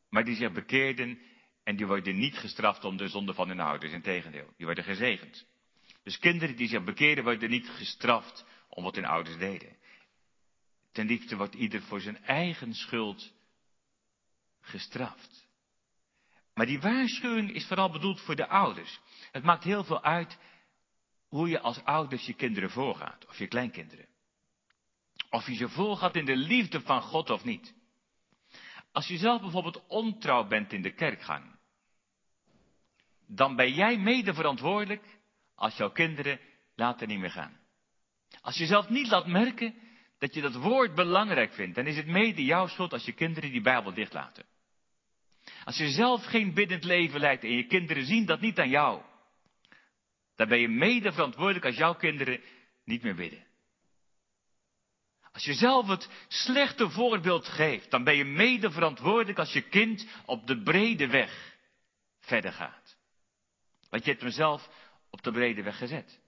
maar 0.09 0.25
die 0.25 0.37
zich 0.37 0.53
bekeerden 0.53 1.19
en 1.65 1.77
die 1.77 1.87
worden 1.87 2.19
niet 2.19 2.39
gestraft 2.39 2.85
om 2.85 2.97
de 2.97 3.09
zonde 3.09 3.35
van 3.35 3.49
hun 3.49 3.61
ouders. 3.61 3.93
Integendeel, 3.93 4.53
die 4.57 4.67
worden 4.67 4.85
gezegend. 4.85 5.47
Dus 6.03 6.19
kinderen 6.19 6.57
die 6.57 6.69
zich 6.69 6.85
bekeerden 6.85 7.25
worden 7.25 7.51
niet 7.51 7.69
gestraft 7.69 8.47
om 8.69 8.85
wat 8.85 8.95
hun 8.95 9.05
ouders 9.05 9.37
deden. 9.39 9.77
Ten 10.93 11.07
liefste 11.07 11.37
wordt 11.37 11.55
ieder 11.55 11.83
voor 11.83 12.01
zijn 12.01 12.25
eigen 12.25 12.75
schuld 12.75 13.39
gestraft. 14.71 15.49
Maar 16.55 16.67
die 16.67 16.81
waarschuwing 16.81 17.53
is 17.53 17.67
vooral 17.67 17.91
bedoeld 17.91 18.21
voor 18.21 18.37
de 18.37 18.49
ouders. 18.49 19.01
Het 19.33 19.43
maakt 19.43 19.65
heel 19.65 19.85
veel 19.85 20.03
uit 20.03 20.39
hoe 21.29 21.49
je 21.49 21.61
als 21.61 21.85
ouders 21.85 22.27
je 22.27 22.35
kinderen 22.35 22.71
voorgaat, 22.71 23.27
of 23.27 23.39
je 23.39 23.47
kleinkinderen. 23.47 24.07
Of 25.31 25.47
je 25.47 25.55
ze 25.55 25.69
voorgaat 25.69 26.17
in 26.17 26.25
de 26.25 26.37
liefde 26.37 26.81
van 26.81 27.03
God 27.03 27.31
of 27.31 27.45
niet. 27.45 27.75
Als 28.93 29.07
je 29.07 29.17
zelf 29.17 29.41
bijvoorbeeld 29.41 29.87
ontrouw 29.87 30.47
bent 30.47 30.73
in 30.73 30.83
de 30.83 30.95
kerkgang, 30.95 31.59
dan 33.27 33.57
ben 33.57 33.73
jij 33.73 33.99
mede 33.99 34.35
verantwoordelijk 34.35 35.19
als 35.55 35.77
jouw 35.77 35.91
kinderen 35.91 36.41
later 36.75 37.07
niet 37.07 37.19
meer 37.19 37.31
gaan. 37.31 37.61
Als 38.41 38.57
je 38.57 38.67
zelf 38.67 38.89
niet 38.89 39.09
laat 39.09 39.27
merken 39.27 39.75
dat 40.19 40.35
je 40.35 40.41
dat 40.41 40.55
woord 40.55 40.95
belangrijk 40.95 41.53
vindt, 41.53 41.75
dan 41.75 41.87
is 41.87 41.97
het 41.97 42.07
mede 42.07 42.45
jouw 42.45 42.67
schuld 42.67 42.93
als 42.93 43.05
je 43.05 43.13
kinderen 43.13 43.51
die 43.51 43.61
Bijbel 43.61 43.95
dichtlaten. 43.95 44.45
Als 45.65 45.77
je 45.77 45.89
zelf 45.89 46.25
geen 46.25 46.55
biddend 46.55 46.85
leven 46.85 47.21
leidt 47.21 47.45
en 47.45 47.53
je 47.53 47.67
kinderen 47.67 48.05
zien 48.05 48.27
dat 48.27 48.41
niet 48.41 48.59
aan 48.59 48.69
jou, 48.69 49.03
dan 50.37 50.49
ben 50.49 50.59
je 50.59 50.69
mede 50.69 51.13
verantwoordelijk 51.13 51.65
als 51.65 51.77
jouw 51.77 51.95
kinderen 51.95 52.41
niet 52.85 53.03
meer 53.03 53.15
bidden. 53.15 53.47
Als 55.33 55.45
je 55.45 55.55
zelf 55.55 55.87
het 55.87 56.09
slechte 56.29 56.91
voorbeeld 56.91 57.47
geeft, 57.47 57.91
dan 57.91 58.05
ben 58.05 58.17
je 58.17 58.25
mede 58.25 58.71
verantwoordelijk 58.71 59.39
als 59.39 59.53
je 59.53 59.69
kind 59.69 60.07
op 60.27 60.47
de 60.47 60.63
brede 60.63 61.07
weg 61.07 61.57
verder 62.21 62.53
gaat. 62.53 62.97
Want 63.91 64.05
je 64.05 64.11
hebt 64.11 64.23
hem 64.23 64.33
zelf 64.33 64.69
op 65.11 65.23
de 65.23 65.33
brede 65.33 65.63
weg 65.63 65.79
gezet. 65.79 66.21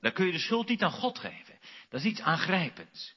Dan 0.00 0.12
kun 0.12 0.26
je 0.26 0.32
de 0.32 0.38
schuld 0.38 0.68
niet 0.68 0.82
aan 0.82 0.90
God 0.90 1.18
geven. 1.18 1.58
Dat 1.88 2.00
is 2.00 2.06
iets 2.06 2.20
aangrijpends. 2.20 3.16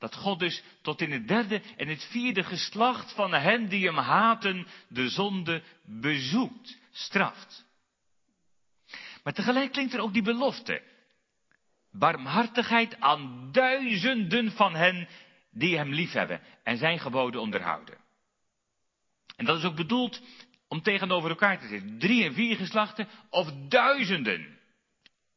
Dat 0.00 0.14
God 0.14 0.38
dus 0.38 0.62
tot 0.82 1.00
in 1.00 1.12
het 1.12 1.28
derde 1.28 1.62
en 1.76 1.88
het 1.88 2.04
vierde 2.04 2.42
geslacht 2.42 3.12
van 3.12 3.32
hen 3.32 3.68
die 3.68 3.86
hem 3.86 3.96
haten, 3.96 4.66
de 4.88 5.08
zonde 5.08 5.62
bezoekt, 5.84 6.78
straft. 6.90 7.64
Maar 9.22 9.32
tegelijk 9.32 9.72
klinkt 9.72 9.94
er 9.94 10.00
ook 10.00 10.12
die 10.12 10.22
belofte. 10.22 10.82
Barmhartigheid 11.92 13.00
aan 13.00 13.48
duizenden 13.52 14.50
van 14.50 14.74
hen 14.74 15.08
die 15.50 15.76
hem 15.76 15.92
liefhebben 15.92 16.40
en 16.62 16.76
zijn 16.76 16.98
geboden 16.98 17.40
onderhouden. 17.40 17.98
En 19.36 19.44
dat 19.44 19.58
is 19.58 19.64
ook 19.64 19.76
bedoeld 19.76 20.22
om 20.68 20.82
tegenover 20.82 21.30
elkaar 21.30 21.58
te 21.58 21.68
zitten. 21.68 21.98
Drie 21.98 22.24
en 22.24 22.34
vier 22.34 22.56
geslachten 22.56 23.08
of 23.30 23.52
duizenden. 23.68 24.58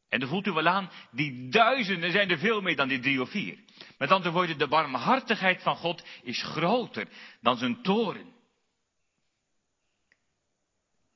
En 0.08 0.20
dan 0.20 0.28
voelt 0.28 0.46
u 0.46 0.52
wel 0.52 0.66
aan, 0.66 0.90
die 1.10 1.48
duizenden 1.48 2.12
zijn 2.12 2.30
er 2.30 2.38
veel 2.38 2.60
meer 2.60 2.76
dan 2.76 2.88
die 2.88 3.00
drie 3.00 3.20
of 3.20 3.30
vier. 3.30 3.58
Met 3.98 4.10
andere 4.10 4.34
woorden, 4.34 4.58
de 4.58 4.68
barmhartigheid 4.68 5.62
van 5.62 5.76
God 5.76 6.04
is 6.22 6.42
groter 6.42 7.08
dan 7.40 7.56
zijn 7.56 7.82
toren. 7.82 8.32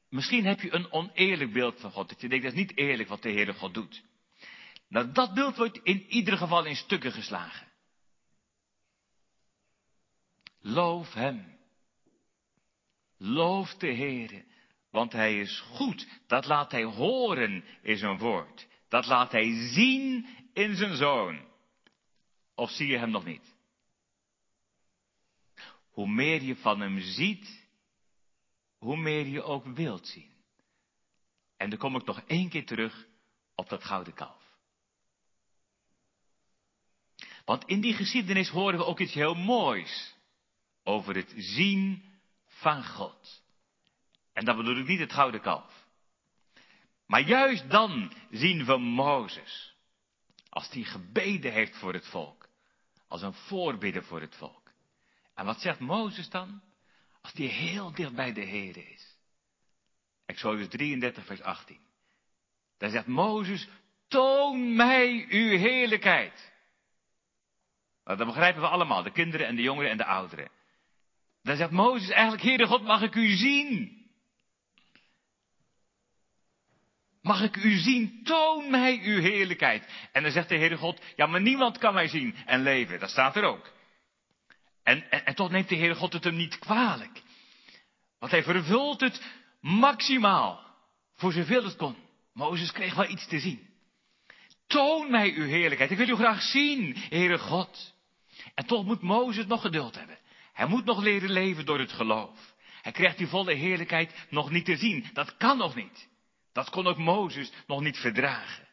Misschien 0.08 0.44
heb 0.44 0.60
je 0.60 0.72
een 0.72 0.92
oneerlijk 0.92 1.52
beeld 1.52 1.80
van 1.80 1.90
God. 1.90 2.08
Dat 2.08 2.20
je 2.20 2.28
denkt, 2.28 2.44
dat 2.44 2.52
is 2.52 2.58
niet 2.58 2.76
eerlijk 2.76 3.08
wat 3.08 3.22
de 3.22 3.30
Heere 3.30 3.54
God 3.54 3.74
doet. 3.74 4.02
Nou, 4.88 5.12
dat 5.12 5.34
beeld 5.34 5.56
wordt 5.56 5.80
in 5.82 6.06
ieder 6.06 6.36
geval 6.36 6.64
in 6.64 6.76
stukken 6.76 7.12
geslagen. 7.12 7.66
Loof 10.60 11.12
Hem. 11.12 11.58
Loof 13.16 13.74
de 13.74 13.94
Heere, 13.94 14.44
want 14.90 15.12
Hij 15.12 15.40
is 15.40 15.60
goed. 15.60 16.08
Dat 16.26 16.46
laat 16.46 16.72
Hij 16.72 16.84
horen 16.84 17.64
in 17.82 17.96
zijn 17.96 18.18
woord. 18.18 18.66
Dat 18.88 19.06
laat 19.06 19.32
Hij 19.32 19.68
zien 19.72 20.26
in 20.52 20.76
zijn 20.76 20.96
Zoon. 20.96 21.46
Of 22.54 22.70
zie 22.70 22.86
je 22.86 22.98
Hem 22.98 23.10
nog 23.10 23.24
niet? 23.24 23.54
Hoe 25.90 26.08
meer 26.08 26.42
je 26.42 26.56
van 26.56 26.80
Hem 26.80 27.00
ziet, 27.00 27.66
hoe 28.78 28.96
meer 28.96 29.26
je 29.26 29.42
ook 29.42 29.64
wilt 29.64 30.06
zien. 30.06 30.30
En 31.56 31.70
dan 31.70 31.78
kom 31.78 31.96
ik 31.96 32.04
nog 32.04 32.20
één 32.26 32.48
keer 32.48 32.66
terug 32.66 33.06
op 33.54 33.68
dat 33.68 33.84
gouden 33.84 34.14
kalf. 34.14 34.46
Want 37.44 37.64
in 37.64 37.80
die 37.80 37.94
geschiedenis 37.94 38.48
horen 38.48 38.78
we 38.78 38.84
ook 38.84 39.00
iets 39.00 39.14
heel 39.14 39.34
moois 39.34 40.14
over 40.82 41.14
het 41.14 41.32
zien 41.36 42.04
van 42.46 42.84
God. 42.84 43.42
En 44.32 44.44
dat 44.44 44.56
bedoel 44.56 44.76
ik 44.76 44.86
niet 44.86 45.00
het 45.00 45.12
gouden 45.12 45.40
kalf. 45.40 45.77
Maar 47.08 47.20
juist 47.20 47.70
dan 47.70 48.12
zien 48.30 48.64
we 48.64 48.76
Mozes. 48.76 49.76
Als 50.48 50.70
hij 50.70 50.82
gebeden 50.82 51.52
heeft 51.52 51.76
voor 51.76 51.92
het 51.92 52.06
volk. 52.06 52.48
Als 53.08 53.22
een 53.22 53.34
voorbidder 53.34 54.04
voor 54.04 54.20
het 54.20 54.36
volk. 54.36 54.72
En 55.34 55.44
wat 55.44 55.60
zegt 55.60 55.80
Mozes 55.80 56.30
dan? 56.30 56.62
Als 57.20 57.32
hij 57.32 57.46
heel 57.46 57.92
dicht 57.92 58.14
bij 58.14 58.32
de 58.32 58.40
Heer 58.40 58.76
is. 58.76 59.16
Exodus 60.26 60.68
33, 60.68 61.24
vers 61.24 61.42
18. 61.42 61.80
Daar 62.78 62.90
zegt 62.90 63.06
Mozes, 63.06 63.68
toon 64.08 64.76
mij 64.76 65.26
uw 65.28 65.58
heerlijkheid. 65.58 66.52
Nou, 68.04 68.18
dat 68.18 68.26
begrijpen 68.26 68.60
we 68.60 68.68
allemaal, 68.68 69.02
de 69.02 69.12
kinderen 69.12 69.46
en 69.46 69.56
de 69.56 69.62
jongeren 69.62 69.90
en 69.90 69.96
de 69.96 70.04
ouderen. 70.04 70.50
Dan 71.42 71.56
zegt 71.56 71.70
Mozes 71.70 72.08
eigenlijk, 72.08 72.42
Heere 72.42 72.66
God, 72.66 72.82
mag 72.82 73.02
ik 73.02 73.14
u 73.14 73.28
zien? 73.28 73.97
Mag 77.28 77.42
ik 77.42 77.56
u 77.56 77.78
zien? 77.78 78.20
Toon 78.24 78.70
mij 78.70 79.00
uw 79.02 79.20
heerlijkheid. 79.20 79.84
En 80.12 80.22
dan 80.22 80.32
zegt 80.32 80.48
de 80.48 80.56
Heere 80.56 80.76
God, 80.76 81.00
ja, 81.16 81.26
maar 81.26 81.40
niemand 81.40 81.78
kan 81.78 81.94
mij 81.94 82.08
zien 82.08 82.34
en 82.46 82.62
leven. 82.62 83.00
Dat 83.00 83.10
staat 83.10 83.36
er 83.36 83.44
ook. 83.44 83.72
En, 84.82 85.10
en, 85.10 85.24
en 85.24 85.34
toch 85.34 85.50
neemt 85.50 85.68
de 85.68 85.76
Heere 85.76 85.94
God 85.94 86.12
het 86.12 86.24
hem 86.24 86.36
niet 86.36 86.58
kwalijk. 86.58 87.22
Want 88.18 88.32
hij 88.32 88.42
vervult 88.42 89.00
het 89.00 89.22
maximaal. 89.60 90.76
Voor 91.16 91.32
zoveel 91.32 91.64
het 91.64 91.76
kon. 91.76 91.96
Mozes 92.32 92.72
kreeg 92.72 92.94
wel 92.94 93.08
iets 93.08 93.26
te 93.26 93.38
zien. 93.38 93.68
Toon 94.66 95.10
mij 95.10 95.34
uw 95.34 95.46
heerlijkheid. 95.46 95.90
Ik 95.90 95.96
wil 95.96 96.08
u 96.08 96.14
graag 96.14 96.42
zien, 96.42 96.96
Heere 96.96 97.38
God. 97.38 97.94
En 98.54 98.66
toch 98.66 98.84
moet 98.84 99.02
Mozes 99.02 99.46
nog 99.46 99.60
geduld 99.60 99.98
hebben. 99.98 100.18
Hij 100.52 100.66
moet 100.66 100.84
nog 100.84 101.02
leren 101.02 101.30
leven 101.30 101.66
door 101.66 101.78
het 101.78 101.92
geloof. 101.92 102.54
Hij 102.82 102.92
krijgt 102.92 103.18
die 103.18 103.26
volle 103.26 103.54
heerlijkheid 103.54 104.26
nog 104.30 104.50
niet 104.50 104.64
te 104.64 104.76
zien. 104.76 105.06
Dat 105.12 105.36
kan 105.36 105.58
nog 105.58 105.74
niet. 105.74 106.08
Dat 106.52 106.70
kon 106.70 106.86
ook 106.86 106.98
Mozes 106.98 107.52
nog 107.66 107.80
niet 107.80 107.96
verdragen. 107.96 108.68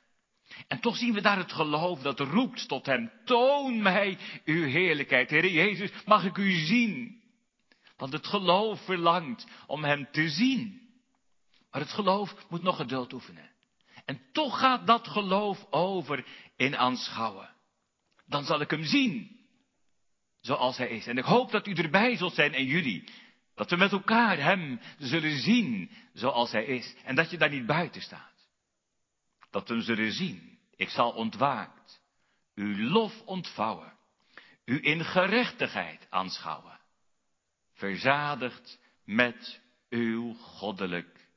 En 0.67 0.79
toch 0.79 0.95
zien 0.97 1.13
we 1.13 1.21
daar 1.21 1.37
het 1.37 1.51
geloof 1.51 2.01
dat 2.01 2.19
roept 2.19 2.67
tot 2.67 2.85
hem. 2.85 3.11
Toon 3.25 3.81
mij 3.81 4.17
uw 4.45 4.65
heerlijkheid. 4.65 5.29
Heer 5.29 5.51
Jezus, 5.51 5.91
mag 6.05 6.25
ik 6.25 6.37
u 6.37 6.51
zien? 6.51 7.23
Want 7.97 8.13
het 8.13 8.27
geloof 8.27 8.85
verlangt 8.85 9.47
om 9.67 9.83
hem 9.83 10.07
te 10.11 10.29
zien. 10.29 10.81
Maar 11.71 11.81
het 11.81 11.91
geloof 11.91 12.35
moet 12.49 12.63
nog 12.63 12.75
geduld 12.75 13.13
oefenen. 13.13 13.51
En 14.05 14.21
toch 14.31 14.59
gaat 14.59 14.87
dat 14.87 15.07
geloof 15.07 15.65
over 15.69 16.25
in 16.55 16.77
aanschouwen. 16.77 17.49
Dan 18.25 18.45
zal 18.45 18.61
ik 18.61 18.69
hem 18.69 18.83
zien 18.83 19.35
zoals 20.41 20.77
hij 20.77 20.89
is. 20.89 21.07
En 21.07 21.17
ik 21.17 21.23
hoop 21.23 21.51
dat 21.51 21.67
u 21.67 21.73
erbij 21.73 22.17
zult 22.17 22.33
zijn 22.33 22.53
en 22.53 22.65
jullie. 22.65 23.03
Dat 23.55 23.69
we 23.69 23.75
met 23.75 23.91
elkaar 23.91 24.37
hem 24.37 24.79
zullen 24.97 25.39
zien 25.39 25.91
zoals 26.13 26.51
hij 26.51 26.65
is. 26.65 26.95
En 27.03 27.15
dat 27.15 27.29
je 27.29 27.37
daar 27.37 27.49
niet 27.49 27.65
buiten 27.65 28.01
staat. 28.01 28.49
Dat 29.49 29.67
we 29.67 29.73
hem 29.73 29.83
zullen 29.83 30.11
zien. 30.11 30.59
Ik 30.75 30.89
zal 30.89 31.11
ontwaakt 31.11 32.01
uw 32.55 32.89
lof 32.89 33.21
ontvouwen. 33.21 33.93
u 34.65 34.79
in 34.81 35.05
gerechtigheid 35.05 36.07
aanschouwen, 36.09 36.79
verzadigd 37.73 38.79
met 39.03 39.61
uw 39.89 40.33
goddelijk 40.33 41.29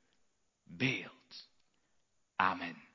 beeld. 0.65 1.49
Amen. 2.37 2.83